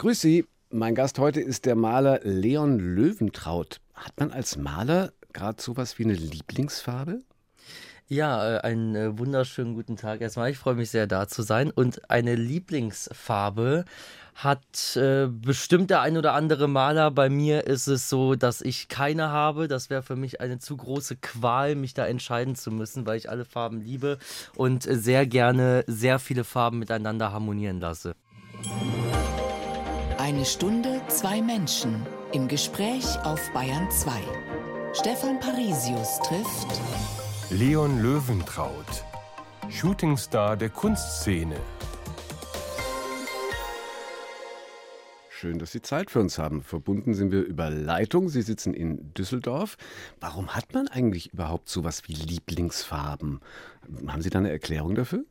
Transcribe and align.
Grüß 0.00 0.18
Sie. 0.18 0.46
Mein 0.70 0.94
Gast 0.94 1.18
heute 1.18 1.42
ist 1.42 1.66
der 1.66 1.76
Maler 1.76 2.20
Leon 2.22 2.78
Löwentraut. 2.78 3.82
Hat 3.92 4.18
man 4.18 4.30
als 4.32 4.56
Maler 4.56 5.12
gerade 5.34 5.60
sowas 5.60 5.98
wie 5.98 6.04
eine 6.04 6.14
Lieblingsfarbe? 6.14 7.20
Ja, 8.08 8.56
äh, 8.56 8.60
einen 8.60 8.94
äh, 8.94 9.18
wunderschönen 9.18 9.74
guten 9.74 9.98
Tag 9.98 10.22
erstmal. 10.22 10.50
Ich 10.50 10.56
freue 10.56 10.74
mich 10.74 10.88
sehr, 10.88 11.06
da 11.06 11.28
zu 11.28 11.42
sein. 11.42 11.70
Und 11.70 12.10
eine 12.10 12.34
Lieblingsfarbe 12.34 13.84
hat 14.36 14.96
äh, 14.96 15.26
bestimmt 15.26 15.90
der 15.90 16.00
ein 16.00 16.16
oder 16.16 16.32
andere 16.32 16.66
Maler. 16.66 17.10
Bei 17.10 17.28
mir 17.28 17.66
ist 17.66 17.86
es 17.86 18.08
so, 18.08 18.36
dass 18.36 18.62
ich 18.62 18.88
keine 18.88 19.28
habe. 19.28 19.68
Das 19.68 19.90
wäre 19.90 20.02
für 20.02 20.16
mich 20.16 20.40
eine 20.40 20.58
zu 20.58 20.78
große 20.78 21.16
Qual, 21.16 21.74
mich 21.74 21.92
da 21.92 22.06
entscheiden 22.06 22.54
zu 22.54 22.70
müssen, 22.70 23.04
weil 23.04 23.18
ich 23.18 23.28
alle 23.28 23.44
Farben 23.44 23.82
liebe 23.82 24.18
und 24.56 24.84
sehr 24.84 25.26
gerne 25.26 25.84
sehr 25.86 26.18
viele 26.18 26.44
Farben 26.44 26.78
miteinander 26.78 27.32
harmonieren 27.32 27.80
lasse. 27.80 28.14
Eine 30.30 30.44
Stunde, 30.44 31.02
zwei 31.08 31.42
Menschen 31.42 32.06
im 32.32 32.46
Gespräch 32.46 33.04
auf 33.24 33.50
Bayern 33.52 33.90
2. 33.90 34.12
Stefan 34.92 35.40
Parisius 35.40 36.20
trifft 36.20 36.80
Leon 37.50 38.00
Löwentraut, 38.00 39.04
Shootingstar 39.68 40.56
der 40.56 40.68
Kunstszene. 40.68 41.56
Schön, 45.30 45.58
dass 45.58 45.72
Sie 45.72 45.82
Zeit 45.82 46.12
für 46.12 46.20
uns 46.20 46.38
haben. 46.38 46.62
Verbunden 46.62 47.14
sind 47.14 47.32
wir 47.32 47.42
über 47.42 47.68
Leitung. 47.68 48.28
Sie 48.28 48.42
sitzen 48.42 48.72
in 48.72 49.12
Düsseldorf. 49.14 49.76
Warum 50.20 50.54
hat 50.54 50.72
man 50.74 50.86
eigentlich 50.86 51.32
überhaupt 51.32 51.68
sowas 51.68 52.02
wie 52.06 52.14
Lieblingsfarben? 52.14 53.40
Haben 54.06 54.22
Sie 54.22 54.30
da 54.30 54.38
eine 54.38 54.52
Erklärung 54.52 54.94
dafür? 54.94 55.24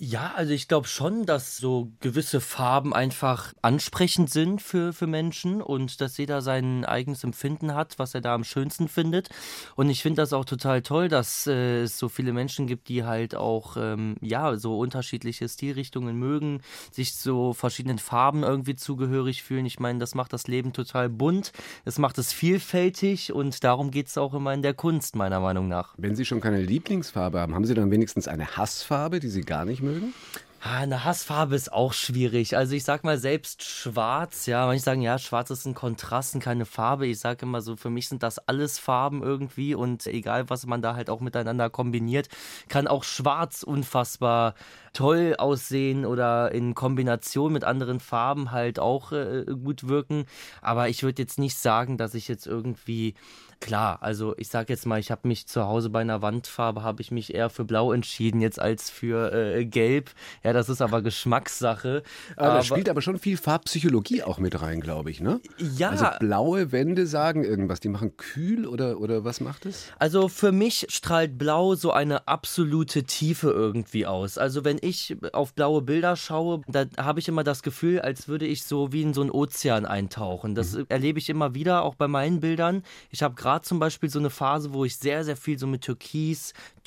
Ja, 0.00 0.32
also 0.36 0.52
ich 0.52 0.68
glaube 0.68 0.86
schon, 0.86 1.26
dass 1.26 1.56
so 1.56 1.90
gewisse 1.98 2.40
Farben 2.40 2.94
einfach 2.94 3.52
ansprechend 3.62 4.30
sind 4.30 4.62
für, 4.62 4.92
für 4.92 5.08
Menschen 5.08 5.60
und 5.60 6.00
dass 6.00 6.18
jeder 6.18 6.40
sein 6.40 6.84
eigenes 6.84 7.24
Empfinden 7.24 7.74
hat, 7.74 7.98
was 7.98 8.14
er 8.14 8.20
da 8.20 8.32
am 8.32 8.44
schönsten 8.44 8.86
findet. 8.86 9.28
Und 9.74 9.90
ich 9.90 10.02
finde 10.02 10.22
das 10.22 10.32
auch 10.32 10.44
total 10.44 10.82
toll, 10.82 11.08
dass 11.08 11.48
äh, 11.48 11.82
es 11.82 11.98
so 11.98 12.08
viele 12.08 12.32
Menschen 12.32 12.68
gibt, 12.68 12.88
die 12.88 13.02
halt 13.02 13.34
auch 13.34 13.76
ähm, 13.76 14.14
ja 14.20 14.56
so 14.56 14.78
unterschiedliche 14.78 15.48
Stilrichtungen 15.48 16.14
mögen, 16.16 16.60
sich 16.92 17.16
so 17.16 17.52
verschiedenen 17.52 17.98
Farben 17.98 18.44
irgendwie 18.44 18.76
zugehörig 18.76 19.42
fühlen. 19.42 19.66
Ich 19.66 19.80
meine, 19.80 19.98
das 19.98 20.14
macht 20.14 20.32
das 20.32 20.46
Leben 20.46 20.72
total 20.72 21.08
bunt, 21.08 21.50
es 21.84 21.98
macht 21.98 22.18
es 22.18 22.32
vielfältig 22.32 23.32
und 23.32 23.64
darum 23.64 23.90
geht 23.90 24.06
es 24.06 24.16
auch 24.16 24.32
immer 24.32 24.54
in 24.54 24.62
der 24.62 24.74
Kunst, 24.74 25.16
meiner 25.16 25.40
Meinung 25.40 25.66
nach. 25.66 25.94
Wenn 25.96 26.14
Sie 26.14 26.24
schon 26.24 26.40
keine 26.40 26.62
Lieblingsfarbe 26.62 27.40
haben, 27.40 27.56
haben 27.56 27.64
Sie 27.64 27.74
dann 27.74 27.90
wenigstens 27.90 28.28
eine 28.28 28.56
Hassfarbe, 28.56 29.18
die 29.18 29.28
Sie 29.28 29.40
gar 29.40 29.64
nicht 29.64 29.82
mögen? 29.82 29.87
Mögen? 29.88 30.14
Ah, 30.60 30.78
eine 30.78 31.04
Hassfarbe 31.04 31.54
ist 31.54 31.72
auch 31.72 31.92
schwierig. 31.92 32.56
Also 32.56 32.74
ich 32.74 32.82
sag 32.82 33.04
mal 33.04 33.16
selbst 33.16 33.62
schwarz, 33.62 34.46
ja, 34.46 34.66
manche 34.66 34.82
sagen, 34.82 35.02
ja, 35.02 35.16
schwarz 35.16 35.50
ist 35.50 35.66
ein 35.66 35.74
Kontrast 35.74 36.34
und 36.34 36.40
keine 36.40 36.64
Farbe. 36.66 37.06
Ich 37.06 37.20
sage 37.20 37.46
immer 37.46 37.60
so, 37.60 37.76
für 37.76 37.90
mich 37.90 38.08
sind 38.08 38.24
das 38.24 38.40
alles 38.40 38.76
Farben 38.80 39.22
irgendwie 39.22 39.76
und 39.76 40.08
egal, 40.08 40.50
was 40.50 40.66
man 40.66 40.82
da 40.82 40.96
halt 40.96 41.10
auch 41.10 41.20
miteinander 41.20 41.70
kombiniert, 41.70 42.28
kann 42.68 42.88
auch 42.88 43.04
schwarz 43.04 43.62
unfassbar 43.62 44.54
toll 44.94 45.36
aussehen 45.38 46.04
oder 46.04 46.50
in 46.50 46.74
Kombination 46.74 47.52
mit 47.52 47.62
anderen 47.62 48.00
Farben 48.00 48.50
halt 48.50 48.80
auch 48.80 49.12
äh, 49.12 49.44
gut 49.62 49.86
wirken. 49.86 50.24
Aber 50.60 50.88
ich 50.88 51.04
würde 51.04 51.22
jetzt 51.22 51.38
nicht 51.38 51.56
sagen, 51.56 51.98
dass 51.98 52.14
ich 52.14 52.26
jetzt 52.26 52.48
irgendwie 52.48 53.14
Klar, 53.60 53.98
also 54.02 54.34
ich 54.36 54.48
sag 54.48 54.68
jetzt 54.68 54.86
mal, 54.86 55.00
ich 55.00 55.10
habe 55.10 55.26
mich 55.26 55.48
zu 55.48 55.64
Hause 55.64 55.90
bei 55.90 56.00
einer 56.00 56.22
Wandfarbe, 56.22 56.84
habe 56.84 57.02
ich 57.02 57.10
mich 57.10 57.34
eher 57.34 57.50
für 57.50 57.64
Blau 57.64 57.92
entschieden, 57.92 58.40
jetzt 58.40 58.60
als 58.60 58.88
für 58.88 59.32
äh, 59.32 59.64
Gelb. 59.64 60.10
Ja, 60.44 60.52
das 60.52 60.68
ist 60.68 60.80
aber 60.80 61.02
Geschmackssache. 61.02 62.04
Aber, 62.36 62.46
aber 62.46 62.58
da 62.58 62.62
spielt 62.62 62.88
aber 62.88 63.02
schon 63.02 63.18
viel 63.18 63.36
Farbpsychologie 63.36 64.22
auch 64.22 64.38
mit 64.38 64.60
rein, 64.62 64.80
glaube 64.80 65.10
ich, 65.10 65.20
ne? 65.20 65.40
Ja. 65.58 65.90
Also 65.90 66.06
blaue 66.20 66.70
Wände 66.70 67.08
sagen 67.08 67.42
irgendwas, 67.42 67.80
die 67.80 67.88
machen 67.88 68.16
kühl 68.16 68.64
oder, 68.64 69.00
oder 69.00 69.24
was 69.24 69.40
macht 69.40 69.66
es? 69.66 69.90
Also 69.98 70.28
für 70.28 70.52
mich 70.52 70.86
strahlt 70.88 71.36
Blau 71.36 71.74
so 71.74 71.90
eine 71.90 72.28
absolute 72.28 73.04
Tiefe 73.04 73.50
irgendwie 73.50 74.06
aus. 74.06 74.38
Also 74.38 74.64
wenn 74.64 74.78
ich 74.80 75.16
auf 75.32 75.52
blaue 75.52 75.82
Bilder 75.82 76.14
schaue, 76.14 76.62
da 76.68 76.84
habe 76.96 77.18
ich 77.18 77.26
immer 77.26 77.42
das 77.42 77.64
Gefühl, 77.64 78.00
als 78.00 78.28
würde 78.28 78.46
ich 78.46 78.62
so 78.62 78.92
wie 78.92 79.02
in 79.02 79.14
so 79.14 79.20
einen 79.20 79.30
Ozean 79.30 79.84
eintauchen. 79.84 80.54
Das 80.54 80.74
mhm. 80.74 80.86
erlebe 80.88 81.18
ich 81.18 81.28
immer 81.28 81.54
wieder, 81.54 81.82
auch 81.82 81.96
bei 81.96 82.06
meinen 82.06 82.38
Bildern. 82.38 82.84
Ich 83.10 83.24
habe 83.24 83.34
gerade 83.34 83.47
gerade 83.48 83.64
zum 83.64 83.78
Beispiel 83.78 84.10
so 84.10 84.18
eine 84.18 84.28
Phase, 84.28 84.74
wo 84.74 84.84
ich 84.84 84.96
sehr, 84.98 85.24
sehr 85.24 85.36
viel 85.36 85.58
so 85.58 85.66
mit 85.66 85.82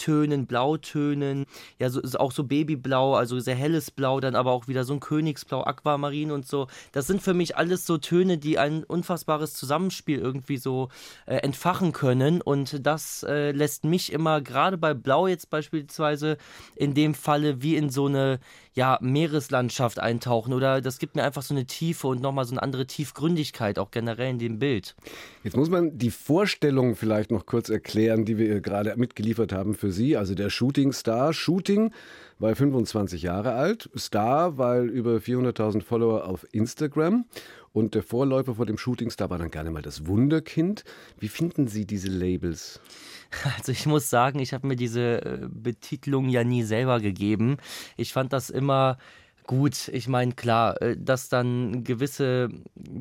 Türkistönen, 0.02 0.48
Blautönen, 0.48 1.46
ja, 1.80 1.90
so, 1.90 2.02
auch 2.18 2.32
so 2.32 2.44
Babyblau, 2.44 3.14
also 3.16 3.40
sehr 3.40 3.56
helles 3.56 3.92
Blau, 3.92 4.20
dann 4.20 4.36
aber 4.36 4.52
auch 4.52 4.68
wieder 4.68 4.84
so 4.84 4.94
ein 4.94 5.00
Königsblau, 5.00 5.64
Aquamarin 5.64 6.32
und 6.32 6.48
so. 6.48 6.68
Das 6.92 7.08
sind 7.08 7.22
für 7.22 7.34
mich 7.34 7.56
alles 7.56 7.86
so 7.86 7.98
Töne, 7.98 8.38
die 8.38 8.58
ein 8.58 8.84
unfassbares 8.84 9.54
Zusammenspiel 9.54 10.20
irgendwie 10.20 10.58
so 10.58 10.90
äh, 11.28 11.38
entfachen 11.38 11.92
können. 11.92 12.42
Und 12.42 12.86
das 12.86 13.24
äh, 13.24 13.52
lässt 13.52 13.86
mich 13.86 14.12
immer, 14.12 14.42
gerade 14.42 14.78
bei 14.78 14.94
Blau 14.94 15.28
jetzt 15.28 15.50
beispielsweise, 15.50 16.38
in 16.76 16.94
dem 16.94 17.14
Falle 17.14 17.62
wie 17.62 17.76
in 17.76 17.90
so 17.90 18.08
eine 18.08 18.40
ja, 18.74 18.98
Meereslandschaft 19.02 20.00
eintauchen 20.00 20.54
oder 20.54 20.82
das 20.82 20.98
gibt 20.98 21.16
mir 21.16 21.24
einfach 21.24 21.42
so 21.42 21.54
eine 21.54 21.66
Tiefe 21.66 22.08
und 22.08 22.22
nochmal 22.22 22.46
so 22.46 22.54
eine 22.54 22.64
andere 22.64 22.88
Tiefgründigkeit 22.88 23.78
auch 23.78 23.92
generell 23.92 24.30
in 24.30 24.40
dem 24.40 24.60
Bild. 24.60 24.96
Jetzt 25.44 25.58
muss 25.58 25.70
man 25.70 25.98
die 25.98 26.12
Vorstellung 26.12 26.96
vielleicht 26.96 27.32
noch 27.32 27.46
kurz 27.46 27.70
erklären, 27.70 28.24
die 28.24 28.38
wir 28.38 28.62
gerade 28.62 28.94
mitgeliefert 28.96 29.52
haben 29.52 29.74
für 29.74 29.91
Sie. 29.91 30.18
Also 30.18 30.35
der 30.35 30.50
Shooting 30.50 30.91
Star. 30.94 31.34
Shooting, 31.34 31.91
weil 32.40 32.56
25 32.56 33.22
Jahre 33.22 33.53
alt. 33.53 33.90
Star, 33.97 34.57
weil 34.57 34.90
über 34.90 35.18
400.000 35.18 35.84
Follower 35.84 36.25
auf 36.28 36.46
Instagram. 36.52 37.25
Und 37.74 37.96
der 37.96 38.03
Vorläufer 38.03 38.56
vor 38.56 38.66
dem 38.66 38.78
Shooting 38.78 39.09
Star 39.12 39.29
war 39.29 39.38
dann 39.38 39.52
gerne 39.52 39.72
mal 39.72 39.81
das 39.81 40.06
Wunderkind. 40.06 40.84
Wie 41.19 41.29
finden 41.29 41.68
Sie 41.68 41.85
diese 41.85 42.09
Labels? 42.09 42.79
Also 43.57 43.72
ich 43.72 43.85
muss 43.85 44.09
sagen, 44.09 44.40
ich 44.40 44.53
habe 44.53 44.68
mir 44.68 44.75
diese 44.75 45.24
äh, 45.24 45.47
Betitelung 45.50 46.28
ja 46.28 46.44
nie 46.44 46.63
selber 46.63 47.00
gegeben. 47.00 47.56
Ich 47.96 48.12
fand 48.12 48.34
das 48.34 48.50
immer 48.50 48.97
Gut, 49.47 49.88
ich 49.90 50.07
meine, 50.07 50.34
klar, 50.34 50.79
äh, 50.81 50.96
dass 50.97 51.28
dann 51.28 51.84
gewisse, 51.84 52.50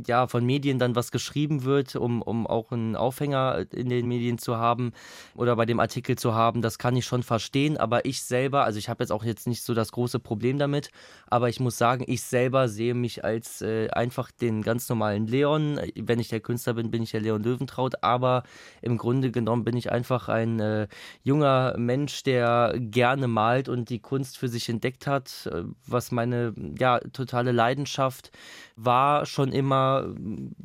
ja, 0.06 0.26
von 0.26 0.44
Medien 0.44 0.78
dann 0.78 0.96
was 0.96 1.12
geschrieben 1.12 1.64
wird, 1.64 1.96
um, 1.96 2.22
um 2.22 2.46
auch 2.46 2.72
einen 2.72 2.96
Aufhänger 2.96 3.66
in 3.72 3.88
den 3.90 4.08
Medien 4.08 4.38
zu 4.38 4.56
haben 4.56 4.92
oder 5.34 5.54
bei 5.54 5.66
dem 5.66 5.80
Artikel 5.80 6.16
zu 6.16 6.34
haben, 6.34 6.62
das 6.62 6.78
kann 6.78 6.96
ich 6.96 7.04
schon 7.04 7.22
verstehen, 7.22 7.76
aber 7.76 8.04
ich 8.06 8.22
selber, 8.22 8.64
also 8.64 8.78
ich 8.78 8.88
habe 8.88 9.02
jetzt 9.02 9.10
auch 9.12 9.22
jetzt 9.22 9.46
nicht 9.46 9.62
so 9.62 9.74
das 9.74 9.92
große 9.92 10.18
Problem 10.18 10.58
damit, 10.58 10.90
aber 11.26 11.48
ich 11.50 11.60
muss 11.60 11.76
sagen, 11.76 12.04
ich 12.08 12.22
selber 12.22 12.68
sehe 12.68 12.94
mich 12.94 13.22
als 13.22 13.60
äh, 13.60 13.88
einfach 13.90 14.30
den 14.30 14.62
ganz 14.62 14.88
normalen 14.88 15.26
Leon. 15.26 15.78
Wenn 15.94 16.18
ich 16.18 16.28
der 16.28 16.40
Künstler 16.40 16.72
bin, 16.74 16.90
bin 16.90 17.02
ich 17.02 17.10
der 17.10 17.20
Leon 17.20 17.42
Löwentraut, 17.42 18.02
aber 18.02 18.44
im 18.82 18.96
Grunde 18.96 19.30
genommen 19.30 19.64
bin 19.64 19.76
ich 19.76 19.92
einfach 19.92 20.28
ein 20.28 20.58
äh, 20.58 20.88
junger 21.22 21.74
Mensch, 21.76 22.22
der 22.22 22.74
gerne 22.78 23.28
malt 23.28 23.68
und 23.68 23.90
die 23.90 24.00
Kunst 24.00 24.38
für 24.38 24.48
sich 24.48 24.68
entdeckt 24.68 25.06
hat, 25.06 25.48
äh, 25.52 25.64
was 25.86 26.10
meine 26.10 26.29
meine 26.30 26.54
ja, 26.78 27.00
totale 27.12 27.52
Leidenschaft 27.52 28.30
war 28.76 29.26
schon 29.26 29.52
immer 29.52 30.14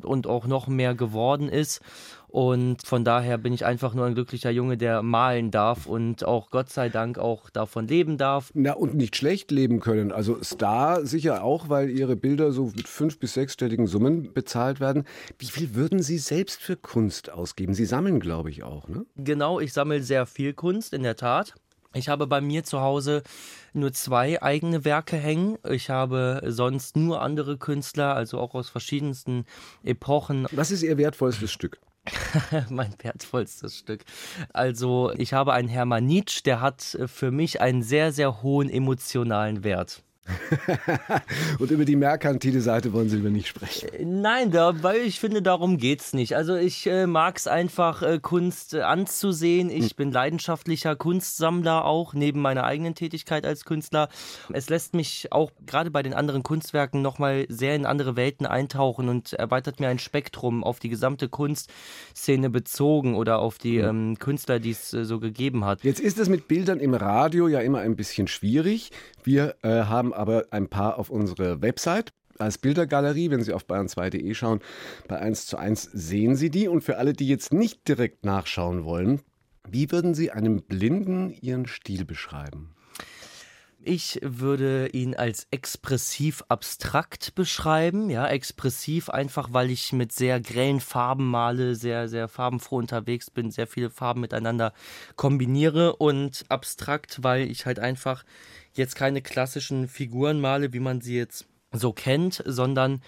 und 0.02 0.26
auch 0.26 0.46
noch 0.46 0.68
mehr 0.68 0.94
geworden 0.94 1.48
ist. 1.48 1.80
Und 2.28 2.86
von 2.86 3.04
daher 3.04 3.38
bin 3.38 3.54
ich 3.54 3.64
einfach 3.64 3.94
nur 3.94 4.04
ein 4.04 4.14
glücklicher 4.14 4.50
Junge, 4.50 4.76
der 4.76 5.02
malen 5.02 5.50
darf 5.50 5.86
und 5.86 6.24
auch 6.24 6.50
Gott 6.50 6.68
sei 6.68 6.88
Dank 6.90 7.18
auch 7.18 7.48
davon 7.48 7.88
leben 7.88 8.18
darf. 8.18 8.50
Na, 8.52 8.72
und 8.72 8.94
nicht 8.94 9.16
schlecht 9.16 9.50
leben 9.50 9.80
können. 9.80 10.12
Also 10.12 10.42
Star 10.42 11.06
sicher 11.06 11.42
auch, 11.44 11.68
weil 11.68 11.88
ihre 11.88 12.16
Bilder 12.16 12.52
so 12.52 12.72
mit 12.76 12.88
fünf- 12.88 13.18
bis 13.18 13.34
sechsstelligen 13.34 13.86
Summen 13.86 14.32
bezahlt 14.34 14.80
werden. 14.80 15.04
Wie 15.38 15.46
viel 15.46 15.74
würden 15.74 16.02
Sie 16.02 16.18
selbst 16.18 16.60
für 16.60 16.76
Kunst 16.76 17.30
ausgeben? 17.30 17.72
Sie 17.72 17.86
sammeln, 17.86 18.20
glaube 18.20 18.50
ich, 18.50 18.62
auch, 18.64 18.88
ne? 18.88 19.06
Genau, 19.16 19.60
ich 19.60 19.72
sammle 19.72 20.02
sehr 20.02 20.26
viel 20.26 20.52
Kunst, 20.52 20.92
in 20.92 21.04
der 21.04 21.16
Tat. 21.16 21.54
Ich 21.96 22.08
habe 22.08 22.26
bei 22.26 22.40
mir 22.40 22.62
zu 22.62 22.80
Hause 22.80 23.22
nur 23.72 23.92
zwei 23.92 24.42
eigene 24.42 24.84
Werke 24.84 25.16
hängen. 25.16 25.58
Ich 25.68 25.90
habe 25.90 26.42
sonst 26.46 26.96
nur 26.96 27.22
andere 27.22 27.56
Künstler, 27.56 28.14
also 28.14 28.38
auch 28.38 28.54
aus 28.54 28.68
verschiedensten 28.68 29.44
Epochen. 29.82 30.46
Was 30.52 30.70
ist 30.70 30.82
Ihr 30.82 30.98
wertvollstes 30.98 31.50
Stück? 31.50 31.80
mein 32.70 32.94
wertvollstes 33.02 33.78
Stück. 33.78 34.04
Also 34.52 35.12
ich 35.16 35.32
habe 35.32 35.52
einen 35.52 35.68
Hermann 35.68 36.06
Nietzsche, 36.06 36.42
der 36.42 36.60
hat 36.60 36.98
für 37.06 37.30
mich 37.30 37.60
einen 37.60 37.82
sehr, 37.82 38.12
sehr 38.12 38.42
hohen 38.42 38.70
emotionalen 38.70 39.64
Wert. 39.64 40.02
Und 41.58 41.70
über 41.70 41.84
die 41.84 41.96
merkantile 41.96 42.60
Seite 42.60 42.92
wollen 42.92 43.08
Sie 43.08 43.16
lieber 43.16 43.30
nicht 43.30 43.48
sprechen. 43.48 43.88
Äh, 43.92 44.04
nein, 44.04 44.50
da, 44.50 44.82
weil 44.82 45.00
ich 45.02 45.20
finde, 45.20 45.42
darum 45.42 45.78
geht 45.78 46.00
es 46.00 46.12
nicht. 46.12 46.36
Also 46.36 46.56
ich 46.56 46.86
äh, 46.86 47.06
mag 47.06 47.36
es 47.36 47.46
einfach, 47.46 48.02
äh, 48.02 48.18
Kunst 48.20 48.74
äh, 48.74 48.82
anzusehen. 48.82 49.70
Ich 49.70 49.90
hm. 49.90 49.96
bin 49.96 50.12
leidenschaftlicher 50.12 50.96
Kunstsammler 50.96 51.84
auch, 51.84 52.14
neben 52.14 52.40
meiner 52.40 52.64
eigenen 52.64 52.94
Tätigkeit 52.94 53.46
als 53.46 53.64
Künstler. 53.64 54.08
Es 54.52 54.68
lässt 54.68 54.94
mich 54.94 55.32
auch 55.32 55.50
gerade 55.66 55.90
bei 55.90 56.02
den 56.02 56.14
anderen 56.14 56.42
Kunstwerken 56.42 57.02
nochmal 57.02 57.46
sehr 57.48 57.74
in 57.74 57.86
andere 57.86 58.16
Welten 58.16 58.46
eintauchen 58.46 59.08
und 59.08 59.32
erweitert 59.32 59.80
mir 59.80 59.88
ein 59.88 59.98
Spektrum 59.98 60.64
auf 60.64 60.78
die 60.78 60.88
gesamte 60.88 61.28
Kunstszene 61.28 62.50
bezogen 62.50 63.14
oder 63.14 63.38
auf 63.38 63.58
die 63.58 63.80
hm. 63.80 63.88
ähm, 63.88 64.18
Künstler, 64.18 64.58
die 64.58 64.70
es 64.70 64.92
äh, 64.92 65.04
so 65.04 65.20
gegeben 65.20 65.64
hat. 65.64 65.84
Jetzt 65.84 66.00
ist 66.00 66.18
es 66.18 66.28
mit 66.28 66.48
Bildern 66.48 66.80
im 66.80 66.94
Radio 66.94 67.48
ja 67.48 67.60
immer 67.60 67.80
ein 67.80 67.96
bisschen 67.96 68.28
schwierig. 68.28 68.90
Wir 69.22 69.56
haben 69.62 70.12
aber 70.16 70.46
ein 70.50 70.68
paar 70.68 70.98
auf 70.98 71.10
unserer 71.10 71.62
Website. 71.62 72.12
als 72.38 72.58
Bildergalerie, 72.58 73.30
wenn 73.30 73.42
Sie 73.42 73.52
auf 73.52 73.64
bayern2.de 73.64 74.34
schauen, 74.34 74.60
bei 75.08 75.18
1 75.18 75.46
zu 75.46 75.56
1 75.56 75.90
sehen 75.92 76.36
Sie 76.36 76.50
die. 76.50 76.68
Und 76.68 76.82
für 76.82 76.98
alle, 76.98 77.12
die 77.12 77.28
jetzt 77.28 77.52
nicht 77.52 77.88
direkt 77.88 78.24
nachschauen 78.24 78.84
wollen, 78.84 79.22
wie 79.68 79.90
würden 79.90 80.14
Sie 80.14 80.30
einem 80.30 80.62
Blinden 80.62 81.30
Ihren 81.40 81.66
Stil 81.66 82.04
beschreiben? 82.04 82.76
Ich 83.88 84.18
würde 84.20 84.88
ihn 84.88 85.14
als 85.14 85.46
expressiv 85.52 86.42
abstrakt 86.48 87.36
beschreiben. 87.36 88.10
Ja, 88.10 88.26
expressiv 88.26 89.08
einfach, 89.10 89.52
weil 89.52 89.70
ich 89.70 89.92
mit 89.92 90.10
sehr 90.10 90.40
grellen 90.40 90.80
Farben 90.80 91.30
male, 91.30 91.76
sehr, 91.76 92.08
sehr 92.08 92.26
farbenfroh 92.26 92.78
unterwegs 92.78 93.30
bin, 93.30 93.52
sehr 93.52 93.68
viele 93.68 93.90
Farben 93.90 94.22
miteinander 94.22 94.72
kombiniere 95.14 95.94
und 95.94 96.44
abstrakt, 96.48 97.22
weil 97.22 97.48
ich 97.48 97.64
halt 97.64 97.78
einfach 97.78 98.24
jetzt 98.76 98.96
keine 98.96 99.22
klassischen 99.22 99.88
Figuren 99.88 100.40
male, 100.40 100.72
wie 100.72 100.80
man 100.80 101.00
sie 101.00 101.16
jetzt 101.16 101.46
so 101.72 101.92
kennt, 101.92 102.42
sondern 102.46 103.02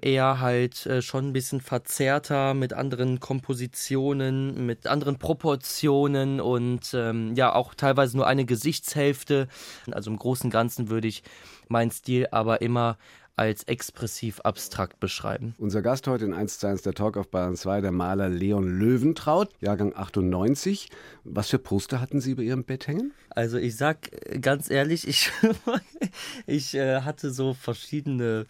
eher 0.00 0.40
halt 0.40 0.86
äh, 0.86 1.00
schon 1.00 1.28
ein 1.28 1.32
bisschen 1.32 1.60
verzerrter 1.60 2.54
mit 2.54 2.72
anderen 2.72 3.20
Kompositionen, 3.20 4.66
mit 4.66 4.86
anderen 4.86 5.18
Proportionen 5.18 6.40
und 6.40 6.92
ähm, 6.94 7.34
ja 7.36 7.54
auch 7.54 7.74
teilweise 7.74 8.16
nur 8.16 8.26
eine 8.26 8.44
Gesichtshälfte. 8.44 9.48
Also 9.90 10.10
im 10.10 10.18
Großen 10.18 10.46
und 10.46 10.50
Ganzen 10.50 10.90
würde 10.90 11.08
ich 11.08 11.22
meinen 11.68 11.90
Stil 11.90 12.26
aber 12.30 12.60
immer 12.60 12.98
als 13.36 13.64
expressiv 13.64 14.40
abstrakt 14.40 15.00
beschreiben. 15.00 15.54
Unser 15.58 15.82
Gast 15.82 16.06
heute 16.06 16.24
in 16.24 16.34
1 16.34 16.58
zu 16.58 16.66
1 16.66 16.82
der 16.82 16.94
Talk 16.94 17.16
auf 17.16 17.28
Bayern 17.28 17.56
2, 17.56 17.80
der 17.80 17.92
Maler 17.92 18.28
Leon 18.28 18.78
Löwentraut, 18.78 19.50
Jahrgang 19.60 19.94
98. 19.94 20.90
Was 21.24 21.48
für 21.48 21.58
Poster 21.58 22.00
hatten 22.00 22.20
Sie 22.20 22.32
über 22.32 22.42
Ihrem 22.42 22.64
Bett 22.64 22.86
hängen? 22.86 23.12
Also 23.30 23.58
ich 23.58 23.76
sag 23.76 24.10
ganz 24.40 24.70
ehrlich, 24.70 25.08
ich, 25.08 25.30
ich 26.46 26.74
äh, 26.74 27.00
hatte 27.00 27.30
so 27.30 27.54
verschiedene 27.54 28.46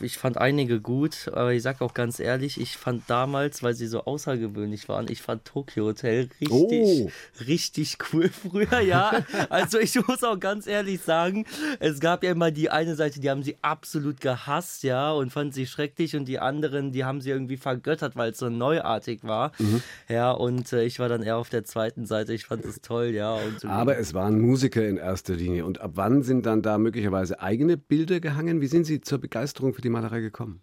ich 0.00 0.18
fand 0.18 0.38
einige 0.38 0.80
gut, 0.80 1.30
aber 1.32 1.52
ich 1.52 1.62
sag 1.62 1.80
auch 1.80 1.94
ganz 1.94 2.20
ehrlich, 2.20 2.60
ich 2.60 2.76
fand 2.76 3.08
damals, 3.08 3.62
weil 3.62 3.74
sie 3.74 3.86
so 3.86 4.04
außergewöhnlich 4.04 4.88
waren, 4.88 5.06
ich 5.10 5.22
fand 5.22 5.44
Tokyo 5.44 5.86
Hotel 5.86 6.28
richtig, 6.40 6.50
oh. 6.50 7.10
richtig 7.46 7.98
cool 8.12 8.28
früher, 8.50 8.80
ja. 8.80 9.24
Also 9.48 9.78
ich 9.78 9.94
muss 10.06 10.22
auch 10.24 10.38
ganz 10.38 10.66
ehrlich 10.66 11.00
sagen, 11.00 11.44
es 11.78 12.00
gab 12.00 12.24
ja 12.24 12.30
immer 12.30 12.50
die 12.50 12.70
eine 12.70 12.94
Seite, 12.94 13.20
die 13.20 13.30
haben 13.30 13.42
sie 13.42 13.56
absolut 13.62 14.20
gehasst, 14.20 14.82
ja, 14.82 15.12
und 15.12 15.30
fanden 15.32 15.52
sie 15.52 15.66
schrecklich 15.66 16.16
und 16.16 16.26
die 16.26 16.38
anderen, 16.38 16.92
die 16.92 17.04
haben 17.04 17.20
sie 17.20 17.30
irgendwie 17.30 17.56
vergöttert, 17.56 18.16
weil 18.16 18.32
es 18.32 18.38
so 18.38 18.48
neuartig 18.48 19.24
war. 19.24 19.52
Mhm. 19.58 19.82
Ja, 20.08 20.30
und 20.30 20.72
äh, 20.72 20.84
ich 20.84 20.98
war 20.98 21.08
dann 21.08 21.22
eher 21.22 21.36
auf 21.36 21.48
der 21.48 21.64
zweiten 21.64 22.06
Seite, 22.06 22.32
ich 22.32 22.46
fand 22.46 22.64
es 22.64 22.80
toll, 22.80 23.08
ja. 23.08 23.38
So 23.58 23.68
aber 23.68 23.98
es 23.98 24.14
waren 24.14 24.40
Musiker 24.40 24.86
in 24.86 24.96
erster 24.96 25.34
Linie. 25.34 25.64
Und 25.64 25.80
ab 25.80 25.92
wann 25.94 26.22
sind 26.22 26.46
dann 26.46 26.62
da 26.62 26.78
möglicherweise 26.78 27.40
eigene 27.40 27.76
Bilder 27.76 28.20
gehangen? 28.20 28.60
Wie 28.60 28.66
sind 28.66 28.84
Sie 28.84 29.00
zur 29.00 29.18
Begeisterung 29.18 29.74
für 29.74 29.82
die 29.82 29.89
Malerei 29.90 30.20
gekommen? 30.20 30.62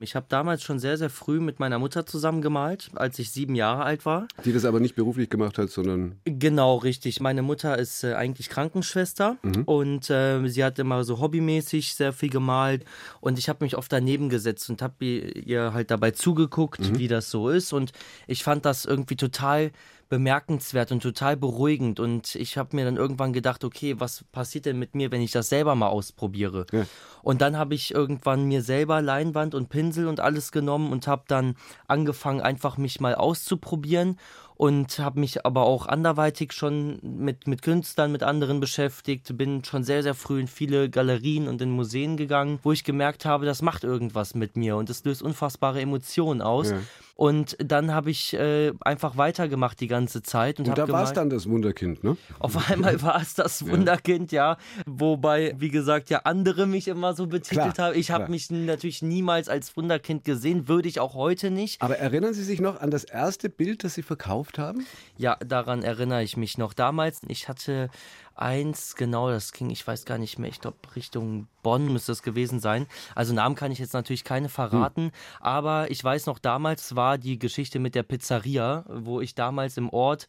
Ich 0.00 0.16
habe 0.16 0.26
damals 0.28 0.62
schon 0.62 0.78
sehr, 0.78 0.98
sehr 0.98 1.08
früh 1.08 1.40
mit 1.40 1.60
meiner 1.60 1.78
Mutter 1.78 2.04
zusammen 2.04 2.42
gemalt, 2.42 2.90
als 2.94 3.18
ich 3.18 3.30
sieben 3.30 3.54
Jahre 3.54 3.84
alt 3.84 4.04
war. 4.04 4.26
Die 4.44 4.52
das 4.52 4.64
aber 4.64 4.80
nicht 4.80 4.96
beruflich 4.96 5.30
gemacht 5.30 5.56
hat, 5.56 5.70
sondern. 5.70 6.20
Genau, 6.24 6.76
richtig. 6.76 7.20
Meine 7.20 7.42
Mutter 7.42 7.78
ist 7.78 8.04
äh, 8.04 8.14
eigentlich 8.14 8.50
Krankenschwester 8.50 9.38
mhm. 9.42 9.62
und 9.62 10.10
äh, 10.10 10.46
sie 10.48 10.64
hat 10.64 10.78
immer 10.78 11.04
so 11.04 11.20
hobbymäßig 11.20 11.94
sehr 11.94 12.12
viel 12.12 12.28
gemalt. 12.28 12.84
Und 13.20 13.38
ich 13.38 13.48
habe 13.48 13.64
mich 13.64 13.76
oft 13.76 13.90
daneben 13.92 14.28
gesetzt 14.28 14.68
und 14.68 14.82
habe 14.82 15.04
ihr 15.04 15.72
halt 15.72 15.90
dabei 15.90 16.10
zugeguckt, 16.10 16.80
mhm. 16.80 16.98
wie 16.98 17.08
das 17.08 17.30
so 17.30 17.48
ist. 17.48 17.72
Und 17.72 17.92
ich 18.26 18.42
fand 18.42 18.64
das 18.64 18.84
irgendwie 18.84 19.16
total 19.16 19.70
bemerkenswert 20.14 20.92
und 20.92 21.02
total 21.02 21.36
beruhigend. 21.36 21.98
Und 21.98 22.36
ich 22.36 22.56
habe 22.56 22.76
mir 22.76 22.84
dann 22.84 22.96
irgendwann 22.96 23.32
gedacht, 23.32 23.64
okay, 23.64 23.96
was 23.98 24.22
passiert 24.30 24.64
denn 24.64 24.78
mit 24.78 24.94
mir, 24.94 25.10
wenn 25.10 25.20
ich 25.20 25.32
das 25.32 25.48
selber 25.48 25.74
mal 25.74 25.88
ausprobiere? 25.88 26.66
Ja. 26.70 26.86
Und 27.22 27.40
dann 27.40 27.58
habe 27.58 27.74
ich 27.74 27.92
irgendwann 27.92 28.44
mir 28.44 28.62
selber 28.62 29.02
Leinwand 29.02 29.56
und 29.56 29.70
Pinsel 29.70 30.06
und 30.06 30.20
alles 30.20 30.52
genommen 30.52 30.92
und 30.92 31.08
habe 31.08 31.24
dann 31.26 31.56
angefangen, 31.88 32.40
einfach 32.40 32.76
mich 32.76 33.00
mal 33.00 33.16
auszuprobieren 33.16 34.20
und 34.64 34.98
habe 34.98 35.20
mich 35.20 35.44
aber 35.44 35.64
auch 35.64 35.84
anderweitig 35.84 36.54
schon 36.54 36.98
mit, 37.02 37.46
mit 37.46 37.60
Künstlern, 37.60 38.10
mit 38.10 38.22
anderen 38.22 38.60
beschäftigt, 38.60 39.36
bin 39.36 39.62
schon 39.62 39.84
sehr, 39.84 40.02
sehr 40.02 40.14
früh 40.14 40.40
in 40.40 40.48
viele 40.48 40.88
Galerien 40.88 41.48
und 41.48 41.60
in 41.60 41.70
Museen 41.70 42.16
gegangen, 42.16 42.60
wo 42.62 42.72
ich 42.72 42.82
gemerkt 42.82 43.26
habe, 43.26 43.44
das 43.44 43.60
macht 43.60 43.84
irgendwas 43.84 44.34
mit 44.34 44.56
mir 44.56 44.78
und 44.78 44.88
es 44.88 45.04
löst 45.04 45.22
unfassbare 45.22 45.82
Emotionen 45.82 46.40
aus. 46.40 46.70
Ja. 46.70 46.78
Und 47.16 47.56
dann 47.60 47.94
habe 47.94 48.10
ich 48.10 48.34
äh, 48.34 48.72
einfach 48.80 49.16
weitergemacht 49.16 49.78
die 49.78 49.86
ganze 49.86 50.22
Zeit. 50.22 50.58
Und, 50.58 50.68
und 50.68 50.76
da 50.76 50.88
war 50.88 51.04
es 51.04 51.12
dann 51.12 51.30
das 51.30 51.48
Wunderkind, 51.48 52.02
ne? 52.02 52.16
Auf 52.40 52.68
einmal 52.68 53.00
war 53.02 53.20
es 53.20 53.34
das 53.34 53.66
Wunderkind, 53.68 54.32
ja. 54.32 54.52
ja. 54.52 54.58
Wobei, 54.86 55.54
wie 55.58 55.68
gesagt, 55.68 56.10
ja 56.10 56.22
andere 56.24 56.66
mich 56.66 56.88
immer 56.88 57.14
so 57.14 57.28
betitelt 57.28 57.78
haben. 57.78 57.96
Ich 57.96 58.10
habe 58.10 58.30
mich 58.30 58.50
natürlich 58.50 59.00
niemals 59.00 59.48
als 59.48 59.76
Wunderkind 59.76 60.24
gesehen, 60.24 60.66
würde 60.66 60.88
ich 60.88 60.98
auch 60.98 61.14
heute 61.14 61.52
nicht. 61.52 61.80
Aber 61.82 61.98
erinnern 61.98 62.34
Sie 62.34 62.42
sich 62.42 62.60
noch 62.60 62.80
an 62.80 62.90
das 62.90 63.04
erste 63.04 63.48
Bild, 63.48 63.84
das 63.84 63.94
Sie 63.94 64.02
verkauft 64.02 64.53
haben? 64.58 64.86
Ja, 65.16 65.36
daran 65.36 65.82
erinnere 65.82 66.22
ich 66.22 66.36
mich 66.36 66.58
noch. 66.58 66.72
Damals, 66.72 67.20
ich 67.28 67.48
hatte 67.48 67.90
eins, 68.34 68.96
genau, 68.96 69.30
das 69.30 69.52
ging, 69.52 69.70
ich 69.70 69.86
weiß 69.86 70.04
gar 70.04 70.18
nicht 70.18 70.38
mehr, 70.38 70.50
ich 70.50 70.60
glaube 70.60 70.78
Richtung 70.96 71.46
Bonn 71.62 71.92
müsste 71.92 72.12
es 72.12 72.22
gewesen 72.22 72.60
sein. 72.60 72.86
Also 73.14 73.32
Namen 73.32 73.54
kann 73.54 73.72
ich 73.72 73.78
jetzt 73.78 73.94
natürlich 73.94 74.24
keine 74.24 74.48
verraten, 74.48 75.04
hm. 75.04 75.12
aber 75.40 75.90
ich 75.90 76.02
weiß 76.02 76.26
noch, 76.26 76.38
damals 76.38 76.96
war 76.96 77.18
die 77.18 77.38
Geschichte 77.38 77.78
mit 77.78 77.94
der 77.94 78.02
Pizzeria, 78.02 78.84
wo 78.88 79.20
ich 79.20 79.34
damals 79.34 79.76
im 79.76 79.88
Ort 79.88 80.26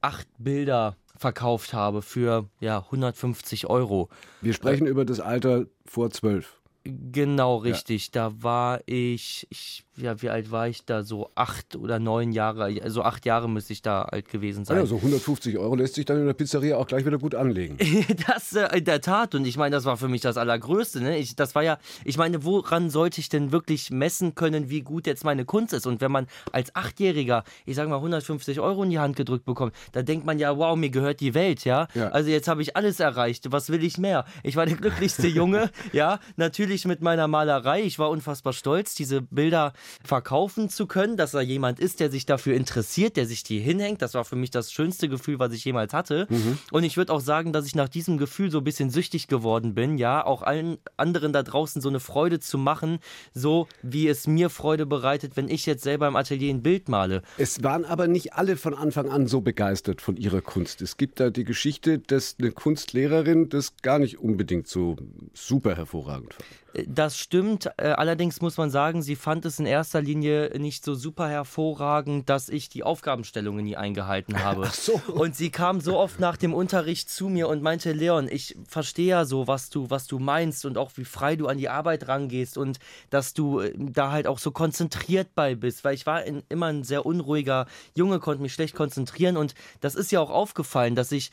acht 0.00 0.28
Bilder 0.38 0.96
verkauft 1.16 1.72
habe 1.72 2.02
für 2.02 2.48
ja 2.60 2.78
150 2.78 3.66
Euro. 3.68 4.08
Wir 4.40 4.52
sprechen 4.52 4.86
äh, 4.86 4.90
über 4.90 5.04
das 5.04 5.20
Alter 5.20 5.66
vor 5.86 6.10
zwölf. 6.10 6.60
Genau, 6.86 7.56
richtig. 7.56 8.06
Ja. 8.08 8.28
Da 8.28 8.42
war 8.42 8.80
ich, 8.84 9.46
ich, 9.48 9.84
ja, 9.96 10.20
wie 10.20 10.28
alt 10.28 10.50
war 10.50 10.68
ich 10.68 10.84
da? 10.84 11.02
So 11.02 11.30
acht 11.34 11.76
oder 11.76 11.98
neun 11.98 12.32
Jahre, 12.32 12.64
also 12.82 13.02
acht 13.02 13.24
Jahre 13.24 13.48
müsste 13.48 13.72
ich 13.72 13.80
da 13.80 14.02
alt 14.02 14.28
gewesen 14.28 14.66
sein. 14.66 14.76
Ja, 14.76 14.84
so 14.84 14.96
150 14.96 15.56
Euro 15.56 15.76
lässt 15.76 15.94
sich 15.94 16.04
dann 16.04 16.18
in 16.18 16.26
der 16.26 16.34
Pizzeria 16.34 16.76
auch 16.76 16.86
gleich 16.86 17.06
wieder 17.06 17.16
gut 17.16 17.34
anlegen. 17.34 17.78
das 18.26 18.54
äh, 18.54 18.76
in 18.76 18.84
der 18.84 19.00
Tat. 19.00 19.34
Und 19.34 19.46
ich 19.46 19.56
meine, 19.56 19.74
das 19.74 19.86
war 19.86 19.96
für 19.96 20.08
mich 20.08 20.20
das 20.20 20.36
Allergrößte. 20.36 21.00
Ne? 21.00 21.16
Ich, 21.16 21.36
das 21.36 21.54
war 21.54 21.62
ja, 21.62 21.78
ich 22.04 22.18
meine, 22.18 22.44
woran 22.44 22.90
sollte 22.90 23.18
ich 23.18 23.30
denn 23.30 23.50
wirklich 23.50 23.90
messen 23.90 24.34
können, 24.34 24.68
wie 24.68 24.82
gut 24.82 25.06
jetzt 25.06 25.24
meine 25.24 25.46
Kunst 25.46 25.72
ist? 25.72 25.86
Und 25.86 26.02
wenn 26.02 26.12
man 26.12 26.26
als 26.52 26.74
Achtjähriger, 26.76 27.44
ich 27.64 27.76
sag 27.76 27.88
mal, 27.88 27.96
150 27.96 28.60
Euro 28.60 28.82
in 28.82 28.90
die 28.90 28.98
Hand 28.98 29.16
gedrückt 29.16 29.46
bekommt, 29.46 29.74
da 29.92 30.02
denkt 30.02 30.26
man 30.26 30.38
ja, 30.38 30.58
wow, 30.58 30.76
mir 30.76 30.90
gehört 30.90 31.20
die 31.20 31.32
Welt, 31.32 31.64
ja. 31.64 31.88
ja. 31.94 32.08
Also 32.08 32.28
jetzt 32.28 32.48
habe 32.48 32.60
ich 32.60 32.76
alles 32.76 33.00
erreicht. 33.00 33.52
Was 33.52 33.70
will 33.70 33.82
ich 33.82 33.96
mehr? 33.96 34.26
Ich 34.42 34.56
war 34.56 34.66
der 34.66 34.76
glücklichste 34.76 35.28
Junge, 35.28 35.70
ja. 35.92 36.18
Natürlich 36.36 36.73
natürlich 36.74 36.86
mit 36.86 37.02
meiner 37.02 37.28
Malerei. 37.28 37.82
Ich 37.82 38.00
war 38.00 38.10
unfassbar 38.10 38.52
stolz, 38.52 38.96
diese 38.96 39.22
Bilder 39.22 39.74
verkaufen 40.02 40.68
zu 40.68 40.86
können, 40.88 41.16
dass 41.16 41.30
da 41.30 41.40
jemand 41.40 41.78
ist, 41.78 42.00
der 42.00 42.10
sich 42.10 42.26
dafür 42.26 42.56
interessiert, 42.56 43.16
der 43.16 43.26
sich 43.26 43.44
die 43.44 43.60
hinhängt. 43.60 44.02
Das 44.02 44.14
war 44.14 44.24
für 44.24 44.34
mich 44.34 44.50
das 44.50 44.72
schönste 44.72 45.08
Gefühl, 45.08 45.38
was 45.38 45.52
ich 45.52 45.64
jemals 45.64 45.92
hatte. 45.92 46.26
Mhm. 46.28 46.58
Und 46.72 46.82
ich 46.82 46.96
würde 46.96 47.12
auch 47.12 47.20
sagen, 47.20 47.52
dass 47.52 47.66
ich 47.66 47.76
nach 47.76 47.88
diesem 47.88 48.18
Gefühl 48.18 48.50
so 48.50 48.58
ein 48.58 48.64
bisschen 48.64 48.90
süchtig 48.90 49.28
geworden 49.28 49.74
bin, 49.74 49.98
ja, 49.98 50.24
auch 50.26 50.42
allen 50.42 50.78
anderen 50.96 51.32
da 51.32 51.44
draußen 51.44 51.80
so 51.80 51.88
eine 51.88 52.00
Freude 52.00 52.40
zu 52.40 52.58
machen, 52.58 52.98
so 53.32 53.68
wie 53.82 54.08
es 54.08 54.26
mir 54.26 54.50
Freude 54.50 54.84
bereitet, 54.84 55.36
wenn 55.36 55.48
ich 55.48 55.66
jetzt 55.66 55.84
selber 55.84 56.08
im 56.08 56.16
Atelier 56.16 56.52
ein 56.52 56.62
Bild 56.62 56.88
male. 56.88 57.22
Es 57.38 57.62
waren 57.62 57.84
aber 57.84 58.08
nicht 58.08 58.32
alle 58.32 58.56
von 58.56 58.74
Anfang 58.74 59.10
an 59.10 59.28
so 59.28 59.40
begeistert 59.40 60.00
von 60.00 60.16
ihrer 60.16 60.40
Kunst. 60.40 60.82
Es 60.82 60.96
gibt 60.96 61.20
da 61.20 61.30
die 61.30 61.44
Geschichte, 61.44 62.00
dass 62.00 62.34
eine 62.40 62.50
Kunstlehrerin 62.50 63.48
das 63.48 63.76
gar 63.82 64.00
nicht 64.00 64.18
unbedingt 64.18 64.66
so 64.66 64.96
super 65.34 65.76
hervorragend 65.76 66.34
fand. 66.34 66.63
Das 66.88 67.18
stimmt. 67.18 67.70
Äh, 67.76 67.88
allerdings 67.90 68.40
muss 68.40 68.56
man 68.56 68.70
sagen, 68.70 69.02
sie 69.02 69.14
fand 69.14 69.44
es 69.44 69.60
in 69.60 69.66
erster 69.66 70.02
Linie 70.02 70.58
nicht 70.58 70.84
so 70.84 70.94
super 70.94 71.28
hervorragend, 71.28 72.28
dass 72.28 72.48
ich 72.48 72.68
die 72.68 72.82
Aufgabenstellungen 72.82 73.64
nie 73.64 73.76
eingehalten 73.76 74.42
habe. 74.42 74.64
Ach 74.66 74.74
so. 74.74 75.00
Und 75.12 75.36
sie 75.36 75.50
kam 75.50 75.80
so 75.80 75.98
oft 75.98 76.18
nach 76.18 76.36
dem 76.36 76.52
Unterricht 76.52 77.08
zu 77.08 77.28
mir 77.28 77.48
und 77.48 77.62
meinte, 77.62 77.92
Leon, 77.92 78.28
ich 78.28 78.56
verstehe 78.66 79.06
ja 79.06 79.24
so, 79.24 79.46
was 79.46 79.70
du, 79.70 79.88
was 79.90 80.06
du 80.06 80.18
meinst 80.18 80.64
und 80.64 80.76
auch 80.76 80.90
wie 80.96 81.04
frei 81.04 81.36
du 81.36 81.46
an 81.46 81.58
die 81.58 81.68
Arbeit 81.68 82.08
rangehst 82.08 82.58
und 82.58 82.80
dass 83.10 83.34
du 83.34 83.60
äh, 83.60 83.72
da 83.76 84.10
halt 84.10 84.26
auch 84.26 84.38
so 84.38 84.50
konzentriert 84.50 85.28
bei 85.34 85.54
bist, 85.54 85.84
weil 85.84 85.94
ich 85.94 86.06
war 86.06 86.24
in, 86.24 86.42
immer 86.48 86.66
ein 86.66 86.82
sehr 86.82 87.06
unruhiger 87.06 87.66
Junge, 87.94 88.18
konnte 88.18 88.42
mich 88.42 88.52
schlecht 88.52 88.74
konzentrieren 88.74 89.36
und 89.36 89.54
das 89.80 89.94
ist 89.94 90.10
ja 90.10 90.20
auch 90.20 90.30
aufgefallen, 90.30 90.96
dass 90.96 91.12
ich 91.12 91.30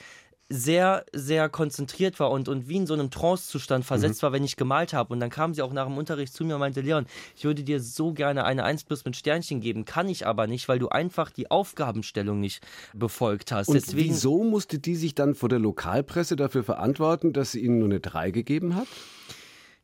sehr, 0.51 1.05
sehr 1.13 1.50
konzentriert 1.50 2.20
war 2.20 2.29
und, 2.29 2.50
und 2.50 2.67
wie 2.67 2.77
in 2.77 2.86
so 2.86 2.93
einem 2.93 3.10
Trance-Zustand 3.10 3.86
versetzt 3.86 4.22
mhm. 4.22 4.24
war, 4.24 4.34
wenn 4.34 4.43
ich 4.43 4.58
gemalt 4.58 4.93
habe. 4.93 5.13
Und 5.13 5.20
dann 5.20 5.29
kam 5.29 5.53
sie 5.53 5.62
auch 5.62 5.72
nach 5.72 5.88
dem 5.88 5.98
Unterricht 5.98 6.34
zu 6.34 6.43
mir 6.43 6.55
und 6.55 6.60
meinte, 6.60 6.81
Leon, 6.81 7.05
ich 7.36 7.46
würde 7.46 7.63
dir 7.63 7.79
so 7.79 8.12
gerne 8.12 8.43
eine 8.43 8.63
1 8.63 8.84
plus 8.84 9.05
mit 9.05 9.15
Sternchen 9.15 9.62
geben, 9.62 9.86
kann 9.86 10.10
ich 10.10 10.27
aber 10.27 10.48
nicht, 10.48 10.67
weil 10.67 10.79
du 10.79 10.89
einfach 10.89 11.31
die 11.31 11.50
Aufgabenstellung 11.50 12.39
nicht 12.39 12.62
befolgt 12.93 13.51
hast. 13.51 13.70
Und 13.70 13.75
Deswegen, 13.75 14.10
wieso 14.10 14.43
musste 14.43 14.79
die 14.79 14.96
sich 14.96 15.15
dann 15.15 15.36
vor 15.36 15.50
der 15.50 15.60
Lokalpresse 15.60 16.36
dafür 16.36 16.63
verantworten, 16.63 17.34
dass 17.34 17.53
sie 17.53 17.62
ihnen 17.62 17.79
nur 17.79 17.88
eine 17.88 18.00
3 18.00 18.31
gegeben 18.31 18.75
hat? 18.75 18.88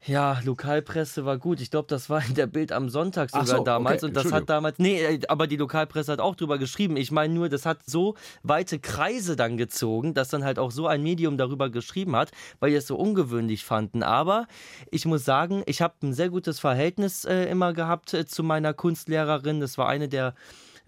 Ja, 0.08 0.40
Lokalpresse 0.46 1.26
war 1.26 1.38
gut. 1.38 1.60
Ich 1.60 1.70
glaube, 1.70 1.88
das 1.90 2.10
war 2.10 2.26
in 2.26 2.34
der 2.34 2.48
Bild 2.48 2.72
am 2.72 2.90
Sonntag 2.90 3.30
sogar 3.30 3.46
so, 3.46 3.64
damals. 3.64 4.04
okay, 4.04 4.08
und 4.08 4.16
das 4.16 4.32
hat 4.32 4.50
damals. 4.50 4.80
Nee, 4.80 5.02
äh, 5.02 5.20
aber 5.28 5.48
die 5.48 5.58
Lokalpresse 5.58 6.14
hat 6.14 6.22
auch 6.22 6.36
drüber 6.36 6.58
geschrieben. 6.58 6.96
Ich 6.96 7.12
meine 7.12 7.34
nur, 7.34 7.50
das 7.50 7.66
hat 7.66 7.80
so 7.86 8.16
weite 8.42 8.80
Kreise 8.80 9.36
dann 9.36 9.58
gezogen, 9.58 10.14
dass 10.14 10.30
dann 10.30 10.46
halt 10.46 10.60
auch 10.60 10.72
so 10.72 10.88
ein 10.88 11.04
Medium 11.04 11.38
darüber 11.38 11.70
geschrieben 11.70 12.16
hat, 12.16 12.32
weil 12.60 12.72
die 12.72 12.78
es 12.78 12.88
so 12.88 12.96
ungewöhnlich 12.96 13.66
fanden. 13.66 14.02
Aber 14.02 14.48
ich 14.92 15.06
muss 15.06 15.26
sagen, 15.26 15.64
ich 15.66 15.82
habe 15.82 15.96
ein 16.04 16.14
sehr 16.14 16.30
gutes 16.30 16.60
Verhältnis 16.60 17.26
äh, 17.26 17.44
immer 17.46 17.74
gehabt 17.74 18.14
äh, 18.14 18.26
zu 18.26 18.44
meiner 18.44 18.74
Kunstlehrerin. 18.74 19.60
Das 19.60 19.78
war 19.78 19.90
eine 19.90 20.08
der 20.08 20.36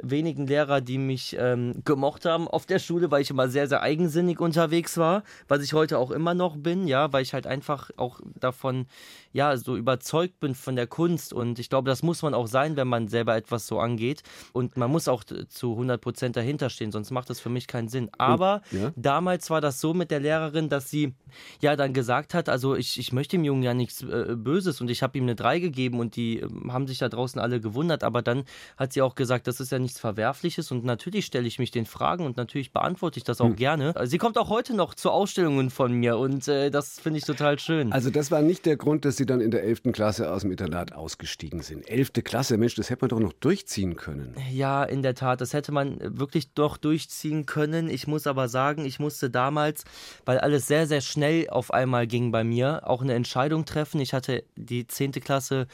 wenigen 0.01 0.47
Lehrer, 0.47 0.81
die 0.81 0.97
mich 0.97 1.35
ähm, 1.39 1.81
gemocht 1.85 2.25
haben 2.25 2.47
auf 2.47 2.65
der 2.65 2.79
Schule, 2.79 3.11
weil 3.11 3.21
ich 3.21 3.29
immer 3.29 3.49
sehr, 3.49 3.67
sehr 3.67 3.81
eigensinnig 3.81 4.39
unterwegs 4.39 4.97
war, 4.97 5.23
was 5.47 5.63
ich 5.63 5.73
heute 5.73 5.97
auch 5.97 6.11
immer 6.11 6.33
noch 6.33 6.57
bin, 6.57 6.87
ja, 6.87 7.11
weil 7.13 7.23
ich 7.23 7.33
halt 7.33 7.47
einfach 7.47 7.89
auch 7.97 8.19
davon, 8.39 8.87
ja, 9.31 9.55
so 9.57 9.75
überzeugt 9.75 10.39
bin 10.39 10.55
von 10.55 10.75
der 10.75 10.87
Kunst 10.87 11.33
und 11.33 11.59
ich 11.59 11.69
glaube, 11.69 11.89
das 11.89 12.03
muss 12.03 12.21
man 12.21 12.33
auch 12.33 12.47
sein, 12.47 12.75
wenn 12.75 12.87
man 12.87 13.07
selber 13.07 13.35
etwas 13.35 13.67
so 13.67 13.79
angeht 13.79 14.23
und 14.53 14.77
man 14.77 14.89
muss 14.89 15.07
auch 15.07 15.23
zu 15.23 15.73
100 15.73 16.01
Prozent 16.01 16.35
dahinter 16.35 16.69
stehen, 16.69 16.91
sonst 16.91 17.11
macht 17.11 17.29
das 17.29 17.39
für 17.39 17.49
mich 17.49 17.67
keinen 17.67 17.89
Sinn. 17.89 18.09
Aber 18.17 18.61
ja? 18.71 18.91
damals 18.95 19.49
war 19.49 19.61
das 19.61 19.79
so 19.79 19.93
mit 19.93 20.11
der 20.11 20.19
Lehrerin, 20.19 20.69
dass 20.69 20.89
sie 20.89 21.13
ja 21.61 21.75
dann 21.75 21.93
gesagt 21.93 22.33
hat, 22.33 22.49
also 22.49 22.75
ich, 22.75 22.99
ich 22.99 23.13
möchte 23.13 23.37
dem 23.37 23.43
Jungen 23.43 23.63
ja 23.63 23.73
nichts 23.73 24.01
äh, 24.01 24.35
Böses 24.35 24.81
und 24.81 24.89
ich 24.89 25.03
habe 25.03 25.17
ihm 25.17 25.25
eine 25.25 25.35
3 25.35 25.59
gegeben 25.59 25.99
und 25.99 26.15
die 26.15 26.39
äh, 26.39 26.47
haben 26.69 26.87
sich 26.87 26.97
da 26.97 27.09
draußen 27.09 27.39
alle 27.39 27.59
gewundert, 27.59 28.03
aber 28.03 28.21
dann 28.21 28.43
hat 28.77 28.93
sie 28.93 29.01
auch 29.01 29.15
gesagt, 29.15 29.47
das 29.47 29.59
ist 29.59 29.71
ja 29.71 29.79
nicht 29.79 29.88
nichts 29.89 29.99
Verwerfliches 29.99 30.71
und 30.71 30.85
natürlich 30.85 31.25
stelle 31.25 31.47
ich 31.47 31.57
mich 31.57 31.71
den 31.71 31.85
Fragen 31.87 32.25
und 32.25 32.37
natürlich 32.37 32.71
beantworte 32.71 33.17
ich 33.17 33.23
das 33.23 33.41
auch 33.41 33.47
hm. 33.47 33.55
gerne. 33.55 33.93
Sie 34.03 34.19
kommt 34.19 34.37
auch 34.37 34.49
heute 34.49 34.75
noch 34.75 34.93
zu 34.93 35.09
Ausstellungen 35.09 35.71
von 35.71 35.93
mir 35.93 36.17
und 36.17 36.47
äh, 36.47 36.69
das 36.69 36.99
finde 36.99 37.17
ich 37.17 37.25
total 37.25 37.57
schön. 37.57 37.91
Also 37.91 38.11
das 38.11 38.29
war 38.29 38.41
nicht 38.43 38.67
der 38.67 38.77
Grund, 38.77 39.03
dass 39.03 39.17
Sie 39.17 39.25
dann 39.25 39.41
in 39.41 39.49
der 39.49 39.63
11. 39.63 39.91
Klasse 39.91 40.31
aus 40.31 40.43
dem 40.43 40.51
Internat 40.51 40.93
ausgestiegen 40.93 41.61
sind. 41.61 41.89
11. 41.89 42.11
Klasse, 42.23 42.57
Mensch, 42.57 42.75
das 42.75 42.89
hätte 42.91 43.01
man 43.01 43.09
doch 43.09 43.19
noch 43.19 43.33
durchziehen 43.33 43.95
können. 43.95 44.35
Ja, 44.51 44.83
in 44.83 45.01
der 45.01 45.15
Tat, 45.15 45.41
das 45.41 45.53
hätte 45.53 45.71
man 45.71 45.97
wirklich 46.19 46.53
doch 46.53 46.77
durchziehen 46.77 47.47
können. 47.47 47.89
Ich 47.89 48.05
muss 48.05 48.27
aber 48.27 48.47
sagen, 48.47 48.85
ich 48.85 48.99
musste 48.99 49.31
damals, 49.31 49.85
weil 50.25 50.37
alles 50.37 50.67
sehr, 50.67 50.85
sehr 50.85 51.01
schnell 51.01 51.49
auf 51.49 51.73
einmal 51.73 52.05
ging 52.05 52.31
bei 52.31 52.43
mir, 52.43 52.87
auch 52.87 53.01
eine 53.01 53.15
Entscheidung 53.15 53.65
treffen. 53.65 53.99
Ich 53.99 54.13
hatte 54.13 54.43
die 54.55 54.85
10. 54.85 55.13
Klasse 55.13 55.67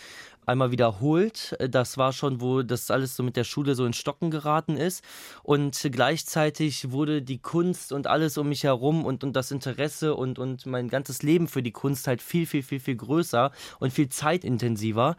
einmal 0.47 0.71
wiederholt. 0.71 1.55
Das 1.69 1.97
war 1.97 2.13
schon, 2.13 2.41
wo 2.41 2.61
das 2.61 2.91
alles 2.91 3.15
so 3.15 3.23
mit 3.23 3.35
der 3.35 3.43
Schule 3.43 3.75
so 3.75 3.85
in 3.85 3.93
Stocken 3.93 4.31
geraten 4.31 4.77
ist. 4.77 5.03
Und 5.43 5.87
gleichzeitig 5.91 6.91
wurde 6.91 7.21
die 7.21 7.39
Kunst 7.39 7.91
und 7.91 8.07
alles 8.07 8.37
um 8.37 8.49
mich 8.49 8.63
herum 8.63 9.05
und, 9.05 9.23
und 9.23 9.35
das 9.35 9.51
Interesse 9.51 10.15
und, 10.15 10.39
und 10.39 10.65
mein 10.65 10.87
ganzes 10.87 11.23
Leben 11.23 11.47
für 11.47 11.63
die 11.63 11.71
Kunst 11.71 12.07
halt 12.07 12.21
viel, 12.21 12.45
viel, 12.45 12.63
viel, 12.63 12.79
viel 12.79 12.95
größer 12.95 13.51
und 13.79 13.91
viel 13.91 14.09
zeitintensiver. 14.09 15.15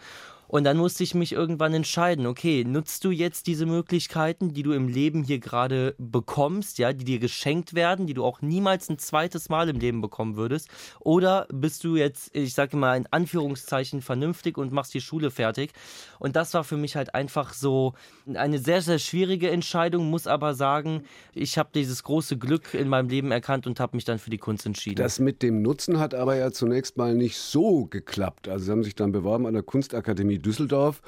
Und 0.49 0.65
dann 0.65 0.77
musste 0.77 1.03
ich 1.03 1.15
mich 1.15 1.33
irgendwann 1.33 1.75
entscheiden, 1.75 2.27
okay, 2.27 2.65
nutzt 2.65 3.05
du 3.05 3.11
jetzt 3.11 3.47
diese 3.47 3.67
Möglichkeiten, 3.67 4.55
die 4.55 4.63
du 4.63 4.73
im 4.73 4.89
Leben 4.89 5.25
hier 5.25 5.39
gerade 5.39 5.95
bekommst, 5.99 6.79
ja, 6.79 6.93
die 6.93 7.05
dir 7.05 7.19
geschenkt 7.19 7.75
werden, 7.75 8.07
die 8.07 8.15
du 8.15 8.25
auch 8.25 8.43
niemals 8.43 8.89
ein 8.89 8.99
zweites 8.99 9.49
Mal 9.49 9.69
im 9.69 9.79
Leben 9.79 10.01
bekommen 10.01 10.37
würdest, 10.37 10.69
oder 11.01 11.47
bist 11.53 11.85
du 11.85 11.97
jetzt, 11.97 12.35
ich 12.35 12.55
sage 12.55 12.77
mal 12.77 12.97
in 12.97 13.07
Anführungszeichen, 13.11 14.03
vernünftig 14.03 14.59
und 14.59 14.73
machst 14.73 14.95
die 14.95 15.01
Schule 15.01 15.31
fertig? 15.31 15.73
Und 16.19 16.37
das 16.37 16.55
war 16.55 16.65
für 16.65 16.77
mich 16.77 16.97
halt 16.97 17.15
einfach 17.15 17.53
so 17.53 17.95
eine 18.35 18.59
sehr, 18.59 18.83
sehr 18.83 18.99
schwierige 18.99 19.51
Entscheidung, 19.51 20.11
muss 20.11 20.27
aber 20.27 20.55
sagen, 20.55 21.03
ich 21.35 21.59
habe 21.59 21.71
dieses 21.75 22.03
große 22.03 22.39
Glück 22.39 22.75
in 22.75 22.89
meinem 22.89 23.09
Leben 23.09 23.33
erkannt 23.33 23.67
und 23.67 23.81
habe 23.81 23.97
mich 23.97 24.05
dann 24.05 24.19
für 24.19 24.31
die 24.31 24.39
Kunst 24.39 24.67
entschieden. 24.67 24.97
Das 24.97 25.19
mit 25.19 25.43
dem 25.43 25.63
Nutzen 25.63 25.99
hat 25.99 26.15
aber 26.15 26.37
ja 26.37 26.53
zunächst 26.53 26.97
mal 26.97 27.15
nicht 27.15 27.37
so 27.37 27.87
geklappt. 27.87 28.49
Also 28.49 28.67
Sie 28.67 28.71
haben 28.71 28.85
sich 28.85 28.95
dann 28.95 29.13
beworben 29.13 29.47
an 29.47 29.55
der 29.55 29.63
Kunstakademie 29.63 30.36
Uni 30.37 30.43
Düsseldorf 30.43 31.01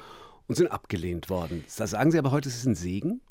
und 0.47 0.55
sind 0.55 0.71
abgelehnt 0.71 1.29
worden. 1.29 1.63
Da 1.77 1.85
sagen 1.85 2.11
Sie 2.11 2.17
aber 2.17 2.31
heute, 2.31 2.49
es 2.49 2.57
ist 2.57 2.65
ein 2.65 2.75
Segen? 2.75 3.21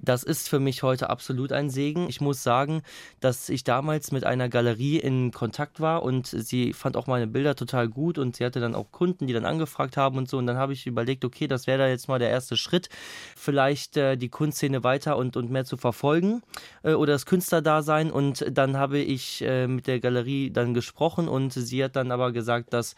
Das 0.00 0.22
ist 0.22 0.48
für 0.48 0.60
mich 0.60 0.82
heute 0.82 1.10
absolut 1.10 1.52
ein 1.52 1.68
Segen. 1.68 2.08
Ich 2.08 2.22
muss 2.22 2.42
sagen, 2.42 2.80
dass 3.20 3.50
ich 3.50 3.64
damals 3.64 4.12
mit 4.12 4.24
einer 4.24 4.48
Galerie 4.48 4.96
in 4.96 5.30
Kontakt 5.30 5.78
war 5.80 6.02
und 6.02 6.26
sie 6.26 6.72
fand 6.72 6.96
auch 6.96 7.06
meine 7.06 7.26
Bilder 7.26 7.54
total 7.54 7.88
gut 7.88 8.16
und 8.16 8.36
sie 8.36 8.46
hatte 8.46 8.60
dann 8.60 8.74
auch 8.74 8.92
Kunden, 8.92 9.26
die 9.26 9.34
dann 9.34 9.44
angefragt 9.44 9.98
haben 9.98 10.16
und 10.16 10.28
so. 10.28 10.38
Und 10.38 10.46
dann 10.46 10.56
habe 10.56 10.72
ich 10.72 10.86
überlegt, 10.86 11.22
okay, 11.22 11.48
das 11.48 11.66
wäre 11.66 11.78
da 11.78 11.88
jetzt 11.88 12.08
mal 12.08 12.18
der 12.18 12.30
erste 12.30 12.56
Schritt, 12.56 12.88
vielleicht 13.36 13.98
äh, 13.98 14.16
die 14.16 14.30
Kunstszene 14.30 14.84
weiter 14.84 15.18
und, 15.18 15.36
und 15.36 15.50
mehr 15.50 15.66
zu 15.66 15.76
verfolgen 15.76 16.42
äh, 16.82 16.94
oder 16.94 17.12
das 17.12 17.26
Künstlerdasein. 17.26 18.10
Und 18.10 18.46
dann 18.50 18.78
habe 18.78 18.98
ich 18.98 19.42
äh, 19.42 19.66
mit 19.66 19.86
der 19.86 20.00
Galerie 20.00 20.50
dann 20.50 20.72
gesprochen 20.72 21.28
und 21.28 21.52
sie 21.52 21.84
hat 21.84 21.94
dann 21.94 22.10
aber 22.10 22.32
gesagt, 22.32 22.72
dass 22.72 22.94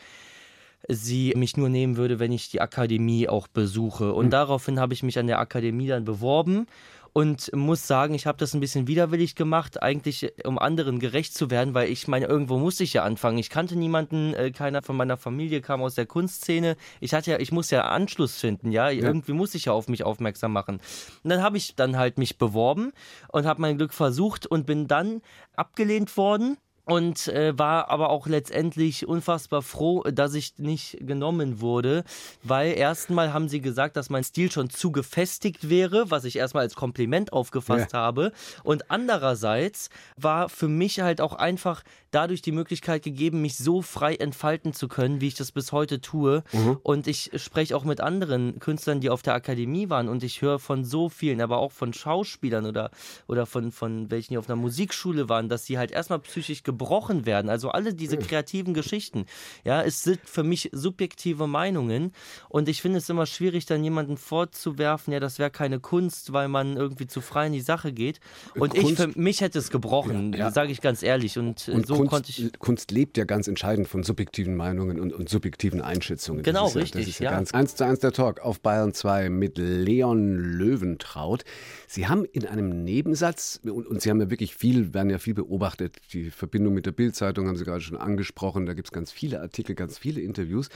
sie 0.88 1.34
mich 1.36 1.56
nur 1.56 1.68
nehmen 1.68 1.96
würde, 1.96 2.18
wenn 2.18 2.32
ich 2.32 2.50
die 2.50 2.60
Akademie 2.60 3.28
auch 3.28 3.48
besuche. 3.48 4.12
Und 4.12 4.26
mhm. 4.26 4.30
daraufhin 4.30 4.80
habe 4.80 4.94
ich 4.94 5.02
mich 5.02 5.18
an 5.18 5.26
der 5.26 5.38
Akademie 5.38 5.88
dann 5.88 6.04
beworben 6.04 6.66
und 7.12 7.54
muss 7.54 7.86
sagen, 7.86 8.14
ich 8.14 8.26
habe 8.26 8.38
das 8.38 8.54
ein 8.54 8.60
bisschen 8.60 8.86
widerwillig 8.86 9.34
gemacht, 9.34 9.82
eigentlich 9.82 10.32
um 10.44 10.58
anderen 10.58 11.00
gerecht 11.00 11.34
zu 11.34 11.50
werden, 11.50 11.74
weil 11.74 11.90
ich 11.90 12.06
meine, 12.08 12.26
irgendwo 12.26 12.58
musste 12.58 12.84
ich 12.84 12.92
ja 12.92 13.02
anfangen. 13.02 13.38
Ich 13.38 13.50
kannte 13.50 13.76
niemanden, 13.76 14.34
äh, 14.34 14.50
keiner 14.52 14.82
von 14.82 14.96
meiner 14.96 15.16
Familie 15.16 15.60
kam 15.60 15.82
aus 15.82 15.94
der 15.94 16.06
Kunstszene. 16.06 16.76
Ich 17.00 17.12
hatte 17.14 17.32
ja, 17.32 17.38
ich 17.40 17.52
muss 17.52 17.70
ja 17.70 17.82
Anschluss 17.82 18.38
finden, 18.38 18.70
ja? 18.70 18.90
ja. 18.90 19.06
Irgendwie 19.06 19.32
muss 19.32 19.54
ich 19.54 19.66
ja 19.66 19.72
auf 19.72 19.88
mich 19.88 20.04
aufmerksam 20.04 20.52
machen. 20.52 20.80
Und 21.24 21.30
dann 21.30 21.42
habe 21.42 21.56
ich 21.56 21.74
dann 21.74 21.96
halt 21.96 22.18
mich 22.18 22.38
beworben 22.38 22.92
und 23.32 23.46
habe 23.46 23.60
mein 23.60 23.76
Glück 23.76 23.92
versucht 23.92 24.46
und 24.46 24.66
bin 24.66 24.86
dann 24.86 25.20
abgelehnt 25.56 26.16
worden 26.16 26.58
und 26.90 27.28
äh, 27.28 27.56
war 27.58 27.88
aber 27.88 28.10
auch 28.10 28.26
letztendlich 28.26 29.06
unfassbar 29.06 29.62
froh, 29.62 30.02
dass 30.02 30.34
ich 30.34 30.58
nicht 30.58 30.98
genommen 31.00 31.60
wurde, 31.60 32.04
weil 32.42 32.72
erstmal 32.72 33.32
haben 33.32 33.48
sie 33.48 33.60
gesagt, 33.60 33.96
dass 33.96 34.10
mein 34.10 34.24
Stil 34.24 34.50
schon 34.50 34.70
zu 34.70 34.90
gefestigt 34.90 35.68
wäre, 35.68 36.10
was 36.10 36.24
ich 36.24 36.36
erstmal 36.36 36.64
als 36.64 36.74
Kompliment 36.74 37.32
aufgefasst 37.32 37.92
ja. 37.92 37.98
habe 37.98 38.32
und 38.64 38.90
andererseits 38.90 39.90
war 40.16 40.48
für 40.48 40.68
mich 40.68 41.00
halt 41.00 41.20
auch 41.20 41.34
einfach 41.34 41.82
dadurch 42.10 42.42
die 42.42 42.52
Möglichkeit 42.52 43.02
gegeben, 43.04 43.40
mich 43.40 43.56
so 43.56 43.82
frei 43.82 44.16
entfalten 44.16 44.72
zu 44.72 44.88
können, 44.88 45.20
wie 45.20 45.28
ich 45.28 45.34
das 45.34 45.52
bis 45.52 45.70
heute 45.70 46.00
tue 46.00 46.42
mhm. 46.52 46.78
und 46.82 47.06
ich 47.06 47.30
spreche 47.36 47.76
auch 47.76 47.84
mit 47.84 48.00
anderen 48.00 48.58
Künstlern, 48.58 49.00
die 49.00 49.10
auf 49.10 49.22
der 49.22 49.34
Akademie 49.34 49.90
waren 49.90 50.08
und 50.08 50.24
ich 50.24 50.42
höre 50.42 50.58
von 50.58 50.84
so 50.84 51.08
vielen, 51.08 51.40
aber 51.40 51.58
auch 51.58 51.70
von 51.70 51.92
Schauspielern 51.92 52.66
oder 52.66 52.90
oder 53.28 53.46
von 53.46 53.70
von 53.70 54.10
welchen 54.10 54.32
die 54.32 54.38
auf 54.38 54.48
einer 54.48 54.56
Musikschule 54.56 55.28
waren, 55.28 55.48
dass 55.48 55.66
sie 55.66 55.78
halt 55.78 55.92
erstmal 55.92 56.18
psychisch 56.18 56.64
gebrochen 56.80 57.26
werden. 57.26 57.50
Also 57.50 57.70
alle 57.70 57.92
diese 57.92 58.16
kreativen 58.16 58.72
Geschichten. 58.72 59.26
Ja, 59.64 59.82
es 59.82 60.02
sind 60.02 60.20
für 60.24 60.42
mich 60.42 60.70
subjektive 60.72 61.46
Meinungen 61.46 62.12
und 62.48 62.68
ich 62.68 62.80
finde 62.80 62.98
es 62.98 63.08
immer 63.10 63.26
schwierig, 63.26 63.66
dann 63.66 63.84
jemanden 63.84 64.16
vorzuwerfen, 64.16 65.12
ja, 65.12 65.20
das 65.20 65.38
wäre 65.38 65.50
keine 65.50 65.78
Kunst, 65.78 66.32
weil 66.32 66.48
man 66.48 66.76
irgendwie 66.76 67.06
zu 67.06 67.20
frei 67.20 67.48
in 67.48 67.52
die 67.52 67.60
Sache 67.60 67.92
geht. 67.92 68.20
Und 68.54 68.74
Kunst, 68.74 68.92
ich, 68.92 68.96
für 68.98 69.20
mich 69.20 69.42
hätte 69.42 69.58
es 69.58 69.70
gebrochen, 69.70 70.32
ja, 70.32 70.38
ja. 70.38 70.50
sage 70.50 70.72
ich 70.72 70.80
ganz 70.80 71.02
ehrlich. 71.02 71.36
Und, 71.36 71.68
und 71.68 71.86
so 71.86 71.96
Kunst, 71.96 72.10
konnte 72.10 72.30
ich. 72.30 72.58
Kunst 72.58 72.90
lebt 72.90 73.18
ja 73.18 73.24
ganz 73.24 73.46
entscheidend 73.46 73.86
von 73.86 74.02
subjektiven 74.02 74.56
Meinungen 74.56 74.98
und, 74.98 75.12
und 75.12 75.28
subjektiven 75.28 75.82
Einschätzungen. 75.82 76.42
Genau, 76.42 76.64
das 76.64 76.76
ist 76.76 76.76
richtig. 76.76 76.94
Ja, 76.94 77.00
das 77.00 77.08
ist 77.08 77.20
ja, 77.20 77.30
ganz 77.30 77.52
eins 77.52 77.76
zu 77.76 77.84
eins 77.84 77.98
der 77.98 78.12
Talk 78.12 78.40
auf 78.40 78.60
Bayern 78.60 78.94
2 78.94 79.28
mit 79.28 79.58
Leon 79.58 80.36
Löwentraut. 80.36 81.44
Sie 81.86 82.08
haben 82.08 82.24
in 82.24 82.46
einem 82.46 82.84
Nebensatz, 82.84 83.60
und, 83.64 83.86
und 83.86 84.00
Sie 84.00 84.08
haben 84.08 84.20
ja 84.20 84.30
wirklich 84.30 84.54
viel, 84.54 84.94
werden 84.94 85.10
ja 85.10 85.18
viel 85.18 85.34
beobachtet, 85.34 85.96
die 86.12 86.30
Verbindung 86.30 86.69
mit 86.74 86.86
der 86.86 86.92
Bildzeitung 86.92 87.48
haben 87.48 87.56
Sie 87.56 87.64
gerade 87.64 87.80
schon 87.80 87.96
angesprochen, 87.96 88.66
da 88.66 88.74
gibt 88.74 88.88
es 88.88 88.92
ganz 88.92 89.12
viele 89.12 89.40
Artikel, 89.40 89.74
ganz 89.74 89.98
viele 89.98 90.20
Interviews. 90.20 90.68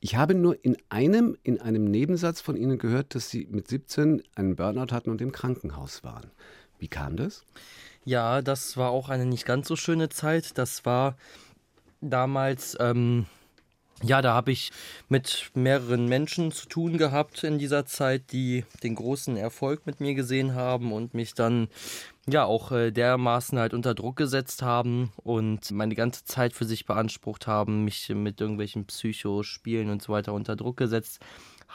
Ich 0.00 0.16
habe 0.16 0.34
nur 0.34 0.64
in 0.64 0.76
einem, 0.88 1.36
in 1.42 1.60
einem 1.60 1.84
Nebensatz 1.84 2.40
von 2.40 2.56
Ihnen 2.56 2.78
gehört, 2.78 3.14
dass 3.14 3.30
Sie 3.30 3.46
mit 3.50 3.68
17 3.68 4.22
einen 4.34 4.56
Burnout 4.56 4.92
hatten 4.92 5.10
und 5.10 5.20
im 5.20 5.32
Krankenhaus 5.32 6.04
waren. 6.04 6.30
Wie 6.78 6.88
kam 6.88 7.16
das? 7.16 7.44
Ja, 8.04 8.42
das 8.42 8.76
war 8.76 8.90
auch 8.90 9.08
eine 9.08 9.26
nicht 9.26 9.46
ganz 9.46 9.68
so 9.68 9.76
schöne 9.76 10.08
Zeit. 10.08 10.58
Das 10.58 10.84
war 10.84 11.16
damals. 12.00 12.76
Ähm 12.80 13.26
ja, 14.04 14.20
da 14.20 14.34
habe 14.34 14.50
ich 14.50 14.72
mit 15.08 15.52
mehreren 15.54 16.06
Menschen 16.06 16.50
zu 16.50 16.66
tun 16.66 16.98
gehabt 16.98 17.44
in 17.44 17.58
dieser 17.58 17.86
Zeit, 17.86 18.32
die 18.32 18.64
den 18.82 18.96
großen 18.96 19.36
Erfolg 19.36 19.86
mit 19.86 20.00
mir 20.00 20.14
gesehen 20.14 20.56
haben 20.56 20.92
und 20.92 21.14
mich 21.14 21.34
dann 21.34 21.68
ja 22.28 22.44
auch 22.44 22.70
äh, 22.72 22.92
dermaßen 22.92 23.58
halt 23.58 23.74
unter 23.74 23.94
Druck 23.94 24.16
gesetzt 24.16 24.62
haben 24.62 25.12
und 25.16 25.70
meine 25.70 25.94
ganze 25.94 26.24
Zeit 26.24 26.52
für 26.52 26.64
sich 26.64 26.86
beansprucht 26.86 27.46
haben, 27.46 27.84
mich 27.84 28.08
mit 28.10 28.40
irgendwelchen 28.40 28.86
Psychospielen 28.86 29.90
und 29.90 30.02
so 30.02 30.12
weiter 30.12 30.32
unter 30.32 30.56
Druck 30.56 30.76
gesetzt 30.76 31.20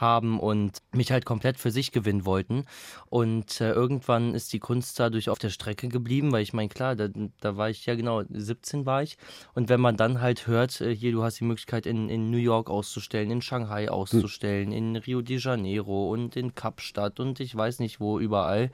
haben 0.00 0.40
und 0.40 0.78
mich 0.92 1.12
halt 1.12 1.24
komplett 1.24 1.58
für 1.58 1.70
sich 1.70 1.92
gewinnen 1.92 2.24
wollten. 2.24 2.64
Und 3.10 3.60
äh, 3.60 3.72
irgendwann 3.72 4.34
ist 4.34 4.52
die 4.52 4.60
Kunst 4.60 4.98
dadurch 5.00 5.28
auf 5.28 5.38
der 5.38 5.50
Strecke 5.50 5.88
geblieben, 5.88 6.32
weil 6.32 6.42
ich 6.42 6.52
meine, 6.52 6.68
klar, 6.68 6.96
da, 6.96 7.08
da 7.40 7.56
war 7.56 7.70
ich 7.70 7.86
ja 7.86 7.94
genau 7.94 8.22
17 8.28 8.86
war 8.86 9.02
ich. 9.02 9.16
Und 9.54 9.68
wenn 9.68 9.80
man 9.80 9.96
dann 9.96 10.20
halt 10.20 10.46
hört, 10.46 10.80
äh, 10.80 10.94
hier, 10.94 11.12
du 11.12 11.22
hast 11.22 11.40
die 11.40 11.44
Möglichkeit 11.44 11.86
in, 11.86 12.08
in 12.08 12.30
New 12.30 12.38
York 12.38 12.70
auszustellen, 12.70 13.30
in 13.30 13.42
Shanghai 13.42 13.90
auszustellen, 13.90 14.72
in 14.72 14.96
Rio 14.96 15.22
de 15.22 15.38
Janeiro 15.38 16.10
und 16.10 16.36
in 16.36 16.54
Kapstadt 16.54 17.20
und 17.20 17.40
ich 17.40 17.54
weiß 17.54 17.80
nicht 17.80 18.00
wo 18.00 18.18
überall, 18.18 18.70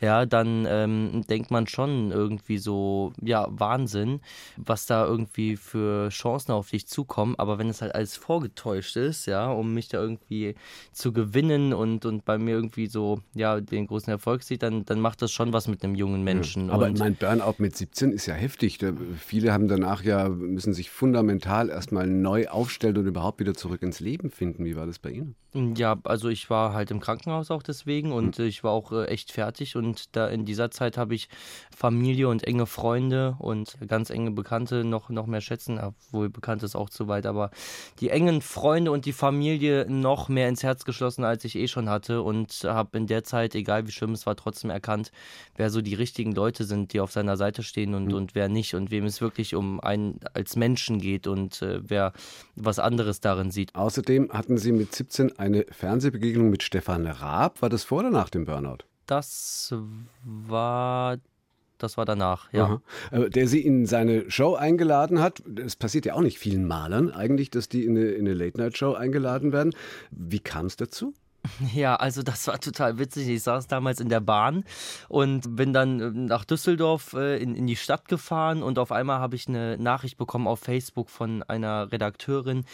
ja, 0.00 0.26
dann 0.26 0.66
ähm, 0.68 1.22
denkt 1.28 1.50
man 1.50 1.66
schon 1.66 2.10
irgendwie 2.10 2.58
so, 2.58 3.12
ja, 3.22 3.46
Wahnsinn, 3.50 4.20
was 4.56 4.86
da 4.86 5.04
irgendwie 5.06 5.56
für 5.56 6.08
Chancen 6.10 6.52
auf 6.52 6.70
dich 6.70 6.86
zukommen. 6.86 7.34
Aber 7.38 7.58
wenn 7.58 7.68
es 7.68 7.82
halt 7.82 7.94
alles 7.94 8.16
vorgetäuscht 8.16 8.96
ist, 8.96 9.26
ja, 9.26 9.50
um 9.50 9.72
mich 9.72 9.88
da 9.88 9.98
irgendwie 9.98 10.54
zu 10.92 11.12
gewinnen 11.12 11.72
und, 11.72 12.04
und 12.04 12.24
bei 12.24 12.38
mir 12.38 12.54
irgendwie 12.54 12.86
so, 12.86 13.20
ja, 13.34 13.60
den 13.60 13.86
großen 13.86 14.10
Erfolg 14.10 14.42
sieht, 14.42 14.62
dann, 14.62 14.84
dann 14.84 15.00
macht 15.00 15.22
das 15.22 15.32
schon 15.32 15.52
was 15.52 15.68
mit 15.68 15.84
einem 15.84 15.94
jungen 15.94 16.22
Menschen. 16.22 16.68
Ja, 16.68 16.74
aber 16.74 16.90
mein 16.90 17.14
Burnout 17.14 17.54
mit 17.58 17.76
17 17.76 18.12
ist 18.12 18.26
ja 18.26 18.34
heftig. 18.34 18.78
Viele 19.18 19.52
haben 19.52 19.68
danach 19.68 20.02
ja, 20.02 20.28
müssen 20.28 20.74
sich 20.74 20.90
fundamental 20.90 21.68
erstmal 21.68 22.06
neu 22.06 22.48
aufstellen 22.48 22.96
und 22.96 23.06
überhaupt 23.06 23.40
wieder 23.40 23.54
zurück 23.54 23.82
ins 23.82 24.00
Leben 24.00 24.30
finden. 24.30 24.64
Wie 24.64 24.76
war 24.76 24.86
das 24.86 24.98
bei 24.98 25.10
Ihnen? 25.10 25.36
Ja, 25.76 25.96
also 26.04 26.28
ich 26.28 26.50
war 26.50 26.74
halt 26.74 26.90
im 26.90 27.00
Krankenhaus 27.00 27.50
auch 27.50 27.62
deswegen 27.62 28.12
und 28.12 28.38
mhm. 28.38 28.44
ich 28.44 28.62
war 28.62 28.72
auch 28.72 28.92
äh, 28.92 29.06
echt 29.06 29.32
fertig 29.32 29.76
und 29.76 30.14
da 30.14 30.28
in 30.28 30.44
dieser 30.44 30.70
Zeit 30.70 30.98
habe 30.98 31.14
ich 31.14 31.28
Familie 31.74 32.28
und 32.28 32.44
enge 32.44 32.66
Freunde 32.66 33.36
und 33.38 33.76
ganz 33.88 34.10
enge 34.10 34.32
Bekannte 34.32 34.84
noch, 34.84 35.08
noch 35.08 35.26
mehr 35.26 35.40
schätzen, 35.40 35.78
obwohl 35.78 36.28
bekannt 36.28 36.62
ist 36.62 36.76
auch 36.76 36.90
zu 36.90 37.08
weit, 37.08 37.26
aber 37.26 37.50
die 38.00 38.10
engen 38.10 38.42
Freunde 38.42 38.90
und 38.90 39.06
die 39.06 39.12
Familie 39.12 39.86
noch 39.88 40.28
mehr 40.28 40.48
ins 40.48 40.55
Herz 40.62 40.84
geschlossen, 40.84 41.24
als 41.24 41.44
ich 41.44 41.56
eh 41.56 41.68
schon 41.68 41.88
hatte 41.88 42.22
und 42.22 42.64
habe 42.64 42.98
in 42.98 43.06
der 43.06 43.24
Zeit, 43.24 43.54
egal 43.54 43.86
wie 43.86 43.92
schlimm 43.92 44.12
es 44.12 44.26
war, 44.26 44.36
trotzdem 44.36 44.70
erkannt, 44.70 45.10
wer 45.56 45.70
so 45.70 45.80
die 45.80 45.94
richtigen 45.94 46.32
Leute 46.32 46.64
sind, 46.64 46.92
die 46.92 47.00
auf 47.00 47.12
seiner 47.12 47.36
Seite 47.36 47.62
stehen 47.62 47.94
und, 47.94 48.06
mhm. 48.06 48.14
und 48.14 48.34
wer 48.34 48.48
nicht 48.48 48.74
und 48.74 48.90
wem 48.90 49.04
es 49.04 49.20
wirklich 49.20 49.54
um 49.54 49.80
einen 49.80 50.20
als 50.34 50.56
Menschen 50.56 51.00
geht 51.00 51.26
und 51.26 51.62
äh, 51.62 51.80
wer 51.82 52.12
was 52.54 52.78
anderes 52.78 53.20
darin 53.20 53.50
sieht. 53.50 53.74
Außerdem 53.74 54.30
hatten 54.32 54.58
Sie 54.58 54.72
mit 54.72 54.94
17 54.94 55.38
eine 55.38 55.66
Fernsehbegegnung 55.70 56.50
mit 56.50 56.62
Stefan 56.62 57.06
Raab. 57.06 57.62
War 57.62 57.68
das 57.68 57.84
vor 57.84 58.00
oder 58.00 58.10
nach 58.10 58.30
dem 58.30 58.44
Burnout? 58.44 58.84
Das 59.06 59.72
war 60.24 61.18
das 61.78 61.96
war 61.96 62.04
danach, 62.04 62.52
ja. 62.52 62.64
Aha. 62.64 62.82
Äh, 63.10 63.30
der 63.30 63.48
sie 63.48 63.60
in 63.60 63.86
seine 63.86 64.30
Show 64.30 64.54
eingeladen 64.54 65.20
hat. 65.20 65.42
Es 65.64 65.76
passiert 65.76 66.06
ja 66.06 66.14
auch 66.14 66.22
nicht 66.22 66.38
vielen 66.38 66.66
Malern 66.66 67.10
eigentlich, 67.10 67.50
dass 67.50 67.68
die 67.68 67.84
in 67.84 67.96
eine, 67.96 68.06
in 68.10 68.26
eine 68.26 68.34
Late-Night-Show 68.34 68.94
eingeladen 68.94 69.52
werden. 69.52 69.74
Wie 70.10 70.38
kam 70.38 70.66
es 70.66 70.76
dazu? 70.76 71.14
Ja, 71.74 71.96
also 71.96 72.22
das 72.22 72.46
war 72.46 72.60
total 72.60 72.98
witzig. 72.98 73.28
Ich 73.28 73.42
saß 73.42 73.66
damals 73.66 74.00
in 74.00 74.08
der 74.08 74.20
Bahn 74.20 74.64
und 75.08 75.56
bin 75.56 75.72
dann 75.72 76.00
äh, 76.00 76.10
nach 76.10 76.44
Düsseldorf 76.44 77.12
äh, 77.12 77.36
in, 77.42 77.54
in 77.54 77.66
die 77.66 77.76
Stadt 77.76 78.08
gefahren 78.08 78.62
und 78.62 78.78
auf 78.78 78.92
einmal 78.92 79.18
habe 79.18 79.36
ich 79.36 79.48
eine 79.48 79.76
Nachricht 79.78 80.16
bekommen 80.16 80.46
auf 80.46 80.60
Facebook 80.60 81.10
von 81.10 81.42
einer 81.42 81.90
Redakteurin, 81.92 82.64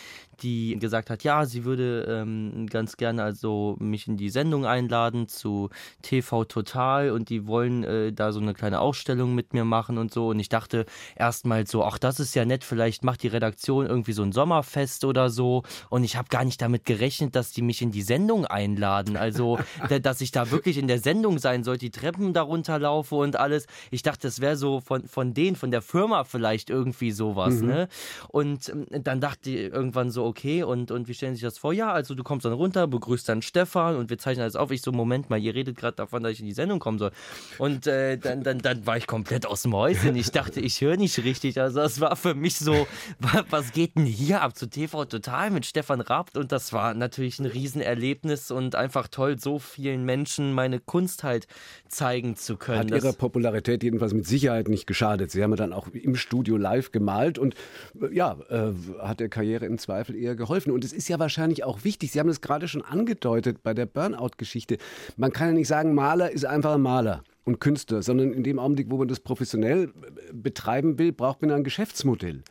die 0.43 0.77
gesagt 0.79 1.11
hat, 1.11 1.25
ja, 1.25 1.47
sie 1.47 1.65
würde 1.65 2.07
ähm, 2.09 2.67
ganz 2.69 2.97
gerne 2.97 3.23
also 3.23 3.77
mich 3.79 4.09
in 4.09 4.17
die 4.17 4.31
Sendung 4.31 4.67
einladen 4.67 5.29
zu 5.29 5.71
TV 6.03 6.45
Total 6.45 7.11
und 7.11 7.29
die 7.29 7.47
wollen 7.47 7.85
äh, 7.85 8.13
da 8.13 8.33
so 8.33 8.41
eine 8.41 8.55
kleine 8.55 8.81
Ausstellung 8.81 9.35
mit 9.35 9.53
mir 9.53 9.65
machen 9.65 9.99
und 9.99 10.13
so. 10.13 10.29
Und 10.29 10.41
ich 10.41 10.49
dachte 10.49 10.87
erstmal 11.17 11.67
so, 11.67 11.85
ach, 11.85 11.99
das 11.99 12.21
ist 12.21 12.35
ja 12.35 12.45
nett, 12.45 12.65
vielleicht 12.65 13.05
macht 13.05 13.23
die 13.23 13.29
Redaktion 13.29 13.87
irgendwie 13.87 14.13
so 14.13 14.23
ein 14.23 14.33
Sommerfest 14.33 15.05
oder 15.05 15.31
so. 15.31 15.63
Und 15.91 16.05
ich 16.05 16.17
habe 16.17 16.29
gar 16.29 16.45
nicht 16.45 16.61
damit 16.61 16.85
gerechnet, 16.85 17.37
dass 17.37 17.53
die 17.53 17.63
mich 17.63 17.83
in 17.83 17.93
die 17.93 18.03
Sendung 18.03 18.47
einladen 18.47 18.62
einladen. 18.63 19.17
Also, 19.17 19.59
dass 20.03 20.21
ich 20.21 20.33
da 20.33 20.51
wirklich 20.51 20.79
in 20.79 20.89
der 20.89 20.99
Sendung 20.99 21.39
sein 21.39 21.65
sollte, 21.65 21.81
die 21.81 21.91
Treppen 21.91 22.33
darunter 22.33 22.79
laufe 22.79 23.17
und 23.17 23.37
alles. 23.37 23.67
Ich 23.91 24.03
dachte, 24.03 24.27
das 24.27 24.41
wäre 24.41 24.57
so 24.57 24.81
von, 24.81 25.07
von 25.09 25.35
denen, 25.35 25.57
von 25.57 25.71
der 25.71 25.83
Firma 25.83 26.25
vielleicht 26.25 26.71
irgendwie 26.71 27.13
sowas. 27.13 27.55
Mhm. 27.55 27.67
Ne? 27.67 27.89
Und 28.29 28.69
ähm, 28.69 28.87
dann 29.03 29.21
dachte 29.21 29.51
ich 29.51 29.73
irgendwann 29.73 30.11
so, 30.11 30.25
okay, 30.25 30.63
und, 30.63 30.91
und 30.91 31.09
wie 31.09 31.15
stellen 31.15 31.35
Sie 31.35 31.41
sich 31.41 31.49
das 31.49 31.59
vor? 31.59 31.73
Ja, 31.73 31.93
also 31.93 32.15
du 32.15 32.23
kommst 32.23 32.45
dann 32.45 32.53
runter, 32.53 32.87
begrüßt 32.87 33.29
dann 33.29 33.43
Stefan 33.43 33.97
und 33.97 34.11
wir 34.11 34.19
zeichnen 34.19 34.43
alles 34.43 34.57
auf. 34.57 34.71
Ich 34.71 34.83
so, 34.83 34.93
Moment 34.93 35.31
mal, 35.31 35.39
ihr 35.39 35.55
redet 35.55 35.77
gerade 35.77 35.97
davon, 35.97 36.23
dass 36.23 36.33
ich 36.33 36.41
in 36.41 36.47
die 36.47 36.53
Sendung 36.53 36.79
kommen 36.79 36.99
soll. 36.99 37.13
Und 37.59 37.87
äh, 37.87 38.17
dann, 38.17 38.43
dann, 38.43 38.59
dann 38.59 38.87
war 38.87 38.97
ich 38.97 39.07
komplett 39.07 39.47
aus 39.47 39.63
dem 39.63 39.75
Häuschen. 39.75 40.17
Ich 40.17 40.31
dachte, 40.31 40.61
ich 40.61 40.81
höre 40.81 40.97
nicht 40.97 41.19
richtig. 41.25 41.61
Also 41.61 41.81
das 41.81 42.01
war 42.01 42.17
für 42.17 42.35
mich 42.35 42.57
so, 42.57 42.87
was 43.51 43.73
geht 43.73 43.97
denn 43.97 44.07
hier 44.07 44.43
ab 44.43 44.57
zu 44.57 44.69
TV 44.69 45.05
Total 45.05 45.51
mit 45.51 45.67
Stefan 45.67 46.01
Raab? 46.01 46.31
Und 46.37 46.53
das 46.53 46.73
war 46.73 46.95
natürlich 46.95 47.39
ein 47.39 47.47
Riesenerlebnis 47.47 48.51
und 48.53 48.75
einfach 48.75 49.09
toll, 49.09 49.39
so 49.39 49.59
vielen 49.59 50.05
Menschen 50.05 50.53
meine 50.53 50.81
Kunst 50.81 51.25
halt 51.25 51.47
zeigen 51.89 52.37
zu 52.37 52.57
können. 52.57 52.79
Hat 52.79 52.91
ihrer 52.91 53.13
Popularität 53.13 53.83
jedenfalls 53.83 54.15
mit 54.15 54.27
Sicherheit 54.27 54.69
nicht 54.69 54.87
geschadet. 54.87 55.31
Sie 55.31 55.43
haben 55.43 55.51
ja 55.51 55.57
dann 55.57 55.73
auch 55.73 55.89
im 55.89 56.15
Studio 56.15 56.57
live 56.57 56.93
gemalt 56.93 57.39
und 57.39 57.55
äh, 58.01 58.15
ja, 58.15 58.37
äh, 58.49 58.73
hat 59.01 59.21
der 59.21 59.29
Karriere 59.29 59.67
im 59.67 59.79
Zweifel 59.79 60.17
eher 60.17 60.37
geholfen. 60.37 60.73
Und 60.73 60.85
es 60.85 60.93
ist 60.93 61.09
ja 61.09 61.19
wahrscheinlich 61.19 61.65
auch 61.65 61.85
wichtig, 61.85 62.13
Sie 62.13 62.21
haben 62.21 62.29
es 62.29 62.41
gerade 62.41 62.69
schon 62.69 62.83
angedeutet 62.83 63.63
bei 63.63 63.75
der 63.75 63.87
Burnout-Geschichte. 63.87 64.79
Man 65.17 65.33
kann 65.33 65.49
ja 65.49 65.55
nicht 65.55 65.69
sagen, 65.69 65.95
Maler 65.95 66.31
ist 66.31 66.45
einfach 66.45 66.75
ein 66.75 66.83
Maler 66.83 67.23
und 67.45 67.61
Künstler, 67.61 68.03
sondern 68.03 68.33
in 68.33 68.45
dem 68.45 68.59
Augenblick, 68.59 68.91
wo 68.91 68.99
man 68.99 69.09
das 69.09 69.21
professionell 69.21 69.85
äh, 69.85 70.33
betreiben 70.33 70.99
will, 70.99 71.13
braucht 71.13 71.43
man 71.43 71.51
ein 71.51 71.65
Geschäftsmodell. 71.65 72.43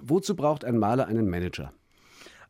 Wozu 0.00 0.36
braucht 0.36 0.64
ein 0.64 0.78
Maler 0.78 1.06
einen 1.06 1.28
Manager? 1.28 1.72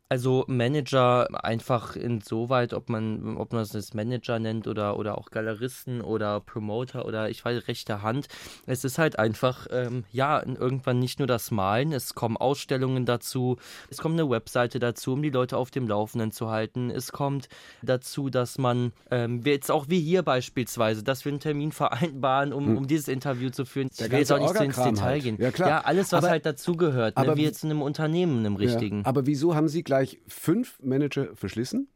Also 0.09 0.45
Manager 0.47 1.27
einfach 1.45 1.97
insoweit, 1.97 2.75
ob 2.75 2.89
man, 2.89 3.37
ob 3.37 3.53
man 3.53 3.63
es 3.63 3.93
Manager 3.93 4.39
nennt 4.39 4.69
oder, 4.69 4.97
oder 4.99 5.19
auch 5.19 5.31
Galeristen 5.31 6.01
oder 6.01 6.39
Promoter 6.39 7.07
oder 7.07 7.29
ich 7.29 7.45
weiß, 7.45 7.67
rechte 7.67 8.03
Hand. 8.03 8.29
Es 8.67 8.85
ist 8.85 8.99
halt 8.99 9.19
einfach, 9.19 9.67
ähm, 9.73 10.05
ja, 10.13 10.41
irgendwann 10.47 11.01
nicht 11.01 11.19
nur 11.19 11.27
das 11.27 11.51
Malen, 11.51 11.93
es 11.93 12.15
kommen 12.15 12.37
Ausstellungen 12.37 13.05
dazu, 13.05 13.57
es 13.91 13.99
kommt 13.99 14.15
eine 14.19 14.31
Webseite 14.31 14.79
dazu, 14.79 15.15
um 15.15 15.23
die 15.23 15.31
Leute 15.31 15.57
auf 15.57 15.73
dem 15.73 15.89
Laufenden 15.89 16.31
zu 16.31 16.51
halten. 16.51 16.89
Es 16.89 17.11
kommt 17.11 17.49
dazu, 17.83 18.31
dass 18.31 18.59
man, 18.59 18.93
ähm, 19.11 19.43
jetzt 19.45 19.73
auch 19.73 19.87
wie 19.89 20.01
hier 20.01 20.23
beispielsweise, 20.23 21.03
dass 21.03 21.25
wir 21.25 21.33
einen 21.33 21.41
Termin 21.41 21.73
vereinbaren, 21.73 22.53
um, 22.53 22.67
hm. 22.67 22.77
um 22.77 22.87
dieses 22.87 23.09
Interview 23.09 23.51
zu 23.51 23.65
führen. 23.65 23.91
Ich 23.93 24.09
will 24.09 24.21
jetzt 24.21 24.31
auch 24.31 24.39
nicht 24.39 24.57
so 24.57 24.63
ins 24.63 24.77
Detail 24.77 25.01
halt. 25.01 25.23
gehen. 25.25 25.37
Ja, 25.41 25.51
klar. 25.51 25.69
ja 25.69 25.81
alles, 25.81 26.13
was 26.13 26.19
aber, 26.19 26.31
halt 26.31 26.47
dazugehört, 26.47 27.19
ne? 27.19 27.37
wie 27.37 27.43
jetzt 27.43 27.65
in 27.65 27.71
einem 27.71 27.83
Unternehmen, 27.83 28.39
einem 28.39 28.55
richtigen. 28.55 28.99
Ja, 28.99 29.07
aber 29.07 29.27
wieso 29.27 29.57
haben 29.57 29.67
Sie 29.67 29.83
gleich 29.83 29.96
gleich 29.97 30.21
fünf 30.29 30.79
Manager 30.83 31.35
verschlissen? 31.35 31.89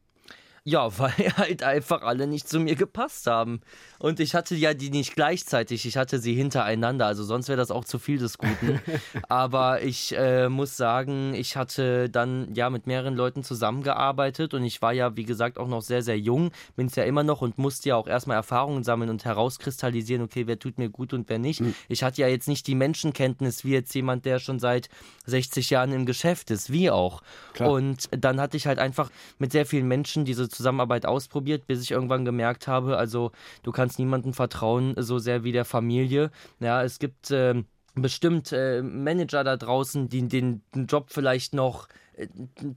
Ja, 0.63 0.89
weil 0.99 1.11
halt 1.37 1.63
einfach 1.63 2.03
alle 2.03 2.27
nicht 2.27 2.47
zu 2.47 2.59
mir 2.59 2.75
gepasst 2.75 3.27
haben. 3.27 3.61
Und 3.97 4.19
ich 4.19 4.35
hatte 4.35 4.55
ja 4.55 4.73
die 4.73 4.89
nicht 4.89 5.15
gleichzeitig, 5.15 5.85
ich 5.85 5.97
hatte 5.97 6.19
sie 6.19 6.33
hintereinander, 6.33 7.05
also 7.05 7.23
sonst 7.23 7.49
wäre 7.49 7.57
das 7.57 7.71
auch 7.71 7.85
zu 7.85 7.99
viel 7.99 8.17
des 8.17 8.37
Guten. 8.37 8.79
Aber 9.29 9.81
ich 9.81 10.15
äh, 10.17 10.49
muss 10.49 10.77
sagen, 10.77 11.33
ich 11.33 11.55
hatte 11.55 12.09
dann 12.09 12.53
ja 12.53 12.69
mit 12.69 12.87
mehreren 12.87 13.15
Leuten 13.15 13.43
zusammengearbeitet 13.43 14.53
und 14.53 14.63
ich 14.63 14.81
war 14.81 14.93
ja, 14.93 15.15
wie 15.15 15.23
gesagt, 15.23 15.57
auch 15.57 15.67
noch 15.67 15.81
sehr, 15.81 16.01
sehr 16.01 16.17
jung, 16.17 16.51
bin 16.75 16.87
es 16.87 16.95
ja 16.95 17.03
immer 17.03 17.23
noch 17.23 17.41
und 17.41 17.57
musste 17.57 17.89
ja 17.89 17.95
auch 17.95 18.07
erstmal 18.07 18.37
Erfahrungen 18.37 18.83
sammeln 18.83 19.09
und 19.09 19.25
herauskristallisieren, 19.25 20.23
okay, 20.23 20.47
wer 20.47 20.59
tut 20.59 20.77
mir 20.77 20.89
gut 20.89 21.13
und 21.13 21.29
wer 21.29 21.39
nicht. 21.39 21.61
Mhm. 21.61 21.75
Ich 21.87 22.03
hatte 22.03 22.21
ja 22.21 22.27
jetzt 22.27 22.47
nicht 22.47 22.67
die 22.67 22.75
Menschenkenntnis 22.75 23.63
wie 23.65 23.73
jetzt 23.73 23.93
jemand, 23.93 24.25
der 24.25 24.39
schon 24.39 24.59
seit 24.59 24.89
60 25.25 25.69
Jahren 25.71 25.91
im 25.91 26.05
Geschäft 26.05 26.51
ist, 26.51 26.71
wie 26.71 26.89
auch. 26.89 27.21
Klar. 27.53 27.71
Und 27.71 28.09
dann 28.11 28.39
hatte 28.39 28.57
ich 28.57 28.67
halt 28.67 28.79
einfach 28.79 29.11
mit 29.37 29.51
sehr 29.51 29.65
vielen 29.65 29.87
Menschen 29.87 30.25
diese 30.25 30.50
Zusammenarbeit 30.51 31.05
ausprobiert, 31.05 31.67
bis 31.67 31.81
ich 31.81 31.91
irgendwann 31.91 32.25
gemerkt 32.25 32.67
habe, 32.67 32.97
also 32.97 33.31
du 33.63 33.71
kannst 33.71 33.99
niemandem 33.99 34.33
vertrauen, 34.33 34.93
so 34.97 35.19
sehr 35.19 35.43
wie 35.43 35.51
der 35.51 35.65
Familie. 35.65 36.31
Ja, 36.59 36.83
es 36.83 36.99
gibt 36.99 37.31
äh, 37.31 37.63
bestimmt 37.95 38.51
äh, 38.51 38.81
Manager 38.81 39.43
da 39.43 39.57
draußen, 39.57 40.09
die 40.09 40.27
den 40.27 40.61
Job 40.87 41.07
vielleicht 41.09 41.53
noch 41.53 41.87
äh, 42.13 42.27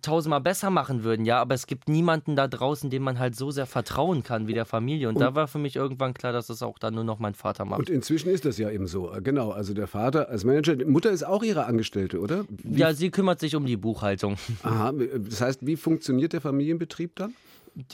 tausendmal 0.03 0.41
besser 0.41 0.71
machen 0.71 1.05
würden, 1.05 1.25
ja, 1.25 1.41
aber 1.41 1.55
es 1.55 1.67
gibt 1.67 1.89
niemanden 1.89 2.37
da 2.37 2.49
draußen, 2.49 2.91
dem 2.91 3.03
man 3.03 3.19
halt 3.19 3.37
so 3.37 3.51
sehr 3.51 3.67
vertrauen 3.67 4.23
kann 4.23 4.49
wie 4.49 4.55
der 4.55 4.65
Familie. 4.65 5.09
Und, 5.09 5.17
und 5.17 5.21
da 5.21 5.35
war 5.35 5.47
für 5.47 5.59
mich 5.59 5.77
irgendwann 5.77 6.15
klar, 6.15 6.33
dass 6.33 6.49
das 6.49 6.63
auch 6.63 6.79
dann 6.79 6.95
nur 6.95 7.05
noch 7.05 7.19
mein 7.19 7.35
Vater 7.35 7.65
macht. 7.65 7.79
Und 7.81 7.91
inzwischen 7.91 8.29
ist 8.31 8.45
das 8.45 8.59
ja 8.59 8.71
eben 8.71 8.87
so, 8.87 9.13
genau. 9.23 9.51
Also 9.51 9.75
der 9.75 9.87
Vater 9.87 10.29
als 10.29 10.45
Manager, 10.45 10.77
die 10.77 10.85
Mutter 10.85 11.11
ist 11.11 11.25
auch 11.25 11.43
ihre 11.43 11.67
Angestellte, 11.67 12.21
oder? 12.21 12.45
Wie 12.49 12.81
ja, 12.81 12.93
sie 12.93 13.11
kümmert 13.11 13.41
sich 13.41 13.55
um 13.55 13.67
die 13.67 13.77
Buchhaltung. 13.77 14.37
Aha, 14.63 14.93
das 15.17 15.41
heißt, 15.41 15.67
wie 15.67 15.77
funktioniert 15.77 16.33
der 16.33 16.41
Familienbetrieb 16.41 17.15
dann? 17.17 17.35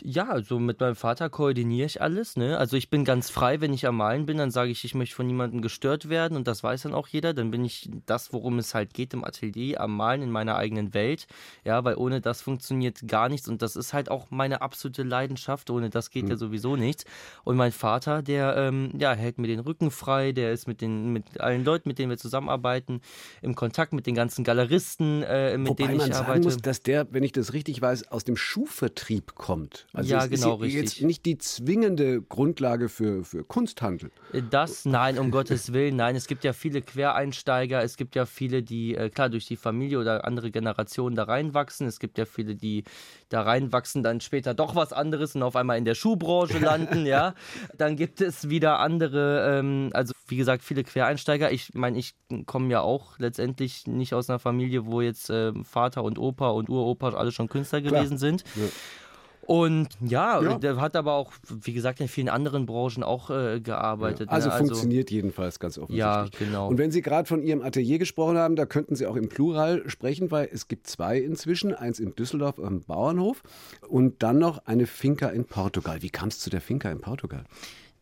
Ja, 0.03 0.29
also 0.29 0.59
mit 0.59 0.81
meinem 0.81 0.95
Vater 0.95 1.31
koordiniere 1.31 1.87
ich 1.87 2.03
alles. 2.03 2.37
Ne? 2.37 2.59
Also 2.59 2.77
ich 2.77 2.91
bin 2.91 3.05
ganz 3.05 3.31
frei, 3.31 3.61
wenn 3.61 3.73
ich 3.73 3.87
am 3.87 3.97
Malen 3.97 4.27
bin, 4.27 4.37
dann 4.37 4.51
sage 4.51 4.71
ich, 4.71 4.85
ich 4.85 4.95
möchte 4.95 5.15
von 5.15 5.27
niemandem 5.27 5.63
gestört 5.63 6.09
werden 6.09 6.37
und 6.37 6.47
das 6.47 6.63
weiß 6.63 6.83
dann 6.83 6.95
auch 6.95 7.09
jeder. 7.09 7.33
Dann 7.33 7.51
bin 7.51 7.65
ich 7.65 7.89
das, 8.07 8.33
worum 8.33 8.59
es 8.59 8.75
halt 8.75 8.93
geht 8.93 9.15
im 9.15 9.25
Atelier, 9.25 9.81
am 9.81 9.97
Malen 9.97 10.23
in 10.23 10.31
meiner 10.31 10.57
eigenen 10.57 10.93
Welt. 10.93 11.27
Ja, 11.65 11.83
weil 11.85 11.97
ohne 11.97 12.21
das 12.21 12.43
funktioniert 12.43 13.09
gar 13.09 13.29
nichts 13.29 13.49
und 13.49 13.63
das 13.63 13.75
ist 13.75 13.95
halt 13.95 14.11
auch 14.11 14.31
meine 14.31 14.61
absolute 14.61 15.03
Leidenschaft. 15.03 15.71
Ohne 15.71 15.89
das 15.89 16.11
geht 16.11 16.25
mhm. 16.25 16.31
ja 16.31 16.37
sowieso 16.37 16.77
nichts. 16.77 17.05
Und 17.45 17.57
mein 17.57 17.73
Vater, 17.73 18.23
der 18.23 18.57
ähm, 18.57 18.91
ja, 18.99 19.15
hält 19.15 19.39
mir 19.39 19.47
den 19.47 19.61
Rücken 19.61 19.91
frei, 19.91 20.33
der 20.33 20.53
ist 20.53 20.69
mit, 20.69 20.83
den, 20.83 21.13
mit 21.13 21.41
allen 21.41 21.65
Leuten, 21.65 21.89
mit 21.89 21.99
denen 21.99 22.11
wir 22.11 22.19
zusammenarbeiten, 22.19 23.01
im 23.41 23.55
Kontakt 23.55 23.95
mit 23.95 24.07
den 24.07 24.15
ganzen 24.15 24.45
Galeristen, 24.45 25.23
äh, 25.23 25.57
mit 25.57 25.71
Wobei 25.71 25.85
denen 25.85 25.95
ich 25.95 26.09
man 26.09 26.13
arbeite. 26.13 26.27
Sagen 26.27 26.45
muss, 26.45 26.57
dass 26.59 26.83
der, 26.83 27.07
wenn 27.13 27.23
ich 27.23 27.33
das 27.33 27.55
richtig 27.55 27.81
weiß, 27.81 28.09
aus 28.09 28.25
dem 28.25 28.37
Schuhvertrieb 28.37 29.35
kommt. 29.35 29.70
Stammt. 29.71 29.87
Also 29.93 30.11
ja, 30.11 30.27
genau, 30.27 30.63
ist 30.63 30.73
jetzt 30.73 30.85
richtig. 30.85 31.05
nicht 31.05 31.27
die 31.27 31.39
zwingende 31.39 32.23
Grundlage 32.23 32.89
für, 32.89 33.25
für 33.25 33.45
Kunsthandel. 33.45 34.11
Das, 34.51 34.85
nein, 34.85 35.19
um 35.19 35.31
Gottes 35.31 35.73
Willen, 35.73 35.97
nein. 35.97 36.17
Es 36.17 36.27
gibt 36.27 36.45
ja 36.45 36.53
viele 36.53 36.83
Quereinsteiger, 36.83 37.83
es 37.83 37.97
gibt 37.97 38.15
ja 38.15 38.27
viele, 38.27 38.63
die, 38.63 38.95
äh, 38.95 39.11
klar, 39.11 39.29
durch 39.29 39.47
die 39.47 39.57
Familie 39.57 39.99
oder 39.99 40.25
andere 40.25 40.51
Generationen 40.51 41.17
da 41.17 41.25
reinwachsen. 41.25 41.87
Es 41.87 41.99
gibt 42.01 42.19
ja 42.19 42.25
viele, 42.25 42.55
die 42.55 42.85
da 43.29 43.43
reinwachsen, 43.43 44.03
dann 44.03 44.21
später 44.21 44.55
doch 44.55 44.75
was 44.75 44.93
anderes 44.93 45.35
und 45.35 45.43
auf 45.43 45.57
einmal 45.57 45.79
in 45.79 45.85
der 45.85 45.95
Schuhbranche 45.95 46.59
landen, 46.59 47.07
ja. 47.07 47.35
Dann 47.77 47.97
gibt 47.97 48.21
es 48.21 48.49
wieder 48.49 48.81
andere, 48.81 49.59
ähm, 49.59 49.91
also 49.93 50.13
wie 50.27 50.37
gesagt, 50.37 50.63
viele 50.63 50.85
Quereinsteiger. 50.85 51.51
Ich 51.53 51.75
meine, 51.75 51.99
ich 51.99 52.15
komme 52.47 52.71
ja 52.71 52.81
auch 52.81 53.19
letztendlich 53.19 53.87
nicht 53.87 54.15
aus 54.15 54.29
einer 54.29 54.39
Familie, 54.39 54.87
wo 54.87 55.01
jetzt 55.01 55.31
äh, 55.31 55.53
Vater 55.65 56.05
und 56.05 56.19
Opa 56.19 56.51
und 56.51 56.69
Uropa 56.69 57.11
alle 57.11 57.33
schon 57.33 57.49
Künstler 57.49 57.81
Klar. 57.81 58.01
gewesen 58.01 58.19
sind. 58.19 58.45
Ja. 58.55 58.65
Und 59.47 59.89
ja, 60.01 60.41
ja, 60.43 60.59
der 60.59 60.77
hat 60.81 60.97
aber 60.97 61.15
auch, 61.15 61.33
wie 61.49 61.73
gesagt, 61.73 62.01
in 62.01 62.09
vielen 62.09 62.29
anderen 62.29 62.67
Branchen 62.67 63.03
auch 63.03 63.31
äh, 63.31 63.61
gearbeitet. 63.61 64.29
Ja, 64.29 64.35
also, 64.35 64.49
ne? 64.49 64.55
also 64.55 64.67
funktioniert 64.67 65.11
jedenfalls 65.11 65.59
ganz 65.59 65.79
offensichtlich. 65.79 65.99
Ja, 65.99 66.27
genau. 66.39 66.69
Und 66.69 66.79
wenn 66.79 66.91
Sie 66.91 67.03
gerade 67.03 67.27
von 67.27 67.43
Ihrem 67.43 67.63
Atelier 67.63 67.99
gesprochen 67.99 68.39
haben, 68.39 68.57
da 68.57 68.67
könnten 68.67 68.97
Sie 68.97 69.07
auch 69.07 69.17
im 69.17 69.29
Plural 69.29 69.89
sprechen, 69.89 70.31
weil 70.31 70.49
es 70.53 70.69
gibt 70.69 70.87
zwei 70.87 71.19
inzwischen, 71.19 71.75
eins 71.75 71.99
in 71.99 72.15
Düsseldorf 72.15 72.59
am 72.59 72.83
Bauernhof 72.83 73.43
und 73.89 74.23
dann 74.23 74.39
noch 74.39 74.67
eine 74.67 74.87
Finca 74.87 75.29
in 75.29 75.45
Portugal. 75.45 76.03
Wie 76.03 76.11
kam 76.11 76.29
es 76.29 76.39
zu 76.39 76.51
der 76.51 76.61
Finca 76.61 76.91
in 76.91 77.01
Portugal? 77.01 77.45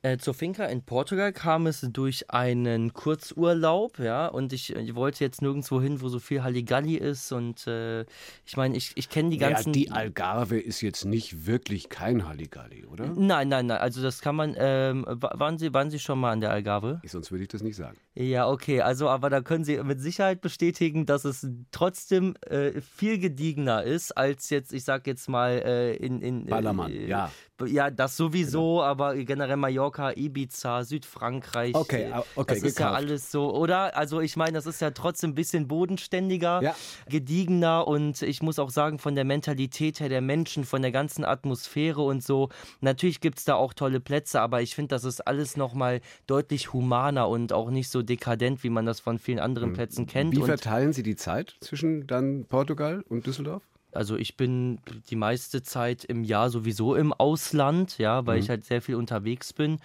Äh, 0.03 0.19
zur 0.19 0.33
Finca 0.33 0.65
in 0.67 0.83
Portugal 0.83 1.33
kam 1.33 1.67
es 1.67 1.81
durch 1.81 2.31
einen 2.31 2.93
Kurzurlaub, 2.93 3.99
ja, 3.99 4.29
und 4.29 4.53
ich, 4.53 4.75
ich 4.77 4.95
wollte 4.95 5.25
jetzt 5.25 5.43
nirgendwo 5.43 5.81
hin, 5.81 6.01
wo 6.01 6.09
so 6.09 6.21
viel 6.21 6.45
Halligalli 6.45 6.95
ist 6.95 7.33
und 7.33 7.67
äh, 7.67 8.03
ich 8.47 8.57
meine, 8.57 8.77
ich, 8.77 8.93
ich 8.95 9.09
kenne 9.09 9.31
die 9.31 9.39
ganzen... 9.39 9.75
Ja, 9.75 9.81
die 9.81 9.91
Algarve 9.91 10.61
ist 10.61 10.83
jetzt 10.83 11.05
nicht 11.05 11.47
wirklich 11.47 11.89
kein 11.89 12.29
Halligalli, 12.29 12.87
oder? 12.87 13.09
Nein, 13.09 13.49
nein, 13.49 13.67
nein, 13.67 13.79
also 13.79 14.01
das 14.01 14.21
kann 14.21 14.37
man, 14.37 14.55
ähm, 14.57 15.05
waren, 15.09 15.59
Sie, 15.59 15.75
waren 15.75 15.91
Sie 15.91 15.99
schon 15.99 16.21
mal 16.21 16.31
an 16.31 16.41
der 16.41 16.51
Algarve? 16.51 17.01
Sonst 17.05 17.33
würde 17.33 17.43
ich 17.43 17.49
das 17.49 17.63
nicht 17.65 17.77
sagen. 17.77 17.99
Ja, 18.21 18.49
okay, 18.49 18.81
also 18.81 19.09
aber 19.09 19.31
da 19.31 19.41
können 19.43 19.63
Sie 19.63 19.81
mit 19.85 20.01
Sicherheit 20.01 20.41
bestätigen, 20.41 21.07
dass 21.07 21.25
es 21.25 21.47
trotzdem 21.71 22.35
äh, 22.51 22.81
viel 22.81 23.21
gediegener 23.21 23.85
ist, 23.85 24.11
als 24.11 24.51
jetzt, 24.51 24.73
ich 24.73 24.83
sag 24.83 25.07
jetzt 25.07 25.29
mal, 25.29 25.63
äh, 25.65 25.95
in... 25.95 26.21
in 26.21 26.47
Ballermann, 26.47 26.91
äh, 26.91 27.07
ja. 27.07 27.31
Ja, 27.67 27.91
das 27.91 28.17
sowieso, 28.17 28.77
genau. 28.77 28.83
aber 28.85 29.17
generell 29.17 29.57
Mallorca, 29.57 30.13
Ibiza, 30.13 30.85
Südfrankreich. 30.85 31.75
Okay, 31.75 32.05
äh, 32.05 32.23
okay, 32.37 32.55
Das 32.55 32.59
ist 32.59 32.77
gekauft. 32.77 32.79
ja 32.79 32.93
alles 32.93 33.33
so, 33.33 33.53
oder? 33.53 33.97
Also 33.97 34.21
ich 34.21 34.37
meine, 34.37 34.53
das 34.53 34.67
ist 34.67 34.81
ja 34.81 34.93
trotzdem 34.93 35.31
ein 35.31 35.35
bisschen 35.35 35.67
bodenständiger, 35.67 36.63
ja. 36.63 36.77
gediegener 37.09 37.89
und 37.89 38.23
ich 38.23 38.43
muss 38.43 38.61
auch 38.61 38.71
sagen, 38.71 39.01
von 39.01 39.17
der 39.17 39.25
Mentalität 39.25 39.99
her 39.99 40.09
der 40.09 40.21
Menschen, 40.21 40.63
von 40.63 40.83
der 40.83 40.93
ganzen 40.93 41.25
Atmosphäre 41.25 42.01
und 42.01 42.23
so. 42.23 42.49
Natürlich 42.81 43.21
gibt 43.21 43.39
es 43.39 43.45
da 43.45 43.57
auch 43.57 43.75
tolle 43.75 43.99
Plätze, 43.99 44.41
aber 44.41 44.63
ich 44.63 44.77
finde, 44.77 44.95
das 44.95 45.03
ist 45.03 45.27
alles 45.27 45.57
nochmal 45.57 46.01
deutlich 46.29 46.73
humaner 46.73 47.29
und 47.29 47.53
auch 47.53 47.71
nicht 47.71 47.89
so 47.89 48.03
dekadent, 48.09 48.63
wie 48.65 48.71
man 48.71 48.87
das 48.87 49.01
von 49.01 49.19
vielen 49.19 49.39
anderen 49.39 49.71
hm. 49.71 49.75
Plätzen 49.75 50.07
kennt. 50.07 50.37
Wie 50.37 50.43
verteilen 50.43 50.93
Sie 50.93 51.03
die 51.03 51.17
Zeit 51.17 51.57
zwischen 51.61 52.07
dann 52.07 52.47
Portugal 52.47 53.03
und 53.09 53.27
Düsseldorf? 53.27 53.63
Also 53.93 54.17
ich 54.17 54.37
bin 54.37 54.81
die 55.11 55.17
meiste 55.17 55.63
Zeit 55.63 56.05
im 56.05 56.23
Jahr 56.23 56.51
sowieso 56.51 56.95
im 56.95 57.13
Ausland, 57.13 57.99
ja, 57.99 58.27
weil 58.27 58.37
mhm. 58.37 58.43
ich 58.43 58.51
halt 58.51 58.65
sehr 58.65 58.83
viel 58.83 58.97
unterwegs 58.97 59.53
bin. 59.53 59.79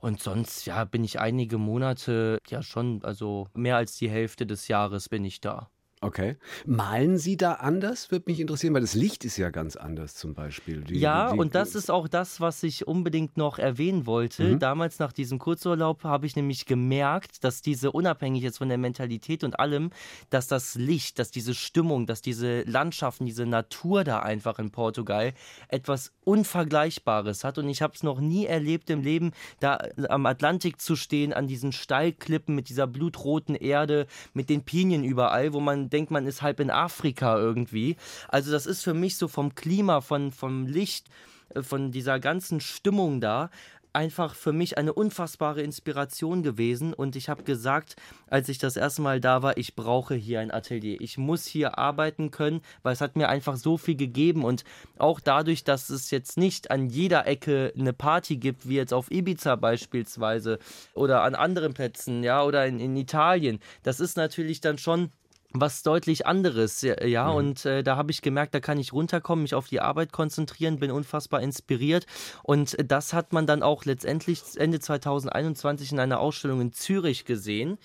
Und 0.00 0.20
sonst, 0.20 0.66
ja, 0.66 0.84
bin 0.84 1.02
ich 1.02 1.18
einige 1.18 1.56
Monate, 1.56 2.38
ja 2.48 2.62
schon, 2.62 3.02
also 3.04 3.48
mehr 3.54 3.76
als 3.76 3.96
die 3.96 4.10
Hälfte 4.10 4.44
des 4.44 4.68
Jahres 4.68 5.08
bin 5.08 5.24
ich 5.24 5.40
da. 5.40 5.70
Okay. 6.04 6.36
Malen 6.66 7.16
Sie 7.16 7.38
da 7.38 7.54
anders? 7.54 8.10
Würde 8.10 8.24
mich 8.28 8.38
interessieren, 8.38 8.74
weil 8.74 8.82
das 8.82 8.94
Licht 8.94 9.24
ist 9.24 9.38
ja 9.38 9.48
ganz 9.48 9.74
anders 9.74 10.14
zum 10.14 10.34
Beispiel. 10.34 10.82
Die, 10.82 10.98
ja, 10.98 11.32
die, 11.32 11.38
und 11.38 11.54
das 11.54 11.74
ist 11.74 11.90
auch 11.90 12.08
das, 12.08 12.42
was 12.42 12.62
ich 12.62 12.86
unbedingt 12.86 13.38
noch 13.38 13.58
erwähnen 13.58 14.04
wollte. 14.04 14.44
Mhm. 14.44 14.58
Damals 14.58 14.98
nach 14.98 15.14
diesem 15.14 15.38
Kurzurlaub 15.38 16.04
habe 16.04 16.26
ich 16.26 16.36
nämlich 16.36 16.66
gemerkt, 16.66 17.42
dass 17.42 17.62
diese, 17.62 17.90
unabhängig 17.90 18.42
jetzt 18.42 18.58
von 18.58 18.68
der 18.68 18.76
Mentalität 18.76 19.44
und 19.44 19.58
allem, 19.58 19.90
dass 20.28 20.46
das 20.46 20.74
Licht, 20.74 21.18
dass 21.18 21.30
diese 21.30 21.54
Stimmung, 21.54 22.06
dass 22.06 22.20
diese 22.20 22.64
Landschaften, 22.64 23.24
diese 23.24 23.46
Natur 23.46 24.04
da 24.04 24.18
einfach 24.18 24.58
in 24.58 24.70
Portugal 24.70 25.32
etwas 25.68 26.12
Unvergleichbares 26.24 27.44
hat. 27.44 27.56
Und 27.56 27.70
ich 27.70 27.80
habe 27.80 27.94
es 27.94 28.02
noch 28.02 28.20
nie 28.20 28.44
erlebt 28.44 28.90
im 28.90 29.00
Leben, 29.00 29.32
da 29.60 29.78
am 30.10 30.26
Atlantik 30.26 30.82
zu 30.82 30.96
stehen, 30.96 31.32
an 31.32 31.46
diesen 31.46 31.72
Steilklippen 31.72 32.54
mit 32.54 32.68
dieser 32.68 32.86
blutroten 32.86 33.54
Erde, 33.54 34.06
mit 34.34 34.50
den 34.50 34.64
Pinien 34.64 35.02
überall, 35.02 35.54
wo 35.54 35.60
man 35.60 35.88
denkt, 35.94 36.10
man 36.10 36.26
ist 36.26 36.42
halb 36.42 36.60
in 36.60 36.70
Afrika 36.70 37.38
irgendwie. 37.38 37.96
Also 38.28 38.52
das 38.52 38.66
ist 38.66 38.82
für 38.82 38.94
mich 38.94 39.16
so 39.16 39.28
vom 39.28 39.54
Klima, 39.54 40.00
von, 40.00 40.32
vom 40.32 40.66
Licht, 40.66 41.08
äh, 41.54 41.62
von 41.62 41.92
dieser 41.92 42.20
ganzen 42.20 42.60
Stimmung 42.60 43.20
da 43.20 43.50
einfach 43.94 44.34
für 44.34 44.52
mich 44.52 44.76
eine 44.76 44.92
unfassbare 44.92 45.62
Inspiration 45.62 46.42
gewesen 46.42 46.92
und 46.92 47.16
ich 47.16 47.28
habe 47.28 47.44
gesagt, 47.44 47.96
als 48.26 48.48
ich 48.48 48.58
das 48.58 48.76
erste 48.76 49.02
Mal 49.02 49.20
da 49.20 49.42
war, 49.42 49.56
ich 49.56 49.76
brauche 49.76 50.14
hier 50.14 50.40
ein 50.40 50.50
Atelier. 50.50 51.00
Ich 51.00 51.16
muss 51.16 51.46
hier 51.46 51.78
arbeiten 51.78 52.30
können, 52.30 52.60
weil 52.82 52.92
es 52.92 53.00
hat 53.00 53.16
mir 53.16 53.28
einfach 53.28 53.56
so 53.56 53.78
viel 53.78 53.94
gegeben 53.94 54.44
und 54.44 54.64
auch 54.98 55.20
dadurch, 55.20 55.62
dass 55.62 55.90
es 55.90 56.10
jetzt 56.10 56.36
nicht 56.36 56.70
an 56.70 56.88
jeder 56.88 57.26
Ecke 57.26 57.72
eine 57.78 57.92
Party 57.92 58.36
gibt, 58.36 58.68
wie 58.68 58.76
jetzt 58.76 58.92
auf 58.92 59.10
Ibiza 59.10 59.54
beispielsweise 59.56 60.58
oder 60.94 61.22
an 61.22 61.36
anderen 61.36 61.72
Plätzen, 61.72 62.24
ja, 62.24 62.42
oder 62.42 62.66
in, 62.66 62.80
in 62.80 62.96
Italien, 62.96 63.60
das 63.84 64.00
ist 64.00 64.16
natürlich 64.16 64.60
dann 64.60 64.76
schon 64.76 65.12
was 65.56 65.84
deutlich 65.84 66.26
anderes, 66.26 66.82
ja, 66.82 67.30
mhm. 67.30 67.36
und 67.36 67.64
äh, 67.64 67.84
da 67.84 67.96
habe 67.96 68.10
ich 68.10 68.22
gemerkt, 68.22 68.54
da 68.54 68.60
kann 68.60 68.78
ich 68.78 68.92
runterkommen, 68.92 69.44
mich 69.44 69.54
auf 69.54 69.68
die 69.68 69.80
Arbeit 69.80 70.12
konzentrieren, 70.12 70.80
bin 70.80 70.90
unfassbar 70.90 71.40
inspiriert 71.40 72.06
und 72.42 72.76
das 72.84 73.12
hat 73.12 73.32
man 73.32 73.46
dann 73.46 73.62
auch 73.62 73.84
letztendlich 73.84 74.42
Ende 74.56 74.80
2021 74.80 75.92
in 75.92 76.00
einer 76.00 76.18
Ausstellung 76.18 76.60
in 76.60 76.72
Zürich 76.72 77.24
gesehen 77.24 77.78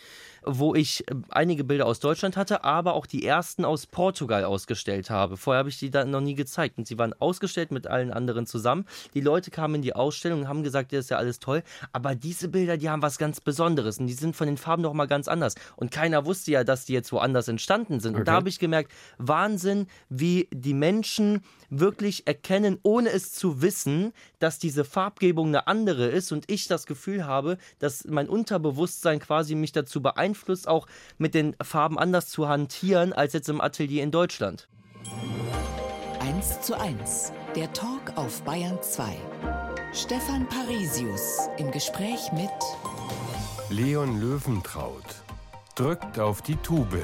wo 0.43 0.75
ich 0.75 1.08
äh, 1.10 1.15
einige 1.30 1.63
Bilder 1.63 1.86
aus 1.86 1.99
Deutschland 1.99 2.38
hatte, 2.38 2.63
aber 2.63 2.93
auch 2.93 3.06
die 3.06 3.25
ersten 3.25 3.65
aus 3.65 3.86
Portugal 3.88 4.43
ausgestellt 4.43 5.10
habe. 5.10 5.38
Vorher 5.38 5.60
habe 5.60 5.69
ich 5.69 5.80
die 5.80 5.89
dann 5.89 6.12
noch 6.12 6.21
nie 6.21 6.36
gezeigt. 6.36 6.78
Und 6.78 6.88
sie 6.88 6.97
waren 6.97 7.13
ausgestellt 7.19 7.71
mit 7.71 7.88
allen 7.88 8.12
anderen 8.12 8.45
zusammen. 8.45 8.86
Die 9.13 9.21
Leute 9.21 9.52
kamen 9.52 9.75
in 9.75 9.82
die 9.82 9.95
Ausstellung 9.95 10.41
und 10.41 10.47
haben 10.47 10.63
gesagt, 10.63 10.91
das 10.93 11.06
ist 11.06 11.10
ja 11.10 11.17
alles 11.17 11.39
toll. 11.39 11.63
Aber 11.91 12.15
diese 12.15 12.47
Bilder, 12.47 12.78
die 12.78 12.89
haben 12.89 13.02
was 13.02 13.17
ganz 13.17 13.41
Besonderes. 13.41 13.99
Und 13.99 14.08
die 14.08 14.13
sind 14.13 14.36
von 14.36 14.47
den 14.47 14.58
Farben 14.58 14.84
noch 14.84 14.93
mal 14.93 15.08
ganz 15.08 15.28
anders. 15.28 15.56
Und 15.75 15.91
keiner 15.91 16.25
wusste 16.25 16.52
ja, 16.52 16.63
dass 16.63 16.86
die 16.86 16.93
jetzt 16.93 17.12
woanders 17.12 17.47
entstanden 17.47 17.99
sind. 17.99 18.12
Okay. 18.12 18.19
Und 18.19 18.28
da 18.28 18.34
habe 18.34 18.49
ich 18.49 18.60
gemerkt, 18.60 18.91
Wahnsinn, 19.17 19.88
wie 20.10 20.47
die 20.52 20.73
Menschen 20.73 21.41
wirklich 21.69 22.28
erkennen, 22.28 22.80
ohne 22.84 23.10
es 23.10 23.32
zu 23.32 23.62
wissen, 23.62 24.12
dass 24.39 24.60
diese 24.60 24.84
Farbgebung 24.84 25.49
eine 25.49 25.67
andere 25.67 26.08
ist. 26.08 26.32
Und 26.32 26.49
ich 26.52 26.67
das 26.67 26.86
Gefühl 26.86 27.25
habe, 27.25 27.58
dass 27.80 28.06
mein 28.06 28.28
Unterbewusstsein 28.30 29.19
quasi 29.19 29.56
mich 29.56 29.71
dazu 29.71 30.02
beeinflusst, 30.02 30.38
beeinflusst, 30.39 30.67
auch 30.67 30.88
mit 31.17 31.34
den 31.34 31.56
Farben 31.62 31.97
anders 31.97 32.30
zu 32.30 32.47
hantieren 32.47 33.13
als 33.13 33.34
jetzt 33.34 33.49
im 33.49 33.62
Atelier 33.62 34.04
in 34.04 34.12
Deutschland. 34.12 34.67
1 36.19 36.62
zu 36.62 36.80
1, 36.80 37.32
der 37.56 37.71
Talk 37.73 38.13
auf 38.15 38.41
Bayern 38.43 38.80
2. 38.82 39.17
Stefan 39.93 40.47
Parisius 40.47 41.49
im 41.58 41.71
Gespräch 41.71 42.32
mit 42.34 42.49
Leon 43.69 44.19
Löwentraut. 44.19 45.04
Drückt 45.75 46.19
auf 46.19 46.41
die 46.41 46.56
Tube. 46.58 47.02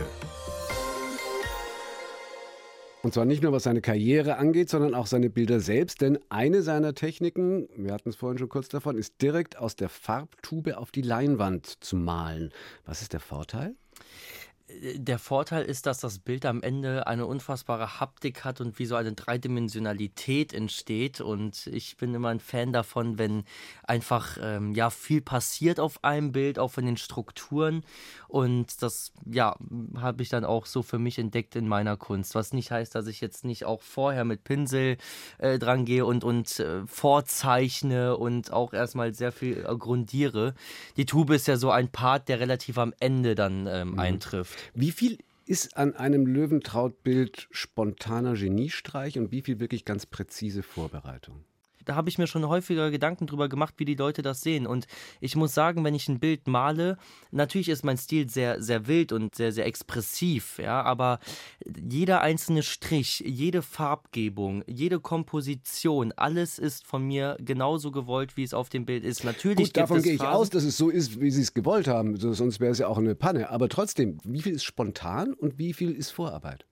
Und 3.05 3.13
zwar 3.13 3.25
nicht 3.25 3.43
nur 3.43 3.51
was 3.51 3.61
seine 3.61 3.81
Karriere 3.81 4.37
angeht, 4.37 4.67
sondern 4.67 4.95
auch 4.95 5.05
seine 5.05 5.29
Bilder 5.29 5.59
selbst. 5.59 6.01
Denn 6.01 6.17
eine 6.29 6.63
seiner 6.63 6.95
Techniken, 6.95 7.69
wir 7.77 7.93
hatten 7.93 8.09
es 8.09 8.15
vorhin 8.15 8.39
schon 8.39 8.49
kurz 8.49 8.67
davon, 8.67 8.97
ist 8.97 9.21
direkt 9.21 9.59
aus 9.59 9.75
der 9.75 9.89
Farbtube 9.89 10.79
auf 10.79 10.89
die 10.89 11.03
Leinwand 11.03 11.67
zu 11.83 11.97
malen. 11.97 12.51
Was 12.83 13.03
ist 13.03 13.13
der 13.13 13.19
Vorteil? 13.19 13.75
Der 14.67 15.19
Vorteil 15.19 15.63
ist, 15.63 15.85
dass 15.85 15.99
das 15.99 16.17
Bild 16.17 16.43
am 16.45 16.63
Ende 16.63 17.05
eine 17.05 17.27
unfassbare 17.27 17.99
Haptik 17.99 18.43
hat 18.43 18.61
und 18.61 18.79
wie 18.79 18.87
so 18.87 18.95
eine 18.95 19.13
Dreidimensionalität 19.13 20.53
entsteht. 20.53 21.21
Und 21.21 21.67
ich 21.67 21.97
bin 21.97 22.15
immer 22.15 22.29
ein 22.29 22.39
Fan 22.39 22.73
davon, 22.73 23.19
wenn 23.19 23.43
einfach 23.83 24.37
ähm, 24.41 24.73
ja 24.73 24.89
viel 24.89 25.21
passiert 25.21 25.79
auf 25.79 26.03
einem 26.03 26.31
Bild, 26.31 26.57
auch 26.57 26.71
von 26.71 26.85
den 26.85 26.97
Strukturen. 26.97 27.83
Und 28.27 28.81
das 28.81 29.13
ja 29.25 29.55
habe 29.97 30.23
ich 30.23 30.29
dann 30.29 30.45
auch 30.45 30.65
so 30.65 30.81
für 30.81 30.97
mich 30.97 31.19
entdeckt 31.19 31.55
in 31.55 31.67
meiner 31.67 31.95
Kunst. 31.95 32.33
Was 32.33 32.51
nicht 32.51 32.71
heißt, 32.71 32.95
dass 32.95 33.05
ich 33.05 33.21
jetzt 33.21 33.45
nicht 33.45 33.65
auch 33.65 33.83
vorher 33.83 34.25
mit 34.25 34.43
Pinsel 34.43 34.97
äh, 35.37 35.59
dran 35.59 35.85
gehe 35.85 36.05
und 36.05 36.23
und 36.23 36.59
äh, 36.59 36.85
vorzeichne 36.87 38.17
und 38.17 38.51
auch 38.51 38.73
erstmal 38.73 39.13
sehr 39.13 39.31
viel 39.31 39.63
äh, 39.63 39.75
grundiere. 39.75 40.55
Die 40.97 41.05
Tube 41.05 41.31
ist 41.31 41.47
ja 41.47 41.57
so 41.57 41.69
ein 41.69 41.89
Part, 41.89 42.29
der 42.29 42.39
relativ 42.39 42.79
am 42.79 42.93
Ende 42.99 43.35
dann 43.35 43.67
ähm, 43.67 43.91
mhm. 43.91 43.99
eintrifft. 43.99 44.54
Wie 44.73 44.91
viel 44.91 45.17
ist 45.45 45.77
an 45.77 45.95
einem 45.95 46.25
Löwentraut-Bild 46.25 47.47
spontaner 47.51 48.33
Geniestreich 48.33 49.17
und 49.19 49.31
wie 49.31 49.41
viel 49.41 49.59
wirklich 49.59 49.85
ganz 49.85 50.05
präzise 50.05 50.63
Vorbereitung? 50.63 51.43
Da 51.85 51.95
habe 51.95 52.09
ich 52.09 52.17
mir 52.17 52.27
schon 52.27 52.47
häufiger 52.47 52.91
Gedanken 52.91 53.27
drüber 53.27 53.49
gemacht, 53.49 53.75
wie 53.77 53.85
die 53.85 53.95
Leute 53.95 54.21
das 54.21 54.41
sehen. 54.41 54.67
Und 54.67 54.87
ich 55.19 55.35
muss 55.35 55.53
sagen, 55.53 55.83
wenn 55.83 55.95
ich 55.95 56.07
ein 56.07 56.19
Bild 56.19 56.47
male, 56.47 56.97
natürlich 57.31 57.69
ist 57.69 57.83
mein 57.83 57.97
Stil 57.97 58.29
sehr, 58.29 58.61
sehr 58.61 58.87
wild 58.87 59.11
und 59.11 59.35
sehr, 59.35 59.51
sehr 59.51 59.65
expressiv, 59.65 60.59
ja, 60.59 60.81
aber 60.81 61.19
jeder 61.65 62.21
einzelne 62.21 62.63
Strich, 62.63 63.23
jede 63.25 63.61
Farbgebung, 63.61 64.63
jede 64.67 64.99
Komposition, 64.99 66.11
alles 66.15 66.59
ist 66.59 66.85
von 66.85 67.03
mir 67.03 67.37
genauso 67.39 67.91
gewollt, 67.91 68.37
wie 68.37 68.43
es 68.43 68.53
auf 68.53 68.69
dem 68.69 68.85
Bild 68.85 69.03
ist. 69.03 69.23
Natürlich 69.23 69.57
Gut, 69.57 69.77
davon 69.77 70.01
gehe 70.01 70.13
ich 70.13 70.19
Phasen, 70.19 70.33
aus, 70.33 70.49
dass 70.49 70.63
es 70.63 70.77
so 70.77 70.89
ist, 70.89 71.19
wie 71.19 71.31
sie 71.31 71.41
es 71.41 71.53
gewollt 71.53 71.87
haben. 71.87 72.17
Sonst 72.17 72.59
wäre 72.59 72.71
es 72.71 72.79
ja 72.79 72.87
auch 72.87 72.97
eine 72.97 73.15
Panne. 73.15 73.49
Aber 73.49 73.69
trotzdem, 73.69 74.17
wie 74.23 74.41
viel 74.41 74.53
ist 74.53 74.63
spontan 74.63 75.33
und 75.33 75.57
wie 75.57 75.73
viel 75.73 75.91
ist 75.91 76.11
Vorarbeit? 76.11 76.65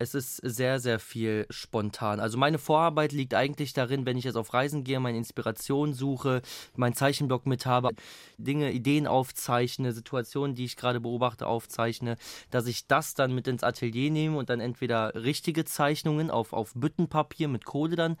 Es 0.00 0.14
ist 0.14 0.36
sehr, 0.36 0.78
sehr 0.78 1.00
viel 1.00 1.46
spontan. 1.50 2.20
Also 2.20 2.38
meine 2.38 2.58
Vorarbeit 2.58 3.10
liegt 3.12 3.34
eigentlich 3.34 3.72
darin, 3.72 4.06
wenn 4.06 4.16
ich 4.16 4.24
jetzt 4.24 4.36
auf 4.36 4.54
Reisen 4.54 4.84
gehe, 4.84 5.00
meine 5.00 5.18
Inspiration 5.18 5.92
suche, 5.92 6.40
meinen 6.76 6.94
Zeichenblock 6.94 7.46
mit 7.46 7.66
habe, 7.66 7.90
Dinge, 8.38 8.70
Ideen 8.70 9.08
aufzeichne, 9.08 9.92
Situationen, 9.92 10.54
die 10.54 10.64
ich 10.64 10.76
gerade 10.76 11.00
beobachte, 11.00 11.48
aufzeichne, 11.48 12.16
dass 12.50 12.68
ich 12.68 12.86
das 12.86 13.14
dann 13.14 13.34
mit 13.34 13.48
ins 13.48 13.64
Atelier 13.64 14.12
nehme 14.12 14.38
und 14.38 14.50
dann 14.50 14.60
entweder 14.60 15.14
richtige 15.16 15.64
Zeichnungen 15.64 16.30
auf, 16.30 16.52
auf 16.52 16.74
Büttenpapier 16.74 17.48
mit 17.48 17.64
Kohle 17.64 17.96
dann 17.96 18.18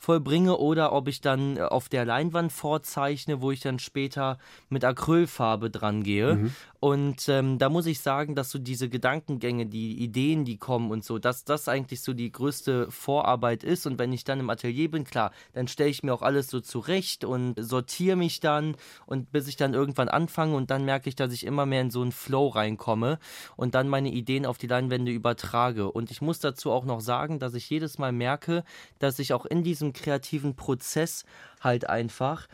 vollbringe 0.00 0.56
oder 0.56 0.92
ob 0.92 1.06
ich 1.06 1.20
dann 1.20 1.60
auf 1.60 1.88
der 1.88 2.04
Leinwand 2.04 2.50
vorzeichne, 2.50 3.40
wo 3.40 3.52
ich 3.52 3.60
dann 3.60 3.78
später 3.78 4.38
mit 4.68 4.84
Acrylfarbe 4.84 5.70
dran 5.70 6.02
gehe. 6.02 6.34
Mhm. 6.34 6.54
Und 6.80 7.28
ähm, 7.28 7.58
da 7.58 7.68
muss 7.68 7.84
ich 7.84 8.00
sagen, 8.00 8.34
dass 8.34 8.50
so 8.50 8.58
diese 8.58 8.88
Gedankengänge, 8.88 9.66
die 9.66 10.02
Ideen, 10.02 10.46
die 10.46 10.56
kommen 10.56 10.90
und 10.90 11.04
so, 11.04 11.18
dass 11.18 11.44
das 11.44 11.68
eigentlich 11.68 12.00
so 12.00 12.14
die 12.14 12.32
größte 12.32 12.90
Vorarbeit 12.90 13.62
ist. 13.64 13.86
Und 13.86 13.98
wenn 13.98 14.14
ich 14.14 14.24
dann 14.24 14.40
im 14.40 14.48
Atelier 14.48 14.90
bin, 14.90 15.04
klar, 15.04 15.30
dann 15.52 15.68
stelle 15.68 15.90
ich 15.90 16.02
mir 16.02 16.14
auch 16.14 16.22
alles 16.22 16.48
so 16.48 16.60
zurecht 16.60 17.26
und 17.26 17.54
sortiere 17.58 18.16
mich 18.16 18.40
dann 18.40 18.76
und 19.04 19.30
bis 19.30 19.46
ich 19.46 19.56
dann 19.56 19.74
irgendwann 19.74 20.08
anfange 20.08 20.56
und 20.56 20.70
dann 20.70 20.86
merke 20.86 21.10
ich, 21.10 21.16
dass 21.16 21.34
ich 21.34 21.44
immer 21.44 21.66
mehr 21.66 21.82
in 21.82 21.90
so 21.90 22.00
einen 22.00 22.12
Flow 22.12 22.48
reinkomme 22.48 23.18
und 23.56 23.74
dann 23.74 23.86
meine 23.86 24.10
Ideen 24.10 24.46
auf 24.46 24.56
die 24.56 24.66
Leinwände 24.66 25.12
übertrage. 25.12 25.92
Und 25.92 26.10
ich 26.10 26.22
muss 26.22 26.38
dazu 26.38 26.70
auch 26.70 26.86
noch 26.86 27.02
sagen, 27.02 27.38
dass 27.38 27.52
ich 27.52 27.68
jedes 27.68 27.98
Mal 27.98 28.12
merke, 28.12 28.64
dass 28.98 29.18
ich 29.18 29.34
auch 29.34 29.44
in 29.44 29.62
diesem 29.62 29.92
kreativen 29.92 30.56
Prozess 30.56 31.24
halt 31.60 31.90
einfach 31.90 32.48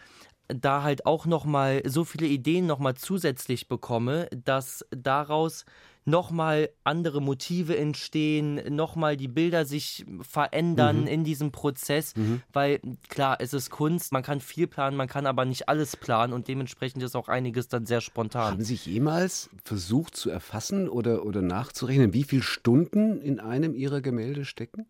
da 0.48 0.82
halt 0.82 1.06
auch 1.06 1.26
noch 1.26 1.44
mal 1.44 1.82
so 1.86 2.04
viele 2.04 2.26
Ideen 2.26 2.66
noch 2.66 2.78
mal 2.78 2.94
zusätzlich 2.94 3.68
bekomme, 3.68 4.28
dass 4.32 4.84
daraus 4.90 5.64
noch 6.06 6.30
mal 6.30 6.70
andere 6.84 7.20
Motive 7.20 7.76
entstehen, 7.76 8.60
noch 8.74 8.94
mal 8.94 9.16
die 9.16 9.26
Bilder 9.26 9.64
sich 9.64 10.06
verändern 10.20 11.02
mhm. 11.02 11.06
in 11.08 11.24
diesem 11.24 11.50
Prozess, 11.50 12.14
mhm. 12.14 12.42
weil 12.52 12.80
klar, 13.08 13.38
es 13.40 13.52
ist 13.52 13.70
Kunst, 13.70 14.12
man 14.12 14.22
kann 14.22 14.40
viel 14.40 14.68
planen, 14.68 14.96
man 14.96 15.08
kann 15.08 15.26
aber 15.26 15.44
nicht 15.44 15.68
alles 15.68 15.96
planen 15.96 16.32
und 16.32 16.46
dementsprechend 16.46 17.02
ist 17.02 17.16
auch 17.16 17.28
einiges 17.28 17.66
dann 17.66 17.86
sehr 17.86 18.00
spontan. 18.00 18.52
Haben 18.52 18.64
Sie 18.64 18.74
jemals 18.74 19.50
versucht 19.64 20.16
zu 20.16 20.30
erfassen 20.30 20.88
oder, 20.88 21.26
oder 21.26 21.42
nachzurechnen, 21.42 22.14
wie 22.14 22.22
viele 22.22 22.42
Stunden 22.42 23.20
in 23.20 23.40
einem 23.40 23.74
Ihrer 23.74 24.00
Gemälde 24.00 24.44
stecken? 24.44 24.86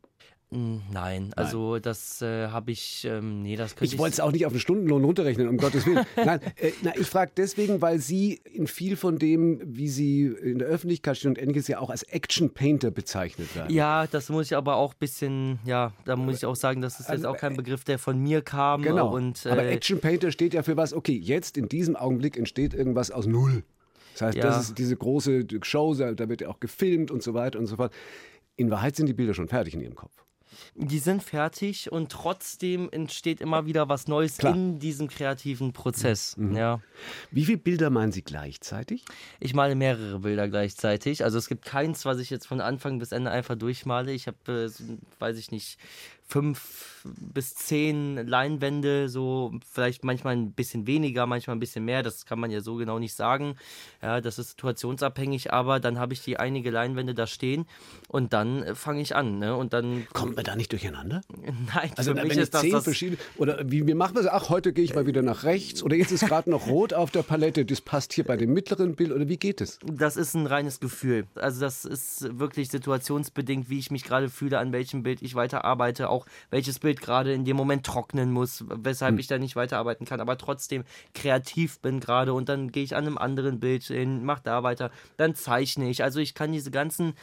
Hm, 0.52 0.80
nein, 0.92 1.32
also 1.34 1.72
Nein. 1.72 1.82
das 1.82 2.22
äh, 2.22 2.46
habe 2.48 2.70
ich, 2.70 3.04
ähm, 3.04 3.42
nee, 3.42 3.56
das 3.56 3.74
könnte 3.74 3.86
ich. 3.86 3.94
Ich 3.94 3.98
wollte 3.98 4.14
es 4.14 4.20
auch 4.20 4.30
nicht 4.30 4.46
auf 4.46 4.52
den 4.52 4.60
Stundenlohn 4.60 5.02
runterrechnen, 5.02 5.48
um 5.48 5.56
Gottes 5.56 5.84
Willen. 5.86 6.06
Nein, 6.16 6.40
äh, 6.56 6.70
na, 6.82 6.96
ich 6.96 7.08
frage 7.08 7.32
deswegen, 7.36 7.82
weil 7.82 7.98
Sie 7.98 8.40
in 8.44 8.68
viel 8.68 8.96
von 8.96 9.18
dem, 9.18 9.60
wie 9.64 9.88
Sie 9.88 10.26
in 10.26 10.60
der 10.60 10.68
Öffentlichkeit 10.68 11.16
stehen 11.16 11.30
und 11.30 11.38
ähnliches, 11.38 11.66
ja 11.66 11.80
auch 11.80 11.90
als 11.90 12.04
Action 12.04 12.54
Painter 12.54 12.92
bezeichnet 12.92 13.56
werden. 13.56 13.74
Ja, 13.74 14.06
das 14.06 14.28
muss 14.28 14.46
ich 14.46 14.56
aber 14.56 14.76
auch 14.76 14.92
ein 14.92 14.98
bisschen, 15.00 15.58
ja, 15.64 15.92
da 16.04 16.14
muss 16.14 16.36
ich 16.36 16.46
auch 16.46 16.54
sagen, 16.54 16.80
das 16.80 17.00
ist 17.00 17.08
jetzt 17.08 17.10
also, 17.10 17.30
auch 17.30 17.36
kein 17.38 17.54
äh, 17.54 17.56
Begriff, 17.56 17.82
der 17.82 17.98
von 17.98 18.16
mir 18.16 18.40
kam. 18.40 18.82
Genau. 18.82 19.12
Und, 19.12 19.46
äh, 19.46 19.50
aber 19.50 19.64
Action 19.64 19.98
Painter 19.98 20.30
steht 20.30 20.54
ja 20.54 20.62
für 20.62 20.76
was, 20.76 20.92
okay, 20.92 21.18
jetzt 21.20 21.56
in 21.56 21.68
diesem 21.68 21.96
Augenblick 21.96 22.36
entsteht 22.36 22.72
irgendwas 22.72 23.10
aus 23.10 23.26
Null. 23.26 23.64
Das 24.12 24.22
heißt, 24.22 24.38
ja. 24.38 24.44
das 24.44 24.68
ist 24.68 24.78
diese 24.78 24.96
große 24.96 25.44
Show, 25.62 25.94
da 25.94 26.28
wird 26.28 26.40
ja 26.40 26.48
auch 26.48 26.60
gefilmt 26.60 27.10
und 27.10 27.24
so 27.24 27.34
weiter 27.34 27.58
und 27.58 27.66
so 27.66 27.74
fort. 27.74 27.92
In 28.54 28.70
Wahrheit 28.70 28.94
sind 28.94 29.06
die 29.06 29.12
Bilder 29.12 29.34
schon 29.34 29.48
fertig 29.48 29.74
in 29.74 29.80
Ihrem 29.80 29.96
Kopf 29.96 30.25
die 30.78 30.98
sind 30.98 31.22
fertig 31.22 31.90
und 31.90 32.12
trotzdem 32.12 32.88
entsteht 32.90 33.40
immer 33.40 33.66
wieder 33.66 33.88
was 33.88 34.08
Neues 34.08 34.38
Klar. 34.38 34.54
in 34.54 34.78
diesem 34.78 35.08
kreativen 35.08 35.72
Prozess. 35.72 36.36
Mhm. 36.36 36.56
Ja. 36.56 36.80
Wie 37.30 37.44
viele 37.44 37.58
Bilder 37.58 37.90
malen 37.90 38.12
Sie 38.12 38.22
gleichzeitig? 38.22 39.04
Ich 39.40 39.54
male 39.54 39.74
mehrere 39.74 40.20
Bilder 40.20 40.48
gleichzeitig. 40.48 41.24
Also 41.24 41.38
es 41.38 41.48
gibt 41.48 41.64
keins, 41.64 42.04
was 42.04 42.18
ich 42.18 42.30
jetzt 42.30 42.46
von 42.46 42.60
Anfang 42.60 42.98
bis 42.98 43.12
Ende 43.12 43.30
einfach 43.30 43.56
durchmale. 43.56 44.12
Ich 44.12 44.26
habe, 44.26 44.70
äh, 44.70 44.82
weiß 45.18 45.38
ich 45.38 45.50
nicht, 45.50 45.78
fünf 46.28 46.96
bis 47.04 47.54
zehn 47.54 48.16
Leinwände, 48.26 49.08
so 49.08 49.52
vielleicht 49.70 50.04
manchmal 50.04 50.36
ein 50.36 50.52
bisschen 50.52 50.86
weniger, 50.86 51.26
manchmal 51.26 51.56
ein 51.56 51.60
bisschen 51.60 51.84
mehr, 51.84 52.02
das 52.02 52.26
kann 52.26 52.40
man 52.40 52.50
ja 52.50 52.60
so 52.60 52.76
genau 52.76 52.98
nicht 52.98 53.14
sagen. 53.14 53.56
Ja, 54.02 54.20
das 54.20 54.38
ist 54.38 54.50
situationsabhängig, 54.50 55.52
aber 55.52 55.80
dann 55.80 55.98
habe 55.98 56.14
ich 56.14 56.22
die 56.22 56.38
einige 56.38 56.70
Leinwände 56.70 57.14
da 57.14 57.26
stehen 57.26 57.66
und 58.08 58.32
dann 58.32 58.62
äh, 58.62 58.74
fange 58.74 59.00
ich 59.00 59.14
an. 59.14 59.38
Ne? 59.38 59.54
Und 59.56 59.72
dann 59.72 60.06
kommt 60.12 60.36
man 60.36 60.44
da 60.44 60.56
nicht 60.56 60.72
durcheinander? 60.72 61.20
Nein, 61.74 61.92
also 61.96 62.14
für 62.14 62.24
mich 62.24 62.36
ist 62.36 62.54
das, 62.54 62.68
das 62.68 62.84
verschiedene 62.84 63.18
oder 63.36 63.60
wie, 63.64 63.86
wie 63.86 63.94
machen 63.94 64.14
wir 64.14 64.22
es? 64.22 64.26
Ach, 64.28 64.48
heute 64.48 64.72
gehe 64.72 64.84
ich 64.84 64.94
mal 64.94 65.06
wieder 65.06 65.22
nach 65.22 65.44
rechts 65.44 65.82
oder 65.82 65.96
jetzt 65.96 66.12
ist 66.12 66.26
gerade 66.26 66.50
noch 66.50 66.66
rot 66.66 66.92
auf 66.92 67.10
der 67.10 67.22
Palette, 67.22 67.64
das 67.64 67.80
passt 67.80 68.12
hier 68.12 68.24
bei 68.24 68.36
dem 68.36 68.52
mittleren 68.52 68.96
Bild 68.96 69.12
oder 69.12 69.28
wie 69.28 69.36
geht 69.36 69.60
es? 69.60 69.78
Das 69.84 70.16
ist 70.16 70.34
ein 70.34 70.46
reines 70.46 70.80
Gefühl. 70.80 71.26
Also 71.34 71.60
das 71.60 71.84
ist 71.84 72.38
wirklich 72.38 72.70
situationsbedingt, 72.70 73.70
wie 73.70 73.78
ich 73.78 73.90
mich 73.90 74.04
gerade 74.04 74.28
fühle, 74.28 74.58
an 74.58 74.72
welchem 74.72 75.02
Bild 75.02 75.22
ich 75.22 75.34
weiterarbeite 75.34 76.08
auch 76.16 76.26
welches 76.50 76.78
Bild 76.78 77.00
gerade 77.00 77.32
in 77.32 77.44
dem 77.44 77.56
Moment 77.56 77.84
trocknen 77.84 78.32
muss, 78.32 78.64
weshalb 78.68 79.12
hm. 79.12 79.18
ich 79.18 79.26
da 79.26 79.38
nicht 79.38 79.56
weiterarbeiten 79.56 80.06
kann, 80.06 80.20
aber 80.20 80.38
trotzdem 80.38 80.84
kreativ 81.14 81.80
bin 81.80 82.00
gerade 82.00 82.32
und 82.32 82.48
dann 82.48 82.72
gehe 82.72 82.84
ich 82.84 82.96
an 82.96 83.06
einem 83.06 83.18
anderen 83.18 83.60
Bild 83.60 83.84
hin, 83.84 84.24
mache 84.24 84.42
da 84.44 84.62
weiter, 84.62 84.90
dann 85.16 85.34
zeichne 85.34 85.88
ich. 85.88 86.02
Also 86.02 86.20
ich 86.20 86.34
kann 86.34 86.52
diese 86.52 86.70
ganzen 86.70 87.14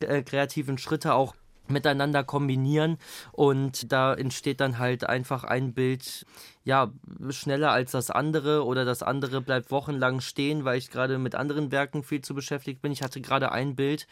äh, 0.00 0.22
kreativen 0.22 0.78
Schritte 0.78 1.14
auch 1.14 1.34
miteinander 1.72 2.24
kombinieren 2.24 2.98
und 3.32 3.92
da 3.92 4.14
entsteht 4.14 4.60
dann 4.60 4.78
halt 4.78 5.04
einfach 5.04 5.44
ein 5.44 5.72
Bild, 5.72 6.26
ja, 6.64 6.92
schneller 7.30 7.72
als 7.72 7.90
das 7.90 8.10
andere 8.10 8.64
oder 8.64 8.84
das 8.84 9.02
andere 9.02 9.40
bleibt 9.40 9.70
wochenlang 9.70 10.20
stehen, 10.20 10.64
weil 10.64 10.78
ich 10.78 10.90
gerade 10.90 11.18
mit 11.18 11.34
anderen 11.34 11.72
Werken 11.72 12.04
viel 12.04 12.22
zu 12.22 12.34
beschäftigt 12.34 12.82
bin. 12.82 12.92
Ich 12.92 13.02
hatte 13.02 13.20
gerade 13.20 13.50
ein 13.50 13.74
Bild, 13.74 14.06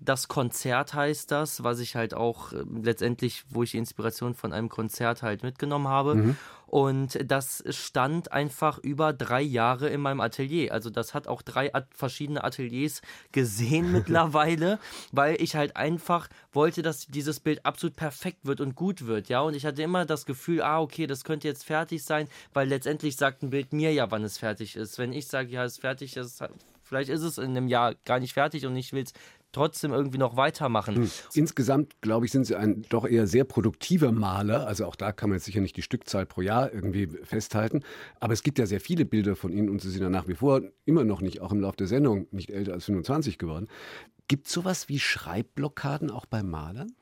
das 0.00 0.28
Konzert 0.28 0.94
heißt 0.94 1.30
das, 1.30 1.62
was 1.62 1.78
ich 1.78 1.94
halt 1.94 2.14
auch 2.14 2.52
äh, 2.52 2.64
letztendlich, 2.82 3.44
wo 3.50 3.62
ich 3.62 3.72
die 3.72 3.78
Inspiration 3.78 4.34
von 4.34 4.52
einem 4.52 4.70
Konzert 4.70 5.22
halt 5.22 5.42
mitgenommen 5.42 5.88
habe. 5.88 6.14
Mhm. 6.14 6.36
Und 6.70 7.18
das 7.28 7.64
stand 7.70 8.30
einfach 8.30 8.78
über 8.78 9.12
drei 9.12 9.42
Jahre 9.42 9.88
in 9.88 10.00
meinem 10.00 10.20
Atelier. 10.20 10.72
Also 10.72 10.88
das 10.88 11.14
hat 11.14 11.26
auch 11.26 11.42
drei 11.42 11.72
verschiedene 11.90 12.44
Ateliers 12.44 13.02
gesehen 13.32 13.90
mittlerweile, 13.92 14.78
weil 15.10 15.34
ich 15.42 15.56
halt 15.56 15.74
einfach 15.74 16.28
wollte, 16.52 16.82
dass 16.82 17.08
dieses 17.08 17.40
Bild 17.40 17.66
absolut 17.66 17.96
perfekt 17.96 18.44
wird 18.44 18.60
und 18.60 18.76
gut 18.76 19.06
wird. 19.06 19.28
Ja, 19.28 19.40
und 19.40 19.54
ich 19.54 19.66
hatte 19.66 19.82
immer 19.82 20.04
das 20.04 20.26
Gefühl, 20.26 20.62
ah, 20.62 20.80
okay, 20.80 21.08
das 21.08 21.24
könnte 21.24 21.48
jetzt 21.48 21.64
fertig 21.64 22.04
sein, 22.04 22.28
weil 22.52 22.68
letztendlich 22.68 23.16
sagt 23.16 23.42
ein 23.42 23.50
Bild 23.50 23.72
mir 23.72 23.92
ja, 23.92 24.08
wann 24.12 24.22
es 24.22 24.38
fertig 24.38 24.76
ist. 24.76 24.96
Wenn 24.96 25.12
ich 25.12 25.26
sage, 25.26 25.50
ja, 25.50 25.64
es 25.64 25.72
ist 25.72 25.80
fertig, 25.80 26.14
das 26.14 26.38
vielleicht 26.84 27.10
ist 27.10 27.22
es 27.22 27.38
in 27.38 27.50
einem 27.50 27.66
Jahr 27.66 27.96
gar 28.04 28.20
nicht 28.20 28.34
fertig 28.34 28.64
und 28.64 28.76
ich 28.76 28.92
will 28.92 29.02
es 29.02 29.12
trotzdem 29.52 29.92
irgendwie 29.92 30.18
noch 30.18 30.36
weitermachen. 30.36 30.96
Hm. 30.96 31.10
Insgesamt, 31.34 32.00
glaube 32.00 32.26
ich, 32.26 32.32
sind 32.32 32.44
Sie 32.44 32.56
ein 32.56 32.82
doch 32.88 33.06
eher 33.06 33.26
sehr 33.26 33.44
produktiver 33.44 34.12
Maler. 34.12 34.66
Also 34.66 34.86
auch 34.86 34.96
da 34.96 35.12
kann 35.12 35.30
man 35.30 35.36
jetzt 35.36 35.46
sicher 35.46 35.60
nicht 35.60 35.76
die 35.76 35.82
Stückzahl 35.82 36.26
pro 36.26 36.40
Jahr 36.40 36.72
irgendwie 36.72 37.08
festhalten. 37.24 37.82
Aber 38.20 38.32
es 38.32 38.42
gibt 38.42 38.58
ja 38.58 38.66
sehr 38.66 38.80
viele 38.80 39.04
Bilder 39.04 39.36
von 39.36 39.52
Ihnen 39.52 39.68
und 39.68 39.80
Sie 39.80 39.90
sind 39.90 40.02
ja 40.02 40.10
nach 40.10 40.28
wie 40.28 40.34
vor 40.34 40.62
immer 40.84 41.04
noch 41.04 41.20
nicht, 41.20 41.40
auch 41.40 41.52
im 41.52 41.60
Laufe 41.60 41.76
der 41.76 41.86
Sendung, 41.86 42.26
nicht 42.30 42.50
älter 42.50 42.72
als 42.72 42.84
25 42.84 43.38
geworden. 43.38 43.68
Gibt 44.28 44.46
es 44.46 44.52
sowas 44.52 44.88
wie 44.88 45.00
Schreibblockaden 45.00 46.10
auch 46.10 46.26
beim 46.26 46.48
Malern? 46.50 46.92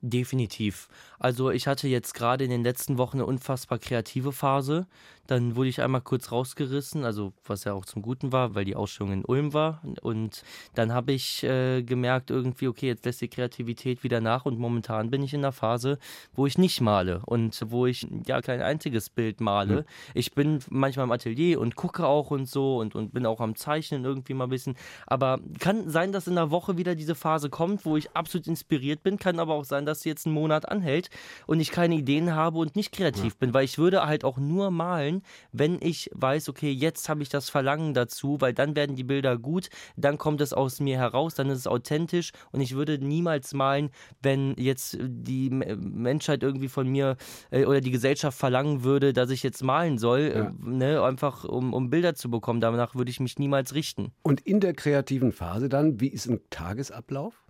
Definitiv. 0.00 0.88
Also 1.18 1.50
ich 1.50 1.66
hatte 1.66 1.88
jetzt 1.88 2.14
gerade 2.14 2.44
in 2.44 2.50
den 2.50 2.62
letzten 2.62 2.98
Wochen 2.98 3.18
eine 3.18 3.26
unfassbar 3.26 3.78
kreative 3.78 4.32
Phase. 4.32 4.86
Dann 5.26 5.56
wurde 5.56 5.68
ich 5.68 5.82
einmal 5.82 6.00
kurz 6.00 6.32
rausgerissen, 6.32 7.04
also 7.04 7.34
was 7.44 7.64
ja 7.64 7.74
auch 7.74 7.84
zum 7.84 8.00
Guten 8.00 8.32
war, 8.32 8.54
weil 8.54 8.64
die 8.64 8.74
Ausstellung 8.74 9.12
in 9.12 9.24
Ulm 9.26 9.52
war. 9.52 9.82
Und 10.00 10.42
dann 10.74 10.94
habe 10.94 11.12
ich 11.12 11.44
äh, 11.44 11.82
gemerkt, 11.82 12.30
irgendwie, 12.30 12.66
okay, 12.66 12.86
jetzt 12.86 13.04
lässt 13.04 13.20
die 13.20 13.28
Kreativität 13.28 14.02
wieder 14.02 14.22
nach 14.22 14.46
und 14.46 14.58
momentan 14.58 15.10
bin 15.10 15.22
ich 15.22 15.34
in 15.34 15.42
der 15.42 15.52
Phase, 15.52 15.98
wo 16.32 16.46
ich 16.46 16.56
nicht 16.56 16.80
male 16.80 17.20
und 17.26 17.60
wo 17.66 17.84
ich 17.84 18.06
ja 18.26 18.40
kein 18.40 18.62
einziges 18.62 19.10
Bild 19.10 19.42
male. 19.42 19.82
Mhm. 19.82 19.84
Ich 20.14 20.32
bin 20.32 20.60
manchmal 20.70 21.04
im 21.04 21.12
Atelier 21.12 21.60
und 21.60 21.76
gucke 21.76 22.06
auch 22.06 22.30
und 22.30 22.48
so 22.48 22.78
und, 22.78 22.94
und 22.94 23.12
bin 23.12 23.26
auch 23.26 23.40
am 23.40 23.54
Zeichnen 23.54 24.06
irgendwie 24.06 24.32
mal 24.32 24.44
ein 24.44 24.50
bisschen. 24.50 24.76
Aber 25.06 25.40
kann 25.58 25.90
sein, 25.90 26.10
dass 26.10 26.26
in 26.26 26.36
der 26.36 26.50
Woche 26.50 26.78
wieder 26.78 26.94
diese 26.94 27.14
Phase 27.14 27.50
kommt, 27.50 27.84
wo 27.84 27.98
ich 27.98 28.16
absolut 28.16 28.46
inspiriert 28.46 29.02
bin, 29.02 29.18
kann 29.18 29.38
aber 29.40 29.52
auch 29.52 29.64
sein, 29.64 29.84
dass 29.84 30.00
sie 30.00 30.08
jetzt 30.08 30.24
einen 30.24 30.34
Monat 30.34 30.66
anhält 30.70 31.07
und 31.46 31.60
ich 31.60 31.70
keine 31.70 31.96
Ideen 31.96 32.34
habe 32.34 32.58
und 32.58 32.76
nicht 32.76 32.92
kreativ 32.92 33.32
ja. 33.32 33.36
bin, 33.38 33.54
weil 33.54 33.64
ich 33.64 33.78
würde 33.78 34.06
halt 34.06 34.24
auch 34.24 34.38
nur 34.38 34.70
malen, 34.70 35.22
wenn 35.52 35.78
ich 35.80 36.10
weiß, 36.14 36.48
okay, 36.48 36.70
jetzt 36.70 37.08
habe 37.08 37.22
ich 37.22 37.28
das 37.28 37.50
Verlangen 37.50 37.94
dazu, 37.94 38.40
weil 38.40 38.54
dann 38.54 38.76
werden 38.76 38.96
die 38.96 39.04
Bilder 39.04 39.38
gut, 39.38 39.68
dann 39.96 40.18
kommt 40.18 40.40
es 40.40 40.52
aus 40.52 40.80
mir 40.80 40.98
heraus, 40.98 41.34
dann 41.34 41.48
ist 41.50 41.58
es 41.58 41.66
authentisch 41.66 42.32
und 42.52 42.60
ich 42.60 42.74
würde 42.74 42.98
niemals 42.98 43.54
malen, 43.54 43.90
wenn 44.22 44.54
jetzt 44.56 44.96
die 45.00 45.50
Menschheit 45.50 46.42
irgendwie 46.42 46.68
von 46.68 46.88
mir 46.88 47.16
äh, 47.50 47.64
oder 47.64 47.80
die 47.80 47.90
Gesellschaft 47.90 48.38
verlangen 48.38 48.84
würde, 48.84 49.12
dass 49.12 49.30
ich 49.30 49.42
jetzt 49.42 49.62
malen 49.62 49.98
soll, 49.98 50.32
ja. 50.34 50.46
äh, 50.46 50.52
ne, 50.60 51.02
einfach 51.02 51.44
um, 51.44 51.72
um 51.72 51.90
Bilder 51.90 52.14
zu 52.14 52.30
bekommen. 52.30 52.60
Danach 52.60 52.94
würde 52.94 53.10
ich 53.10 53.20
mich 53.20 53.38
niemals 53.38 53.74
richten. 53.74 54.12
Und 54.22 54.40
in 54.40 54.60
der 54.60 54.74
kreativen 54.74 55.32
Phase 55.32 55.68
dann, 55.68 56.00
wie 56.00 56.08
ist 56.08 56.26
ein 56.26 56.40
Tagesablauf? 56.50 57.47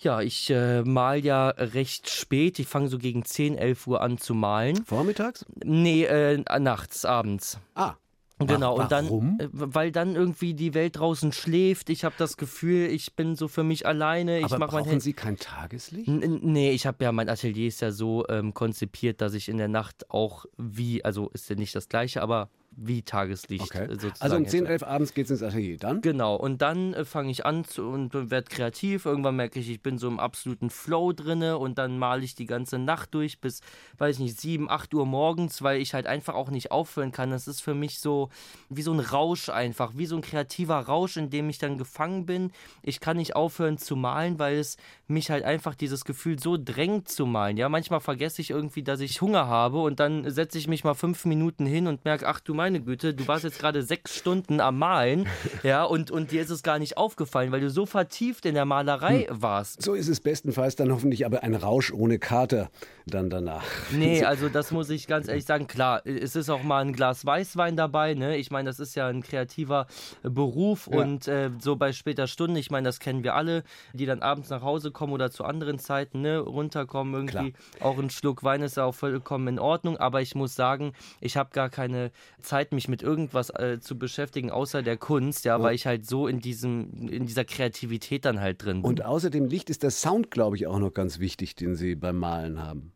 Ja, 0.00 0.20
ich 0.20 0.48
äh, 0.50 0.82
mal 0.82 1.24
ja 1.24 1.48
recht 1.48 2.08
spät. 2.08 2.58
Ich 2.60 2.68
fange 2.68 2.88
so 2.88 2.98
gegen 2.98 3.24
10, 3.24 3.58
11 3.58 3.86
Uhr 3.88 4.00
an 4.00 4.18
zu 4.18 4.32
malen. 4.32 4.84
Vormittags? 4.84 5.44
Nee, 5.64 6.04
äh, 6.04 6.38
nachts, 6.60 7.04
abends. 7.04 7.58
Ah. 7.74 7.94
Genau, 8.38 8.78
und 8.78 8.92
dann, 8.92 9.06
äh, 9.40 9.48
weil 9.50 9.90
dann 9.90 10.14
irgendwie 10.14 10.54
die 10.54 10.72
Welt 10.74 10.98
draußen 10.98 11.32
schläft. 11.32 11.90
Ich 11.90 12.04
habe 12.04 12.14
das 12.18 12.36
Gefühl, 12.36 12.86
ich 12.86 13.14
bin 13.14 13.34
so 13.34 13.48
für 13.48 13.64
mich 13.64 13.84
alleine. 13.84 14.38
Ich 14.38 14.44
Aber 14.44 14.58
mach 14.58 14.68
brauchen 14.68 14.90
mein 14.90 15.00
Sie 15.00 15.12
kein 15.12 15.36
Tageslicht? 15.36 16.06
N 16.08 16.38
nee, 16.42 16.70
ich 16.70 16.86
habe 16.86 17.02
ja, 17.02 17.10
mein 17.10 17.28
Atelier 17.28 17.66
ist 17.66 17.80
ja 17.80 17.90
so 17.90 18.24
ähm, 18.28 18.54
konzipiert, 18.54 19.20
dass 19.20 19.34
ich 19.34 19.48
in 19.48 19.58
der 19.58 19.66
Nacht 19.66 20.08
auch 20.10 20.46
wie, 20.56 21.04
also 21.04 21.30
ist 21.30 21.50
ja 21.50 21.56
nicht 21.56 21.74
das 21.74 21.88
gleiche, 21.88 22.22
aber 22.22 22.48
wie 22.80 23.02
Tageslicht. 23.02 23.74
Okay. 23.74 23.88
Also 24.20 24.36
um 24.36 24.46
10, 24.46 24.66
11 24.66 24.82
abends 24.84 25.14
geht 25.14 25.24
es 25.24 25.32
ins 25.32 25.42
Atelier. 25.42 25.78
Dann? 25.78 26.00
Genau. 26.00 26.36
Und 26.36 26.62
dann 26.62 26.94
äh, 26.94 27.04
fange 27.04 27.30
ich 27.30 27.44
an 27.44 27.64
zu, 27.64 27.82
und 27.82 28.14
werde 28.14 28.48
kreativ. 28.48 29.04
Irgendwann 29.04 29.36
merke 29.36 29.58
ich, 29.58 29.68
ich 29.68 29.82
bin 29.82 29.98
so 29.98 30.06
im 30.06 30.20
absoluten 30.20 30.70
Flow 30.70 31.12
drinne 31.12 31.58
und 31.58 31.78
dann 31.78 31.98
male 31.98 32.22
ich 32.22 32.34
die 32.34 32.46
ganze 32.46 32.78
Nacht 32.78 33.14
durch 33.14 33.40
bis, 33.40 33.60
weiß 33.98 34.16
ich 34.16 34.22
nicht, 34.22 34.40
7, 34.40 34.70
8 34.70 34.94
Uhr 34.94 35.06
morgens, 35.06 35.62
weil 35.62 35.80
ich 35.80 35.94
halt 35.94 36.06
einfach 36.06 36.34
auch 36.34 36.50
nicht 36.50 36.70
aufhören 36.70 37.10
kann. 37.10 37.30
Das 37.30 37.48
ist 37.48 37.60
für 37.60 37.74
mich 37.74 37.98
so 37.98 38.28
wie 38.68 38.82
so 38.82 38.92
ein 38.92 39.00
Rausch 39.00 39.48
einfach, 39.48 39.92
wie 39.96 40.06
so 40.06 40.16
ein 40.16 40.22
kreativer 40.22 40.78
Rausch, 40.78 41.16
in 41.16 41.30
dem 41.30 41.48
ich 41.50 41.58
dann 41.58 41.78
gefangen 41.78 42.26
bin. 42.26 42.52
Ich 42.82 43.00
kann 43.00 43.16
nicht 43.16 43.34
aufhören 43.34 43.78
zu 43.78 43.96
malen, 43.96 44.38
weil 44.38 44.56
es 44.58 44.76
mich 45.08 45.30
halt 45.30 45.44
einfach 45.44 45.74
dieses 45.74 46.04
Gefühl 46.04 46.38
so 46.38 46.56
drängt 46.56 47.08
zu 47.08 47.26
malen. 47.26 47.56
Ja, 47.56 47.68
manchmal 47.68 48.00
vergesse 48.00 48.40
ich 48.40 48.50
irgendwie, 48.50 48.82
dass 48.82 49.00
ich 49.00 49.20
Hunger 49.20 49.46
habe 49.48 49.80
und 49.80 49.98
dann 49.98 50.30
setze 50.30 50.58
ich 50.58 50.68
mich 50.68 50.84
mal 50.84 50.94
fünf 50.94 51.24
Minuten 51.24 51.66
hin 51.66 51.86
und 51.86 52.04
merke, 52.04 52.28
ach 52.28 52.40
du 52.40 52.54
meine 52.68 52.80
Güte, 52.82 53.14
du 53.14 53.26
warst 53.26 53.44
jetzt 53.44 53.58
gerade 53.58 53.82
sechs 53.82 54.14
Stunden 54.14 54.60
am 54.60 54.78
Malen, 54.78 55.26
ja, 55.62 55.84
und, 55.84 56.10
und 56.10 56.32
dir 56.32 56.42
ist 56.42 56.50
es 56.50 56.62
gar 56.62 56.78
nicht 56.78 56.98
aufgefallen, 56.98 57.50
weil 57.50 57.62
du 57.62 57.70
so 57.70 57.86
vertieft 57.86 58.44
in 58.44 58.52
der 58.52 58.66
Malerei 58.66 59.20
hm. 59.20 59.40
warst. 59.40 59.80
So 59.80 59.94
ist 59.94 60.08
es 60.08 60.20
bestenfalls 60.20 60.76
dann 60.76 60.92
hoffentlich 60.92 61.24
aber 61.24 61.42
ein 61.42 61.54
Rausch 61.54 61.90
ohne 61.94 62.18
Kater 62.18 62.68
dann 63.08 63.30
danach. 63.30 63.64
Nee, 63.90 64.24
also 64.24 64.48
das 64.48 64.70
muss 64.70 64.90
ich 64.90 65.06
ganz 65.06 65.28
ehrlich 65.28 65.44
sagen, 65.44 65.66
klar, 65.66 66.06
es 66.06 66.36
ist 66.36 66.50
auch 66.50 66.62
mal 66.62 66.84
ein 66.84 66.92
Glas 66.92 67.24
Weißwein 67.24 67.76
dabei, 67.76 68.14
ne? 68.14 68.36
Ich 68.36 68.50
meine, 68.50 68.68
das 68.68 68.80
ist 68.80 68.94
ja 68.94 69.08
ein 69.08 69.22
kreativer 69.22 69.86
Beruf 70.22 70.88
ja. 70.90 71.00
und 71.00 71.28
äh, 71.28 71.50
so 71.60 71.76
bei 71.76 71.92
später 71.92 72.26
Stunde, 72.26 72.60
ich 72.60 72.70
meine, 72.70 72.88
das 72.88 73.00
kennen 73.00 73.22
wir 73.22 73.34
alle, 73.34 73.64
die 73.92 74.06
dann 74.06 74.22
abends 74.22 74.50
nach 74.50 74.62
Hause 74.62 74.90
kommen 74.90 75.12
oder 75.12 75.30
zu 75.30 75.44
anderen 75.44 75.78
Zeiten, 75.78 76.20
ne, 76.20 76.38
runterkommen 76.38 77.14
irgendwie. 77.14 77.52
Klar. 77.52 77.90
Auch 77.90 77.98
ein 77.98 78.10
Schluck 78.10 78.44
Wein 78.44 78.62
ist 78.62 78.76
ja 78.76 78.84
auch 78.84 78.94
vollkommen 78.94 79.48
in 79.48 79.58
Ordnung, 79.58 79.96
aber 79.96 80.20
ich 80.20 80.34
muss 80.34 80.54
sagen, 80.54 80.92
ich 81.20 81.36
habe 81.36 81.50
gar 81.52 81.70
keine 81.70 82.10
Zeit, 82.40 82.72
mich 82.72 82.88
mit 82.88 83.02
irgendwas 83.02 83.50
äh, 83.50 83.78
zu 83.80 83.98
beschäftigen, 83.98 84.50
außer 84.50 84.82
der 84.82 84.96
Kunst, 84.96 85.44
ja, 85.44 85.58
oh. 85.58 85.62
weil 85.62 85.74
ich 85.74 85.86
halt 85.86 86.06
so 86.06 86.26
in 86.26 86.40
diesem, 86.40 87.08
in 87.08 87.26
dieser 87.26 87.44
Kreativität 87.44 88.24
dann 88.24 88.40
halt 88.40 88.64
drin 88.64 88.82
bin. 88.82 88.88
Und 88.88 89.04
außerdem 89.04 89.46
Licht 89.46 89.70
ist 89.70 89.82
der 89.82 89.90
Sound, 89.90 90.30
glaube 90.30 90.56
ich, 90.56 90.66
auch 90.66 90.78
noch 90.78 90.92
ganz 90.92 91.18
wichtig, 91.18 91.54
den 91.54 91.74
Sie 91.74 91.94
beim 91.94 92.18
Malen 92.18 92.62
haben. 92.62 92.92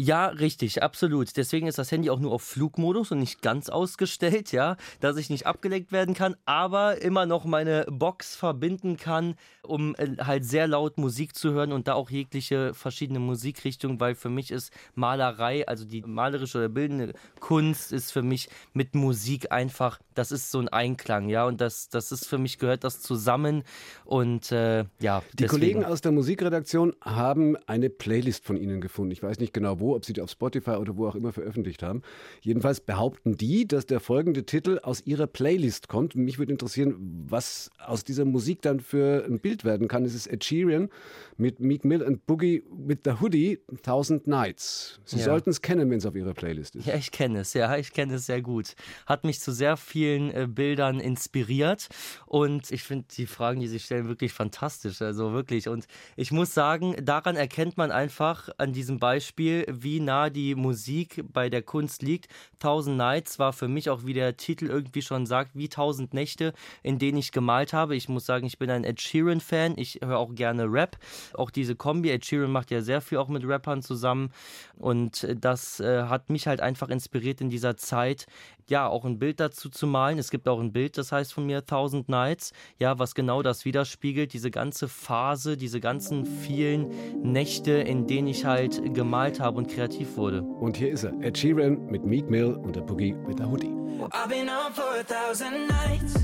Ja, 0.00 0.26
richtig, 0.26 0.80
absolut. 0.80 1.36
Deswegen 1.36 1.66
ist 1.66 1.76
das 1.76 1.90
Handy 1.90 2.08
auch 2.08 2.20
nur 2.20 2.30
auf 2.30 2.42
Flugmodus 2.42 3.10
und 3.10 3.18
nicht 3.18 3.42
ganz 3.42 3.68
ausgestellt, 3.68 4.52
ja, 4.52 4.76
dass 5.00 5.16
ich 5.16 5.28
nicht 5.28 5.44
abgelenkt 5.46 5.90
werden 5.90 6.14
kann, 6.14 6.36
aber 6.44 7.02
immer 7.02 7.26
noch 7.26 7.44
meine 7.44 7.84
Box 7.90 8.36
verbinden 8.36 8.96
kann, 8.96 9.34
um 9.62 9.96
äh, 9.96 10.16
halt 10.20 10.44
sehr 10.44 10.68
laut 10.68 10.98
Musik 10.98 11.34
zu 11.34 11.50
hören 11.50 11.72
und 11.72 11.88
da 11.88 11.94
auch 11.94 12.10
jegliche 12.10 12.74
verschiedene 12.74 13.18
Musikrichtungen, 13.18 13.98
weil 13.98 14.14
für 14.14 14.28
mich 14.28 14.52
ist 14.52 14.72
Malerei, 14.94 15.66
also 15.66 15.84
die 15.84 16.02
malerische 16.02 16.58
oder 16.58 16.68
bildende 16.68 17.12
Kunst 17.40 17.92
ist 17.92 18.12
für 18.12 18.22
mich 18.22 18.48
mit 18.74 18.94
Musik 18.94 19.50
einfach, 19.50 19.98
das 20.14 20.30
ist 20.30 20.52
so 20.52 20.60
ein 20.60 20.68
Einklang, 20.68 21.28
ja, 21.28 21.44
und 21.44 21.60
das, 21.60 21.88
das 21.88 22.12
ist 22.12 22.28
für 22.28 22.38
mich 22.38 22.58
gehört 22.58 22.84
das 22.84 23.00
zusammen 23.00 23.64
und 24.04 24.52
äh, 24.52 24.84
ja. 25.00 25.22
Die 25.32 25.36
deswegen. 25.38 25.48
Kollegen 25.48 25.84
aus 25.84 26.02
der 26.02 26.12
Musikredaktion 26.12 26.94
haben 27.02 27.56
eine 27.66 27.90
Playlist 27.90 28.44
von 28.44 28.56
Ihnen 28.56 28.80
gefunden. 28.80 29.10
Ich 29.10 29.24
weiß 29.24 29.40
nicht 29.40 29.52
genau 29.52 29.80
wo 29.80 29.87
ob 29.94 30.04
sie 30.04 30.12
die 30.12 30.20
auf 30.20 30.30
Spotify 30.30 30.72
oder 30.72 30.96
wo 30.96 31.06
auch 31.06 31.14
immer 31.14 31.32
veröffentlicht 31.32 31.82
haben. 31.82 32.02
Jedenfalls 32.40 32.80
behaupten 32.80 33.36
die, 33.36 33.66
dass 33.66 33.86
der 33.86 34.00
folgende 34.00 34.44
Titel 34.44 34.78
aus 34.82 35.02
ihrer 35.06 35.26
Playlist 35.26 35.88
kommt. 35.88 36.14
Mich 36.14 36.38
würde 36.38 36.52
interessieren, 36.52 37.26
was 37.28 37.70
aus 37.78 38.04
dieser 38.04 38.24
Musik 38.24 38.62
dann 38.62 38.80
für 38.80 39.24
ein 39.24 39.38
Bild 39.38 39.64
werden 39.64 39.88
kann. 39.88 40.04
Es 40.04 40.14
ist 40.14 40.26
Ed 40.26 40.44
Sheeran 40.44 40.88
mit 41.36 41.60
Meek 41.60 41.84
Mill 41.84 42.02
und 42.02 42.26
Boogie 42.26 42.64
with 42.70 42.98
the 43.04 43.12
Hoodie, 43.20 43.60
Thousand 43.82 44.26
Nights. 44.26 45.00
Sie 45.04 45.18
ja. 45.18 45.24
sollten 45.24 45.50
es 45.50 45.62
kennen, 45.62 45.90
wenn 45.90 45.98
es 45.98 46.06
auf 46.06 46.16
ihrer 46.16 46.34
Playlist 46.34 46.76
ist. 46.76 46.86
Ja, 46.86 46.94
ich 46.94 47.10
kenne 47.10 47.40
es, 47.40 47.54
ja, 47.54 47.76
ich 47.76 47.92
kenne 47.92 48.14
es 48.14 48.26
sehr 48.26 48.42
gut. 48.42 48.74
Hat 49.06 49.24
mich 49.24 49.40
zu 49.40 49.52
sehr 49.52 49.76
vielen 49.76 50.30
äh, 50.30 50.46
Bildern 50.48 51.00
inspiriert 51.00 51.88
und 52.26 52.70
ich 52.70 52.82
finde 52.82 53.06
die 53.16 53.26
Fragen, 53.26 53.60
die 53.60 53.68
Sie 53.68 53.78
stellen, 53.78 54.08
wirklich 54.08 54.32
fantastisch. 54.32 55.00
Also 55.00 55.32
wirklich. 55.32 55.68
Und 55.68 55.86
ich 56.16 56.32
muss 56.32 56.54
sagen, 56.54 56.96
daran 57.02 57.36
erkennt 57.36 57.76
man 57.76 57.90
einfach 57.90 58.48
an 58.58 58.72
diesem 58.72 58.98
Beispiel, 58.98 59.64
wie 59.82 60.00
nah 60.00 60.30
die 60.30 60.54
Musik 60.54 61.24
bei 61.32 61.48
der 61.48 61.62
Kunst 61.62 62.02
liegt. 62.02 62.28
Thousand 62.58 62.96
Nights 62.96 63.38
war 63.38 63.52
für 63.52 63.68
mich 63.68 63.90
auch, 63.90 64.04
wie 64.04 64.14
der 64.14 64.36
Titel 64.36 64.66
irgendwie 64.66 65.02
schon 65.02 65.26
sagt, 65.26 65.52
wie 65.54 65.68
tausend 65.68 66.14
Nächte, 66.14 66.52
in 66.82 66.98
denen 66.98 67.18
ich 67.18 67.32
gemalt 67.32 67.72
habe. 67.72 67.96
Ich 67.96 68.08
muss 68.08 68.26
sagen, 68.26 68.46
ich 68.46 68.58
bin 68.58 68.70
ein 68.70 68.84
Ed 68.84 69.00
Sheeran-Fan. 69.00 69.74
Ich 69.76 70.00
höre 70.02 70.18
auch 70.18 70.34
gerne 70.34 70.64
Rap. 70.64 70.96
Auch 71.34 71.50
diese 71.50 71.76
Kombi, 71.76 72.10
Ed 72.10 72.24
Sheeran 72.24 72.50
macht 72.50 72.70
ja 72.70 72.80
sehr 72.80 73.00
viel 73.00 73.18
auch 73.18 73.28
mit 73.28 73.46
Rappern 73.46 73.82
zusammen. 73.82 74.30
Und 74.76 75.26
das 75.40 75.80
äh, 75.80 76.04
hat 76.04 76.30
mich 76.30 76.46
halt 76.46 76.60
einfach 76.60 76.88
inspiriert 76.88 77.40
in 77.40 77.50
dieser 77.50 77.76
Zeit, 77.76 78.26
ja, 78.70 78.86
auch 78.86 79.04
ein 79.04 79.18
Bild 79.18 79.40
dazu 79.40 79.68
zu 79.68 79.86
malen. 79.86 80.18
Es 80.18 80.30
gibt 80.30 80.48
auch 80.48 80.60
ein 80.60 80.72
Bild, 80.72 80.98
das 80.98 81.12
heißt 81.12 81.32
von 81.32 81.46
mir 81.46 81.64
Thousand 81.64 82.08
Nights, 82.08 82.52
ja, 82.78 82.98
was 82.98 83.14
genau 83.14 83.42
das 83.42 83.64
widerspiegelt, 83.64 84.32
diese 84.32 84.50
ganze 84.50 84.88
Phase, 84.88 85.56
diese 85.56 85.80
ganzen 85.80 86.24
vielen 86.24 87.22
Nächte, 87.22 87.72
in 87.72 88.06
denen 88.06 88.28
ich 88.28 88.44
halt 88.44 88.94
gemalt 88.94 89.40
habe 89.40 89.58
und 89.58 89.68
kreativ 89.68 90.16
wurde. 90.16 90.42
Und 90.42 90.76
hier 90.76 90.90
ist 90.90 91.04
er, 91.04 91.12
Ed 91.20 91.36
Sheeran 91.38 91.86
mit 91.86 92.04
Meek 92.04 92.28
Mill 92.28 92.54
und 92.54 92.76
der 92.76 92.82
Boogie 92.82 93.14
mit 93.26 93.38
der 93.38 93.50
Hoodie. 93.50 93.74
I've 94.12 94.28
been 94.28 94.48
on 94.48 94.72
for 94.72 95.00
a 95.00 95.02
thousand 95.02 95.68
nights 95.68 96.14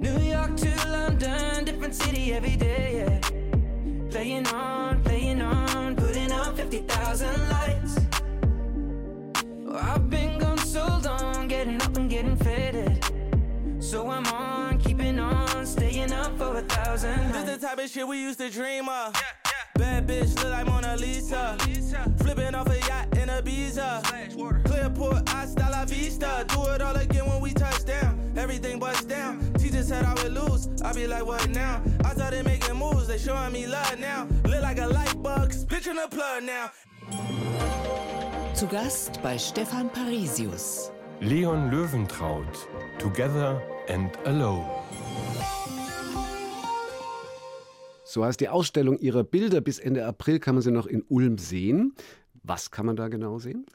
New 0.00 0.18
York 0.18 0.56
to 0.56 0.68
London, 0.90 1.64
different 1.66 1.94
city 1.94 2.32
every 2.32 2.56
day, 2.56 3.04
yeah. 3.04 3.20
Playing 4.10 4.46
on, 4.48 5.02
playing 5.02 5.42
on, 5.42 5.94
putting 5.94 6.32
out 6.32 6.56
50,000 6.56 7.28
lights 7.50 8.00
I've 9.72 10.09
So 13.90 14.08
I'm 14.08 14.24
on, 14.26 14.78
keeping 14.78 15.18
on, 15.18 15.66
staying 15.66 16.12
up 16.12 16.38
for 16.38 16.56
a 16.56 16.62
thousand 16.62 17.32
nights 17.32 17.42
This 17.42 17.56
the 17.56 17.66
type 17.66 17.78
of 17.80 17.90
shit 17.90 18.06
we 18.06 18.22
used 18.22 18.38
to 18.38 18.48
dream 18.48 18.88
of 18.88 19.16
yeah. 19.16 19.50
Bad 19.74 20.06
bitch 20.06 20.32
look 20.36 20.52
like 20.52 20.66
Mona 20.66 20.96
Lisa. 20.96 21.56
Flipping 22.18 22.54
off 22.54 22.68
a 22.68 22.78
yacht 22.86 23.18
in 23.18 23.28
a 23.28 23.42
Ibiza. 23.42 24.00
Clearport, 24.62 25.28
hasta 25.28 25.68
la 25.72 25.84
vista. 25.86 26.44
Do 26.46 26.68
it 26.68 26.82
all 26.82 26.94
again 26.94 27.26
when 27.26 27.40
we 27.40 27.52
touch 27.52 27.84
down. 27.84 28.32
Everything 28.36 28.78
busts 28.78 29.06
down. 29.06 29.40
Teacher 29.54 29.82
said 29.82 30.04
I 30.04 30.14
would 30.22 30.34
lose. 30.34 30.68
I 30.84 30.92
be 30.92 31.08
like, 31.08 31.26
what 31.26 31.48
now? 31.48 31.82
I 32.04 32.14
started 32.14 32.44
making 32.44 32.76
moves. 32.76 33.08
They 33.08 33.18
showing 33.18 33.52
me 33.52 33.66
love 33.66 33.98
now. 33.98 34.28
Look 34.44 34.62
like 34.62 34.78
a 34.78 34.86
light 34.86 35.20
bug. 35.20 35.52
Pitching 35.68 35.98
a 35.98 36.06
plug 36.06 36.44
now. 36.44 36.70
Zu 38.54 38.68
Gast 38.68 39.20
bei 39.20 39.36
Stefan 39.36 39.90
Parisius. 39.90 40.92
Leon 41.20 41.70
Löwentraut. 41.70 42.68
Together 42.98 43.60
and 43.90 44.16
Alone. 44.24 44.64
So 48.04 48.24
heißt 48.24 48.40
die 48.40 48.48
Ausstellung 48.48 48.98
ihrer 48.98 49.24
Bilder. 49.24 49.60
Bis 49.60 49.78
Ende 49.78 50.06
April 50.06 50.38
kann 50.38 50.54
man 50.54 50.62
sie 50.62 50.70
noch 50.70 50.86
in 50.86 51.04
Ulm 51.08 51.38
sehen. 51.38 51.94
Was 52.42 52.70
kann 52.70 52.86
man 52.86 52.96
da 52.96 53.08
genau 53.08 53.38
sehen? 53.38 53.66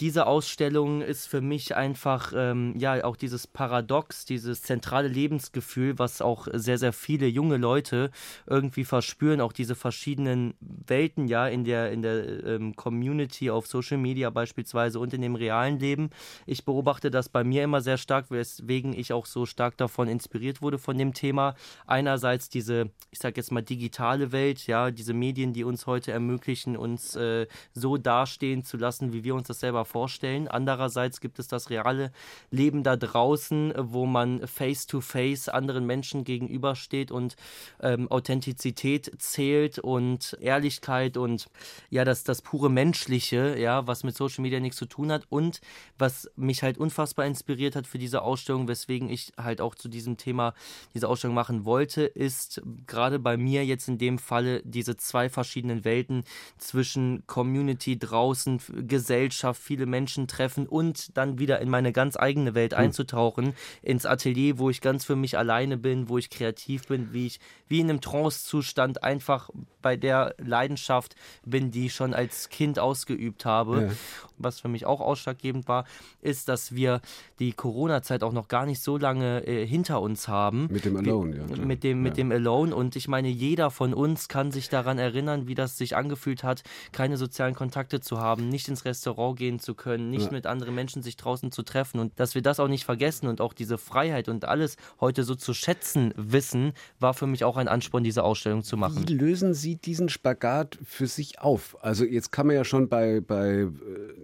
Diese 0.00 0.26
Ausstellung 0.26 1.02
ist 1.02 1.28
für 1.28 1.40
mich 1.40 1.76
einfach, 1.76 2.32
ähm, 2.34 2.74
ja, 2.76 3.04
auch 3.04 3.14
dieses 3.14 3.46
Paradox, 3.46 4.24
dieses 4.24 4.62
zentrale 4.62 5.06
Lebensgefühl, 5.06 6.00
was 6.00 6.20
auch 6.20 6.48
sehr, 6.52 6.78
sehr 6.78 6.92
viele 6.92 7.28
junge 7.28 7.58
Leute 7.58 8.10
irgendwie 8.46 8.84
verspüren, 8.84 9.40
auch 9.40 9.52
diese 9.52 9.76
verschiedenen 9.76 10.54
Welten, 10.60 11.28
ja, 11.28 11.46
in 11.46 11.62
der, 11.62 11.92
in 11.92 12.02
der 12.02 12.44
ähm, 12.44 12.74
Community, 12.74 13.50
auf 13.50 13.68
Social 13.68 13.98
Media 13.98 14.30
beispielsweise 14.30 14.98
und 14.98 15.14
in 15.14 15.22
dem 15.22 15.36
realen 15.36 15.78
Leben. 15.78 16.10
Ich 16.44 16.64
beobachte 16.64 17.12
das 17.12 17.28
bei 17.28 17.44
mir 17.44 17.62
immer 17.62 17.80
sehr 17.80 17.98
stark, 17.98 18.32
weswegen 18.32 18.94
ich 18.94 19.12
auch 19.12 19.26
so 19.26 19.46
stark 19.46 19.76
davon 19.76 20.08
inspiriert 20.08 20.60
wurde 20.60 20.78
von 20.78 20.98
dem 20.98 21.14
Thema. 21.14 21.54
Einerseits 21.86 22.48
diese, 22.48 22.90
ich 23.12 23.20
sag 23.20 23.36
jetzt 23.36 23.52
mal, 23.52 23.62
digitale 23.62 24.32
Welt, 24.32 24.66
ja, 24.66 24.90
diese 24.90 25.14
Medien, 25.14 25.52
die 25.52 25.62
uns 25.62 25.86
heute 25.86 26.10
ermöglichen, 26.10 26.76
uns 26.76 27.14
äh, 27.14 27.46
so 27.72 27.96
dastehen 27.96 28.64
zu 28.64 28.76
lassen, 28.76 29.12
wie 29.12 29.22
wir 29.22 29.36
uns 29.36 29.46
das 29.46 29.60
selber 29.60 29.83
vorstellen. 29.84 30.48
Andererseits 30.48 31.20
gibt 31.20 31.38
es 31.38 31.48
das 31.48 31.70
reale 31.70 32.12
Leben 32.50 32.82
da 32.82 32.96
draußen, 32.96 33.74
wo 33.76 34.06
man 34.06 34.46
face 34.46 34.86
to 34.86 35.00
face 35.00 35.48
anderen 35.48 35.86
Menschen 35.86 36.24
gegenübersteht 36.24 37.10
und 37.10 37.36
ähm, 37.80 38.10
Authentizität 38.10 39.10
zählt 39.18 39.78
und 39.78 40.36
Ehrlichkeit 40.40 41.16
und 41.16 41.48
ja, 41.90 42.04
das, 42.04 42.24
das 42.24 42.42
pure 42.42 42.70
Menschliche, 42.70 43.56
ja, 43.58 43.86
was 43.86 44.04
mit 44.04 44.16
Social 44.16 44.42
Media 44.42 44.60
nichts 44.60 44.78
zu 44.78 44.86
tun 44.86 45.12
hat 45.12 45.26
und 45.28 45.60
was 45.98 46.30
mich 46.36 46.62
halt 46.62 46.78
unfassbar 46.78 47.26
inspiriert 47.26 47.76
hat 47.76 47.86
für 47.86 47.98
diese 47.98 48.22
Ausstellung, 48.22 48.68
weswegen 48.68 49.08
ich 49.08 49.32
halt 49.36 49.60
auch 49.60 49.74
zu 49.74 49.88
diesem 49.88 50.16
Thema 50.16 50.54
diese 50.94 51.08
Ausstellung 51.08 51.34
machen 51.34 51.64
wollte, 51.64 52.02
ist 52.02 52.62
gerade 52.86 53.18
bei 53.18 53.36
mir 53.36 53.64
jetzt 53.64 53.88
in 53.88 53.98
dem 53.98 54.18
Falle 54.18 54.62
diese 54.64 54.96
zwei 54.96 55.28
verschiedenen 55.28 55.84
Welten 55.84 56.24
zwischen 56.58 57.26
Community 57.26 57.98
draußen, 57.98 58.60
Gesellschaft, 58.86 59.60
viele 59.74 59.86
Menschen 59.86 60.28
treffen 60.28 60.68
und 60.68 61.16
dann 61.16 61.40
wieder 61.40 61.60
in 61.60 61.68
meine 61.68 61.92
ganz 61.92 62.16
eigene 62.16 62.54
Welt 62.54 62.74
hm. 62.74 62.78
einzutauchen, 62.78 63.54
ins 63.82 64.06
Atelier, 64.06 64.58
wo 64.58 64.70
ich 64.70 64.80
ganz 64.80 65.04
für 65.04 65.16
mich 65.16 65.36
alleine 65.36 65.76
bin, 65.76 66.08
wo 66.08 66.16
ich 66.16 66.30
kreativ 66.30 66.86
bin, 66.86 67.12
wie 67.12 67.26
ich 67.26 67.40
wie 67.66 67.80
in 67.80 67.90
einem 67.90 68.00
Trance-Zustand 68.00 69.02
einfach 69.02 69.50
bei 69.82 69.96
der 69.96 70.34
Leidenschaft 70.38 71.16
bin, 71.44 71.70
die 71.70 71.86
ich 71.86 71.94
schon 71.94 72.14
als 72.14 72.48
Kind 72.48 72.78
ausgeübt 72.78 73.44
habe. 73.44 73.82
Ja. 73.82 73.90
Was 74.38 74.60
für 74.60 74.68
mich 74.68 74.86
auch 74.86 75.00
ausschlaggebend 75.00 75.68
war, 75.68 75.84
ist, 76.20 76.48
dass 76.48 76.74
wir 76.74 77.00
die 77.38 77.52
Corona-Zeit 77.52 78.22
auch 78.22 78.32
noch 78.32 78.48
gar 78.48 78.66
nicht 78.66 78.80
so 78.80 78.96
lange 78.96 79.46
äh, 79.46 79.66
hinter 79.66 80.00
uns 80.00 80.28
haben. 80.28 80.68
Mit 80.70 80.84
dem 80.84 80.96
Alone, 80.96 81.36
ja. 81.36 81.56
Mit 81.56 81.84
dem, 81.84 82.02
mit 82.02 82.16
ja. 82.16 82.24
dem 82.24 82.32
Alone. 82.32 82.74
Und 82.74 82.96
ich 82.96 83.08
meine, 83.08 83.28
jeder 83.28 83.70
von 83.70 83.94
uns 83.94 84.28
kann 84.28 84.52
sich 84.52 84.68
daran 84.68 84.98
erinnern, 84.98 85.46
wie 85.48 85.54
das 85.54 85.76
sich 85.76 85.96
angefühlt 85.96 86.44
hat, 86.44 86.62
keine 86.92 87.16
sozialen 87.16 87.54
Kontakte 87.54 88.00
zu 88.00 88.18
haben, 88.18 88.48
nicht 88.48 88.68
ins 88.68 88.84
Restaurant 88.84 89.38
gehen 89.38 89.58
zu 89.64 89.74
können, 89.74 90.10
nicht 90.10 90.26
ja. 90.26 90.32
mit 90.32 90.46
anderen 90.46 90.74
Menschen 90.74 91.02
sich 91.02 91.16
draußen 91.16 91.50
zu 91.50 91.62
treffen. 91.62 91.98
Und 91.98 92.12
dass 92.20 92.34
wir 92.34 92.42
das 92.42 92.60
auch 92.60 92.68
nicht 92.68 92.84
vergessen 92.84 93.26
und 93.26 93.40
auch 93.40 93.52
diese 93.52 93.78
Freiheit 93.78 94.28
und 94.28 94.44
alles 94.44 94.76
heute 95.00 95.24
so 95.24 95.34
zu 95.34 95.54
schätzen 95.54 96.12
wissen, 96.16 96.72
war 97.00 97.14
für 97.14 97.26
mich 97.26 97.44
auch 97.44 97.56
ein 97.56 97.68
Ansporn, 97.68 98.04
diese 98.04 98.22
Ausstellung 98.22 98.62
zu 98.62 98.76
machen. 98.76 99.08
Wie 99.08 99.12
lösen 99.12 99.54
Sie 99.54 99.76
diesen 99.76 100.08
Spagat 100.08 100.78
für 100.84 101.06
sich 101.06 101.40
auf? 101.40 101.76
Also 101.82 102.04
jetzt 102.04 102.30
kann 102.30 102.46
man 102.46 102.56
ja 102.56 102.64
schon 102.64 102.88
bei, 102.88 103.20
bei 103.20 103.62
äh, 103.62 103.68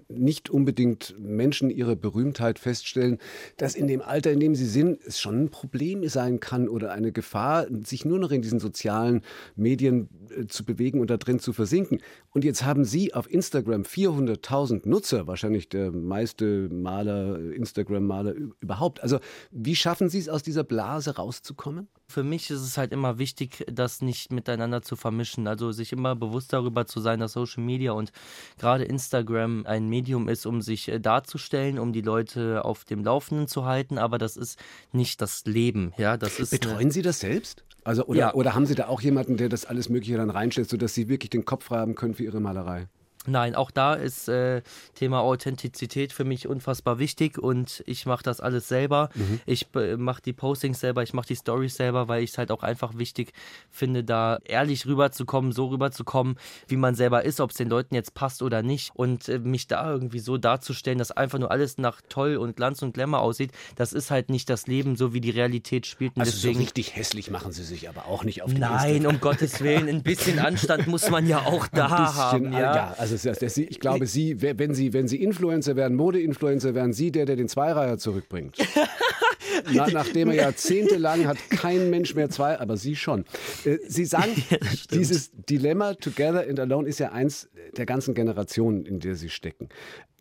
nicht 0.08 0.50
unbedingt 0.50 1.14
Menschen 1.18 1.70
ihre 1.70 1.96
Berühmtheit 1.96 2.58
feststellen, 2.58 3.18
dass 3.56 3.74
in 3.74 3.86
dem 3.86 4.02
Alter, 4.02 4.30
in 4.32 4.40
dem 4.40 4.54
sie 4.54 4.66
sind, 4.66 5.00
es 5.06 5.18
schon 5.18 5.44
ein 5.44 5.50
Problem 5.50 6.06
sein 6.08 6.40
kann 6.40 6.68
oder 6.68 6.92
eine 6.92 7.12
Gefahr, 7.12 7.66
sich 7.84 8.04
nur 8.04 8.18
noch 8.18 8.30
in 8.30 8.42
diesen 8.42 8.60
sozialen 8.60 9.22
Medien 9.56 10.08
äh, 10.36 10.46
zu 10.46 10.64
bewegen 10.64 11.00
und 11.00 11.10
da 11.10 11.16
drin 11.16 11.38
zu 11.38 11.52
versinken. 11.52 12.00
Und 12.32 12.44
jetzt 12.44 12.64
haben 12.64 12.84
Sie 12.84 13.14
auf 13.14 13.30
Instagram 13.30 13.82
400.000 13.82 14.88
Nutzer, 14.88 15.26
wahrscheinlich 15.30 15.68
der 15.68 15.90
meiste 15.90 16.68
Maler, 16.68 17.38
Instagram-Maler 17.52 18.34
überhaupt. 18.60 19.02
Also 19.02 19.18
wie 19.50 19.74
schaffen 19.74 20.08
Sie 20.08 20.18
es, 20.18 20.28
aus 20.28 20.42
dieser 20.42 20.64
Blase 20.64 21.16
rauszukommen? 21.16 21.88
Für 22.08 22.22
mich 22.22 22.50
ist 22.50 22.60
es 22.60 22.76
halt 22.76 22.92
immer 22.92 23.18
wichtig, 23.18 23.64
das 23.72 24.02
nicht 24.02 24.32
miteinander 24.32 24.82
zu 24.82 24.96
vermischen. 24.96 25.46
Also 25.46 25.72
sich 25.72 25.92
immer 25.92 26.14
bewusst 26.16 26.52
darüber 26.52 26.86
zu 26.86 27.00
sein, 27.00 27.20
dass 27.20 27.32
Social 27.32 27.62
Media 27.62 27.92
und 27.92 28.12
gerade 28.58 28.84
Instagram 28.84 29.64
ein 29.66 29.88
Medium 29.88 30.28
ist, 30.28 30.44
um 30.44 30.60
sich 30.60 30.88
äh, 30.88 31.00
darzustellen, 31.00 31.78
um 31.78 31.92
die 31.92 32.02
Leute 32.02 32.64
auf 32.64 32.84
dem 32.84 33.04
Laufenden 33.04 33.48
zu 33.48 33.64
halten. 33.64 33.96
Aber 33.96 34.18
das 34.18 34.36
ist 34.36 34.58
nicht 34.92 35.22
das 35.22 35.44
Leben. 35.46 35.92
Ja, 35.96 36.16
das 36.16 36.38
ist 36.38 36.50
Betreuen 36.50 36.90
Sie 36.90 37.02
das 37.02 37.20
selbst? 37.20 37.64
Also 37.84 38.04
oder, 38.04 38.18
ja. 38.18 38.34
oder 38.34 38.54
haben 38.54 38.66
Sie 38.66 38.74
da 38.74 38.88
auch 38.88 39.00
jemanden, 39.00 39.36
der 39.36 39.48
das 39.48 39.64
alles 39.64 39.88
Mögliche 39.88 40.16
dann 40.16 40.30
reinstellt, 40.30 40.68
sodass 40.68 40.94
Sie 40.94 41.08
wirklich 41.08 41.30
den 41.30 41.44
Kopf 41.44 41.64
frei 41.64 41.78
haben 41.78 41.94
können 41.94 42.14
für 42.14 42.24
Ihre 42.24 42.40
Malerei? 42.40 42.88
Nein, 43.26 43.54
auch 43.54 43.70
da 43.70 43.94
ist 43.94 44.28
äh, 44.28 44.62
Thema 44.94 45.20
Authentizität 45.20 46.10
für 46.14 46.24
mich 46.24 46.48
unfassbar 46.48 46.98
wichtig 46.98 47.38
und 47.38 47.82
ich 47.86 48.06
mache 48.06 48.22
das 48.22 48.40
alles 48.40 48.66
selber. 48.66 49.10
Mhm. 49.14 49.40
Ich 49.44 49.66
äh, 49.74 49.98
mache 49.98 50.22
die 50.22 50.32
Postings 50.32 50.80
selber, 50.80 51.02
ich 51.02 51.12
mache 51.12 51.26
die 51.26 51.36
Stories 51.36 51.76
selber, 51.76 52.08
weil 52.08 52.22
ich 52.22 52.30
es 52.30 52.38
halt 52.38 52.50
auch 52.50 52.62
einfach 52.62 52.96
wichtig 52.96 53.32
finde, 53.68 54.04
da 54.04 54.38
ehrlich 54.44 54.86
rüberzukommen, 54.86 55.52
so 55.52 55.66
rüberzukommen, 55.66 56.38
wie 56.66 56.76
man 56.76 56.94
selber 56.94 57.22
ist, 57.22 57.40
ob 57.40 57.50
es 57.50 57.58
den 57.58 57.68
Leuten 57.68 57.94
jetzt 57.94 58.14
passt 58.14 58.40
oder 58.40 58.62
nicht. 58.62 58.92
Und 58.94 59.28
äh, 59.28 59.38
mich 59.38 59.66
da 59.66 59.90
irgendwie 59.90 60.18
so 60.18 60.38
darzustellen, 60.38 60.98
dass 60.98 61.10
einfach 61.10 61.38
nur 61.38 61.50
alles 61.50 61.76
nach 61.76 62.00
toll 62.08 62.36
und 62.36 62.56
Glanz 62.56 62.80
und 62.80 62.94
Glamour 62.94 63.20
aussieht, 63.20 63.52
das 63.76 63.92
ist 63.92 64.10
halt 64.10 64.30
nicht 64.30 64.48
das 64.48 64.66
Leben, 64.66 64.96
so 64.96 65.12
wie 65.12 65.20
die 65.20 65.30
Realität 65.30 65.84
spielt. 65.84 66.16
Und 66.16 66.22
also 66.22 66.32
deswegen, 66.32 66.54
so 66.54 66.60
richtig 66.60 66.96
hässlich 66.96 67.30
machen 67.30 67.52
sie 67.52 67.64
sich 67.64 67.86
aber 67.90 68.06
auch 68.06 68.24
nicht 68.24 68.42
auf 68.42 68.50
den 68.50 68.60
Nein, 68.60 68.96
Instagram. 68.96 69.14
um 69.14 69.20
Gottes 69.20 69.60
Willen, 69.60 69.88
ein 69.90 70.02
bisschen 70.02 70.38
Anstand 70.40 70.86
muss 70.86 71.10
man 71.10 71.26
ja 71.26 71.40
auch 71.40 71.68
da 71.68 71.90
haben. 72.14 72.52
Ja, 72.52 72.74
ja 72.74 72.94
also 72.96 73.19
also 73.26 73.60
ich 73.60 73.80
glaube, 73.80 74.06
Sie, 74.06 74.40
wenn 74.40 74.74
Sie, 74.74 74.92
wenn 74.92 75.08
Sie 75.08 75.22
Influencer 75.22 75.76
werden, 75.76 75.96
Modeinfluencer, 75.96 76.74
werden 76.74 76.92
Sie 76.92 77.10
der, 77.10 77.26
der 77.26 77.36
den 77.36 77.48
Zweireiher 77.48 77.98
zurückbringt. 77.98 78.56
Na, 79.72 79.88
nachdem 79.90 80.30
er 80.30 80.36
jahrzehntelang 80.36 81.26
hat 81.26 81.38
kein 81.50 81.90
Mensch 81.90 82.14
mehr 82.14 82.30
zwei, 82.30 82.58
aber 82.58 82.76
Sie 82.76 82.96
schon. 82.96 83.24
Äh, 83.64 83.78
Sie 83.86 84.04
sagen, 84.04 84.30
ja, 84.50 84.58
dieses 84.92 85.30
Dilemma 85.32 85.94
Together 85.94 86.46
and 86.48 86.58
Alone 86.60 86.88
ist 86.88 86.98
ja 86.98 87.12
eins 87.12 87.48
der 87.76 87.86
ganzen 87.86 88.14
Generationen, 88.14 88.86
in 88.86 89.00
der 89.00 89.16
Sie 89.16 89.28
stecken. 89.28 89.68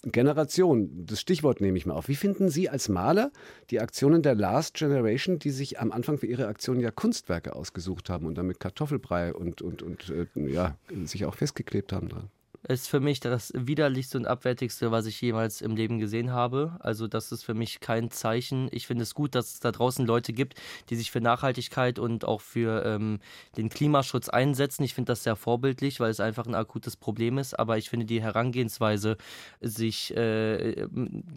Generation, 0.04 1.06
das 1.06 1.20
Stichwort 1.20 1.60
nehme 1.60 1.78
ich 1.78 1.86
mal 1.86 1.94
auf. 1.94 2.08
Wie 2.08 2.16
finden 2.16 2.50
Sie 2.50 2.70
als 2.70 2.88
Maler 2.88 3.32
die 3.70 3.82
Aktionen 3.82 4.22
der 4.22 4.34
Last 4.34 4.76
Generation, 4.76 5.40
die 5.40 5.50
sich 5.50 5.80
am 5.80 5.92
Anfang 5.92 6.18
für 6.18 6.28
ihre 6.28 6.48
Aktionen 6.48 6.80
ja 6.80 6.90
Kunstwerke 6.90 7.54
ausgesucht 7.54 8.10
haben 8.10 8.26
und 8.26 8.38
damit 8.38 8.62
Kartoffelbrei 8.62 9.34
und, 9.34 9.62
und, 9.62 9.84
und 9.84 10.10
äh, 10.10 10.26
ja, 10.50 10.78
sich 11.04 11.26
auch 11.26 11.36
festgeklebt 11.36 11.92
haben 11.92 12.08
dran? 12.08 12.30
Ist 12.68 12.90
für 12.90 13.00
mich 13.00 13.20
das 13.20 13.52
widerlichste 13.56 14.18
und 14.18 14.26
abwertigste, 14.26 14.92
was 14.92 15.06
ich 15.06 15.20
jemals 15.22 15.62
im 15.62 15.76
Leben 15.76 16.00
gesehen 16.00 16.32
habe. 16.32 16.78
Also 16.80 17.08
das 17.08 17.32
ist 17.32 17.44
für 17.44 17.54
mich 17.54 17.80
kein 17.80 18.12
Zeichen. 18.12 18.68
Ich 18.72 18.88
finde 18.88 19.04
es 19.04 19.16
gut, 19.16 19.36
dass 19.36 19.54
es 19.54 19.60
da 19.60 19.72
draußen 19.72 20.06
Leute 20.06 20.34
gibt, 20.34 20.56
die 20.90 20.96
sich 20.96 21.12
für 21.12 21.22
Nachhaltigkeit 21.22 22.00
und 22.00 22.26
auch 22.26 22.42
für 22.42 22.84
ähm, 22.86 23.20
den 23.58 23.70
Klimaschutz 23.70 24.30
einsetzen. 24.30 24.84
Ich 24.84 24.94
finde 24.94 25.12
das 25.12 25.24
sehr 25.24 25.36
vorbildlich, 25.36 26.00
weil 26.00 26.12
es 26.12 26.20
einfach 26.20 26.46
ein 26.46 26.56
akutes 26.56 26.98
Problem 26.98 27.38
ist. 27.38 27.58
Aber 27.58 27.78
ich 27.78 27.90
finde 27.90 28.06
die 28.06 28.22
Herangehensweise, 28.22 29.18
sich 29.62 30.16
äh, 30.16 30.88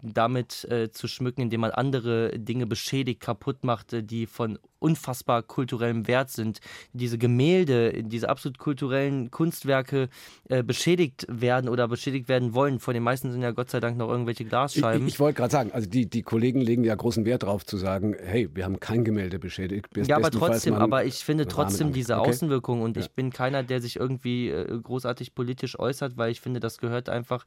damit 0.03 0.65
äh, 0.65 0.91
zu 0.91 1.09
schmücken, 1.09 1.43
indem 1.43 1.61
man 1.61 1.71
andere 1.71 2.39
Dinge 2.39 2.67
beschädigt, 2.67 3.21
kaputt 3.21 3.65
macht, 3.65 3.89
die 3.93 4.27
von 4.27 4.59
unfassbar 4.83 5.43
kulturellem 5.43 6.07
Wert 6.09 6.31
sind, 6.31 6.61
diese 6.93 7.17
Gemälde, 7.17 8.03
diese 8.03 8.29
absolut 8.29 8.59
kulturellen 8.59 9.31
Kunstwerke 9.31 10.09
äh, 10.49 10.63
beschädigt 10.63 11.27
werden 11.29 11.69
oder 11.69 11.89
beschädigt 11.89 12.29
werden 12.29 12.55
wollen. 12.55 12.81
Von 12.81 12.95
den 12.95 13.03
meisten 13.03 13.31
sind 13.31 13.43
ja 13.43 13.53
Gott 13.53 13.71
sei 13.71 13.81
Dank 13.81 13.97
noch 13.97 14.09
irgendwelche 14.09 14.45
Glasscheiben. 14.45 15.03
Ich, 15.03 15.09
ich, 15.09 15.15
ich 15.15 15.21
wollte 15.21 15.37
gerade 15.39 15.53
sagen, 15.53 15.71
also 15.73 15.89
die, 15.89 16.09
die 16.09 16.23
Kollegen 16.23 16.61
legen 16.61 16.85
ja 16.85 16.95
großen 16.95 17.25
Wert 17.25 17.45
darauf 17.45 17.65
zu 17.65 17.77
sagen, 17.77 18.17
hey, 18.21 18.49
wir 18.53 18.65
haben 18.65 18.81
kein 18.81 19.05
Gemälde 19.05 19.39
beschädigt. 19.39 19.87
ja, 19.97 20.17
aber 20.17 20.31
trotzdem, 20.31 20.75
aber 20.75 21.05
ich 21.05 21.25
finde 21.25 21.47
trotzdem 21.47 21.93
diese 21.93 22.19
okay. 22.19 22.31
Außenwirkung 22.31 22.83
und 22.83 22.97
ja. 22.97 23.03
ich 23.03 23.13
bin 23.13 23.31
keiner, 23.31 23.63
der 23.63 23.81
sich 23.81 23.97
irgendwie 23.97 24.49
äh, 24.49 24.81
großartig 24.81 25.35
politisch 25.35 25.79
äußert, 25.79 26.17
weil 26.17 26.31
ich 26.33 26.41
finde, 26.41 26.61
das 26.61 26.79
gehört 26.79 27.09
einfach 27.09 27.45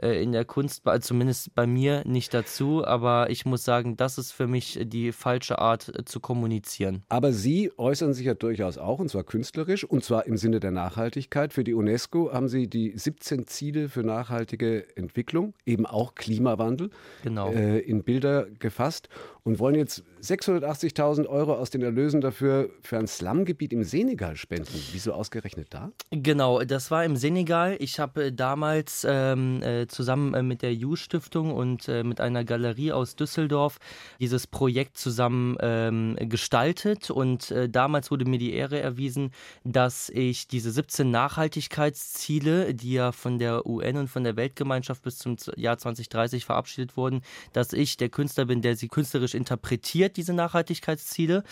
äh, 0.00 0.22
in 0.22 0.32
der 0.32 0.44
Kunst, 0.44 0.82
zumindest 1.00 1.54
bei 1.54 1.66
mir, 1.66 2.02
nicht 2.06 2.32
dazu. 2.32 2.84
Aber 2.86 3.28
ich 3.30 3.44
muss 3.44 3.64
sagen, 3.64 3.96
das 3.96 4.18
ist 4.18 4.32
für 4.32 4.46
mich 4.46 4.78
die 4.82 5.12
falsche 5.12 5.58
Art 5.58 5.88
äh, 5.88 6.04
zu 6.04 6.20
kommunizieren 6.20 6.75
kommunizieren. 6.76 7.02
Aber 7.08 7.32
Sie 7.32 7.70
äußern 7.76 8.14
sich 8.14 8.26
ja 8.26 8.34
durchaus 8.34 8.78
auch, 8.78 8.98
und 8.98 9.10
zwar 9.10 9.24
künstlerisch, 9.24 9.84
und 9.84 10.04
zwar 10.04 10.26
im 10.26 10.36
Sinne 10.36 10.60
der 10.60 10.70
Nachhaltigkeit. 10.70 11.52
Für 11.52 11.64
die 11.64 11.74
UNESCO 11.74 12.32
haben 12.32 12.48
Sie 12.48 12.68
die 12.68 12.92
17 12.96 13.46
Ziele 13.46 13.88
für 13.88 14.02
nachhaltige 14.02 14.96
Entwicklung, 14.96 15.54
eben 15.64 15.86
auch 15.86 16.14
Klimawandel, 16.14 16.90
genau. 17.22 17.52
äh, 17.52 17.78
in 17.78 18.02
Bilder 18.02 18.46
gefasst 18.58 19.08
und 19.46 19.58
wollen 19.58 19.76
jetzt 19.76 20.02
680.000 20.22 21.26
Euro 21.26 21.54
aus 21.54 21.70
den 21.70 21.82
Erlösen 21.82 22.20
dafür 22.20 22.68
für 22.82 22.98
ein 22.98 23.06
Slumgebiet 23.06 23.72
im 23.72 23.84
Senegal 23.84 24.36
spenden. 24.36 24.68
Wieso 24.92 25.14
ausgerechnet 25.14 25.68
da? 25.70 25.92
Genau, 26.10 26.62
das 26.62 26.90
war 26.90 27.04
im 27.04 27.16
Senegal. 27.16 27.76
Ich 27.78 27.98
habe 27.98 28.26
äh, 28.26 28.32
damals 28.32 29.06
ähm, 29.08 29.62
äh, 29.62 29.86
zusammen 29.86 30.34
äh, 30.34 30.42
mit 30.42 30.60
der 30.60 30.72
U-Stiftung 30.72 31.54
und 31.54 31.88
äh, 31.88 32.02
mit 32.02 32.20
einer 32.20 32.44
Galerie 32.44 32.92
aus 32.92 33.16
Düsseldorf 33.16 33.78
dieses 34.20 34.46
Projekt 34.46 34.98
zusammen 34.98 35.56
ähm, 35.60 36.16
gestaltet 36.18 36.66
gestaltet 36.66 37.10
und 37.10 37.50
äh, 37.50 37.68
damals 37.68 38.10
wurde 38.10 38.24
mir 38.24 38.38
die 38.38 38.52
Ehre 38.52 38.80
erwiesen, 38.80 39.30
dass 39.64 40.08
ich 40.10 40.48
diese 40.48 40.70
17 40.70 41.10
Nachhaltigkeitsziele, 41.10 42.74
die 42.74 42.92
ja 42.92 43.12
von 43.12 43.38
der 43.38 43.66
UN 43.66 43.98
und 43.98 44.08
von 44.08 44.24
der 44.24 44.36
Weltgemeinschaft 44.36 45.02
bis 45.02 45.18
zum 45.18 45.36
Jahr 45.56 45.78
2030 45.78 46.44
verabschiedet 46.44 46.96
wurden, 46.96 47.22
dass 47.52 47.72
ich 47.72 47.96
der 47.96 48.08
Künstler 48.08 48.46
bin, 48.46 48.62
der 48.62 48.76
sie 48.76 48.88
künstlerisch 48.88 49.34
interpretiert, 49.36 50.16
diese 50.16 50.32
Nachhaltigkeitsziele 50.32 51.44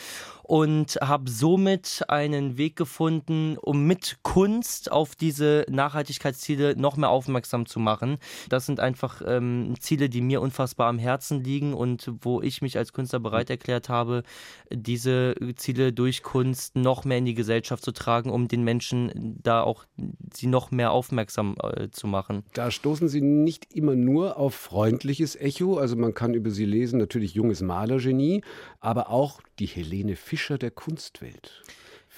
und 0.45 0.99
habe 1.01 1.31
somit 1.31 2.05
einen 2.09 2.59
Weg 2.59 2.77
gefunden, 2.77 3.57
um 3.57 3.87
mit 3.87 4.19
Kunst 4.23 4.93
auf 4.93 5.17
diese 5.17 5.65
Nachhaltigkeitsziele 5.71 6.77
noch 6.77 6.99
mehr 6.99 7.09
aufmerksam 7.09 7.65
zu 7.65 7.81
machen. 7.81 8.19
Das 8.51 8.67
sind 8.67 8.79
einfach 8.79 9.23
ähm, 9.27 9.75
Ziele, 9.81 10.11
die 10.11 10.21
mir 10.21 10.43
unfassbar 10.43 10.89
am 10.89 10.99
Herzen 10.99 11.43
liegen 11.43 11.73
und 11.73 12.13
wo 12.21 12.43
ich 12.43 12.61
mich 12.61 12.77
als 12.77 12.93
Künstler 12.93 13.21
bereit 13.21 13.49
erklärt 13.49 13.89
habe, 13.89 14.23
diese 14.71 15.35
Ziele 15.57 15.95
durch 15.95 16.23
Kunst 16.23 16.77
noch 16.77 17.07
mehr 17.07 17.19
in 17.19 17.25
die 17.25 17.35
Gesellschaft 17.35 17.83
zu 17.83 17.93
tragen, 17.93 18.31
um 18.31 18.47
den 18.47 18.65
Menschen 18.65 19.39
da 19.43 19.63
auch 19.63 19.85
sie 20.33 20.47
noch 20.47 20.71
mehr 20.71 20.93
aufmerksam 20.93 21.57
äh, 21.63 21.89
zu 21.91 22.07
machen. 22.07 22.43
Da 22.53 22.71
stoßen 22.71 23.09
Sie 23.09 23.23
nicht 23.23 23.75
immer 23.75 23.95
nur 23.95 24.37
auf 24.37 24.55
freundliches 24.55 25.37
Echo, 25.37 25.79
also 25.79 25.97
man 25.97 26.13
kann 26.13 26.35
über 26.35 26.51
Sie 26.51 26.67
lesen, 26.67 26.99
natürlich 26.99 27.35
junges 27.35 27.63
Malergenie, 27.75 28.45
aber 28.79 29.11
auch 29.11 29.41
die 29.59 29.67
Helene 29.67 30.15
Fischer 30.15 30.59
der 30.59 30.71
Kunstwelt. 30.71 31.65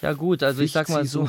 Ja 0.02 0.12
gut, 0.12 0.42
also 0.42 0.58
Ficht 0.60 0.68
ich 0.68 0.72
sag 0.72 0.88
mal 0.90 1.06
so. 1.06 1.26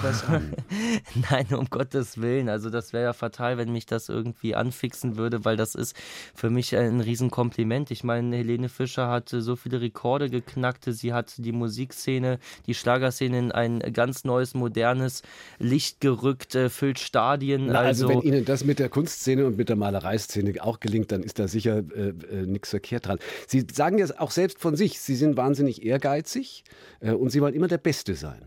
Nein, 1.29 1.47
um 1.51 1.69
Gottes 1.69 2.19
Willen. 2.19 2.49
Also 2.49 2.69
das 2.69 2.91
wäre 2.91 3.05
ja 3.05 3.13
fatal, 3.13 3.57
wenn 3.57 3.71
mich 3.71 3.85
das 3.85 4.09
irgendwie 4.09 4.55
anfixen 4.55 5.15
würde, 5.15 5.45
weil 5.45 5.55
das 5.55 5.73
ist 5.73 5.95
für 6.35 6.49
mich 6.49 6.75
ein 6.75 6.99
Riesenkompliment. 6.99 7.91
Ich 7.91 8.03
meine, 8.03 8.35
Helene 8.35 8.67
Fischer 8.67 9.07
hat 9.07 9.29
so 9.29 9.55
viele 9.55 9.79
Rekorde 9.79 10.29
geknackt. 10.29 10.83
Sie 10.85 11.13
hat 11.13 11.33
die 11.37 11.53
Musikszene, 11.53 12.39
die 12.65 12.73
Schlagerszene 12.73 13.39
in 13.39 13.51
ein 13.53 13.79
ganz 13.93 14.25
neues, 14.25 14.53
modernes 14.53 15.21
Licht 15.59 16.01
gerückt, 16.01 16.55
äh, 16.55 16.69
füllt 16.69 16.99
Stadien. 16.99 17.67
Na, 17.67 17.79
also, 17.79 18.07
also 18.07 18.21
wenn 18.21 18.27
Ihnen 18.27 18.43
das 18.43 18.65
mit 18.65 18.79
der 18.79 18.89
Kunstszene 18.89 19.45
und 19.45 19.57
mit 19.57 19.69
der 19.69 19.77
Malereiszene 19.77 20.61
auch 20.61 20.81
gelingt, 20.81 21.13
dann 21.13 21.23
ist 21.23 21.39
da 21.39 21.47
sicher 21.47 21.77
äh, 21.95 22.09
äh, 22.09 22.45
nichts 22.45 22.71
verkehrt 22.71 23.07
dran. 23.07 23.19
Sie 23.47 23.65
sagen 23.71 23.97
ja 23.97 24.07
auch 24.17 24.31
selbst 24.31 24.59
von 24.59 24.75
sich, 24.75 24.99
Sie 24.99 25.15
sind 25.15 25.37
wahnsinnig 25.37 25.85
ehrgeizig 25.85 26.65
äh, 26.99 27.11
und 27.11 27.29
Sie 27.29 27.41
wollen 27.41 27.53
immer 27.53 27.69
der 27.69 27.77
Beste 27.77 28.15
sein. 28.15 28.41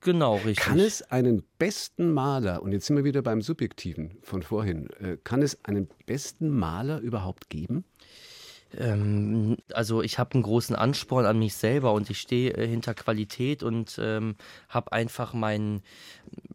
Genau, 0.00 0.36
richtig. 0.36 0.56
Kann 0.58 0.78
es 0.78 1.02
einen 1.02 1.42
besten 1.58 2.12
Maler, 2.12 2.62
und 2.62 2.72
jetzt 2.72 2.86
sind 2.86 2.96
wir 2.96 3.04
wieder 3.04 3.22
beim 3.22 3.42
Subjektiven 3.42 4.18
von 4.22 4.42
vorhin, 4.42 4.88
äh, 5.00 5.16
kann 5.22 5.42
es 5.42 5.64
einen 5.64 5.88
besten 6.06 6.48
Maler 6.50 7.00
überhaupt 7.00 7.50
geben? 7.50 7.84
Ähm, 8.76 9.56
also 9.72 10.02
ich 10.02 10.18
habe 10.18 10.34
einen 10.34 10.42
großen 10.42 10.76
Ansporn 10.76 11.24
an 11.24 11.38
mich 11.38 11.54
selber 11.54 11.92
und 11.94 12.10
ich 12.10 12.20
stehe 12.20 12.52
äh, 12.52 12.66
hinter 12.66 12.94
Qualität 12.94 13.62
und 13.62 13.98
ähm, 14.02 14.36
habe 14.68 14.92
einfach 14.92 15.32
meinen 15.32 15.82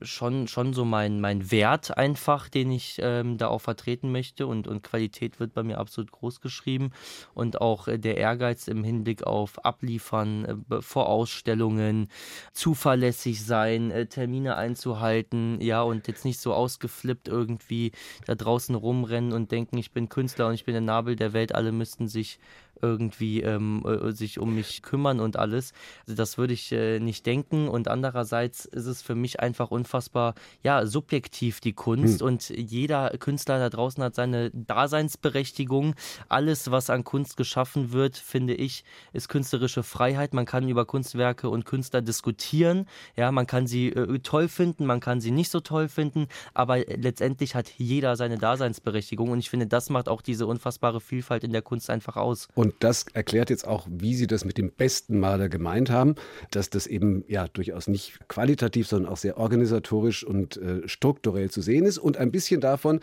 schon 0.03 0.47
schon 0.47 0.73
so 0.73 0.85
meinen 0.85 1.19
mein 1.21 1.49
Wert 1.51 1.97
einfach, 1.97 2.49
den 2.49 2.71
ich 2.71 2.97
ähm, 3.01 3.37
da 3.39 3.47
auch 3.47 3.61
vertreten 3.61 4.11
möchte 4.11 4.45
und 4.45 4.67
und 4.67 4.83
Qualität 4.83 5.39
wird 5.39 5.53
bei 5.53 5.63
mir 5.63 5.79
absolut 5.79 6.11
groß 6.11 6.41
geschrieben 6.41 6.91
und 7.33 7.61
auch 7.61 7.87
äh, 7.87 7.97
der 7.97 8.17
Ehrgeiz 8.17 8.67
im 8.67 8.83
Hinblick 8.83 9.23
auf 9.23 9.65
Abliefern 9.65 10.45
äh, 10.45 10.55
be- 10.55 10.81
vor 10.83 11.07
Ausstellungen, 11.09 12.09
zuverlässig 12.53 13.43
sein, 13.43 13.91
äh, 13.91 14.05
Termine 14.07 14.55
einzuhalten, 14.55 15.59
ja 15.61 15.81
und 15.81 16.07
jetzt 16.07 16.25
nicht 16.25 16.39
so 16.39 16.53
ausgeflippt 16.53 17.27
irgendwie 17.27 17.91
da 18.25 18.35
draußen 18.35 18.75
rumrennen 18.75 19.33
und 19.33 19.51
denken, 19.51 19.77
ich 19.77 19.91
bin 19.91 20.09
Künstler 20.09 20.47
und 20.47 20.53
ich 20.53 20.65
bin 20.65 20.73
der 20.73 20.81
Nabel 20.81 21.15
der 21.15 21.33
Welt, 21.33 21.55
alle 21.55 21.71
müssten 21.71 22.02
sich 22.07 22.39
irgendwie 22.81 23.41
ähm, 23.41 23.83
äh, 23.85 24.11
sich 24.11 24.39
um 24.39 24.55
mich 24.55 24.81
kümmern 24.81 25.19
und 25.19 25.37
alles. 25.37 25.73
Also 26.05 26.15
das 26.15 26.37
würde 26.37 26.53
ich 26.53 26.71
äh, 26.71 26.99
nicht 26.99 27.25
denken. 27.25 27.67
Und 27.67 27.87
andererseits 27.87 28.65
ist 28.65 28.85
es 28.85 29.01
für 29.01 29.15
mich 29.15 29.39
einfach 29.39 29.71
unfassbar, 29.71 30.35
ja, 30.63 30.85
subjektiv 30.85 31.61
die 31.61 31.73
Kunst. 31.73 32.21
Und 32.21 32.49
jeder 32.49 33.09
Künstler 33.17 33.59
da 33.59 33.69
draußen 33.69 34.03
hat 34.03 34.15
seine 34.15 34.51
Daseinsberechtigung. 34.51 35.95
Alles, 36.29 36.71
was 36.71 36.89
an 36.89 37.03
Kunst 37.03 37.37
geschaffen 37.37 37.91
wird, 37.93 38.17
finde 38.17 38.53
ich, 38.53 38.83
ist 39.13 39.29
künstlerische 39.29 39.83
Freiheit. 39.83 40.33
Man 40.33 40.45
kann 40.45 40.67
über 40.67 40.85
Kunstwerke 40.85 41.49
und 41.49 41.65
Künstler 41.65 42.01
diskutieren. 42.01 42.87
Ja, 43.15 43.31
man 43.31 43.47
kann 43.47 43.67
sie 43.67 43.89
äh, 43.89 44.19
toll 44.19 44.47
finden, 44.47 44.85
man 44.85 44.99
kann 44.99 45.21
sie 45.21 45.31
nicht 45.31 45.49
so 45.49 45.59
toll 45.59 45.87
finden, 45.87 46.27
aber 46.53 46.79
letztendlich 46.79 47.55
hat 47.55 47.69
jeder 47.77 48.15
seine 48.15 48.37
Daseinsberechtigung. 48.37 49.29
Und 49.31 49.39
ich 49.39 49.49
finde, 49.49 49.67
das 49.67 49.89
macht 49.89 50.09
auch 50.09 50.21
diese 50.21 50.47
unfassbare 50.47 50.99
Vielfalt 50.99 51.43
in 51.43 51.51
der 51.51 51.61
Kunst 51.61 51.89
einfach 51.89 52.15
aus. 52.15 52.47
Und 52.63 52.75
das 52.79 53.07
erklärt 53.11 53.49
jetzt 53.49 53.67
auch, 53.67 53.85
wie 53.89 54.15
Sie 54.15 54.25
das 54.25 54.45
mit 54.45 54.57
dem 54.57 54.71
besten 54.71 55.19
Maler 55.19 55.49
gemeint 55.49 55.89
haben, 55.89 56.15
dass 56.49 56.69
das 56.69 56.87
eben 56.87 57.25
ja 57.27 57.49
durchaus 57.49 57.89
nicht 57.89 58.17
qualitativ, 58.29 58.87
sondern 58.87 59.11
auch 59.11 59.17
sehr 59.17 59.37
organisatorisch 59.37 60.23
und 60.23 60.55
äh, 60.55 60.87
strukturell 60.87 61.51
zu 61.51 61.61
sehen 61.61 61.83
ist. 61.83 61.97
Und 61.97 62.15
ein 62.15 62.31
bisschen 62.31 62.61
davon, 62.61 63.01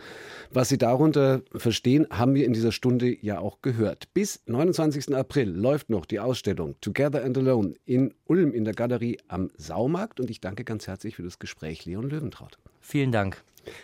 was 0.49 0.69
Sie 0.69 0.79
darunter 0.79 1.43
verstehen, 1.55 2.07
haben 2.09 2.33
wir 2.33 2.47
in 2.47 2.53
dieser 2.53 2.71
Stunde 2.71 3.15
ja 3.23 3.37
auch 3.37 3.61
gehört. 3.61 4.11
Bis 4.15 4.41
29. 4.47 5.13
April 5.13 5.51
läuft 5.51 5.91
noch 5.91 6.07
die 6.07 6.19
Ausstellung 6.19 6.73
Together 6.81 7.23
and 7.23 7.37
Alone 7.37 7.75
in 7.85 8.15
Ulm 8.25 8.55
in 8.55 8.65
der 8.65 8.73
Galerie 8.73 9.19
am 9.27 9.51
Saumarkt. 9.57 10.19
Und 10.19 10.31
ich 10.31 10.41
danke 10.41 10.63
ganz 10.63 10.87
herzlich 10.87 11.17
für 11.17 11.23
das 11.23 11.37
Gespräch, 11.37 11.85
Leon 11.85 12.09
Löwentraut. 12.09 12.57
Vielen 12.79 13.11
Dank. 13.11 13.43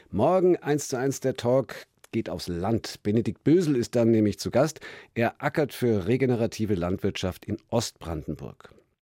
Morgen 0.10 0.58
1 0.58 0.88
zu 0.88 0.98
1 0.98 1.20
der 1.20 1.36
Talk 1.36 1.76
geht 2.18 2.32
aufs 2.32 2.48
Land. 2.48 3.04
Benedikt 3.04 3.44
Bösel 3.44 3.76
ist 3.76 3.96
dann 3.96 4.10
nämlich 4.10 4.40
zu 4.40 4.50
Gast. 4.50 4.80
Er 5.14 5.36
ackert 5.38 5.72
für 5.72 6.08
regenerative 6.08 6.74
Landwirtschaft 6.74 7.46
in 7.46 7.58
Ostbrandenburg. 7.70 8.74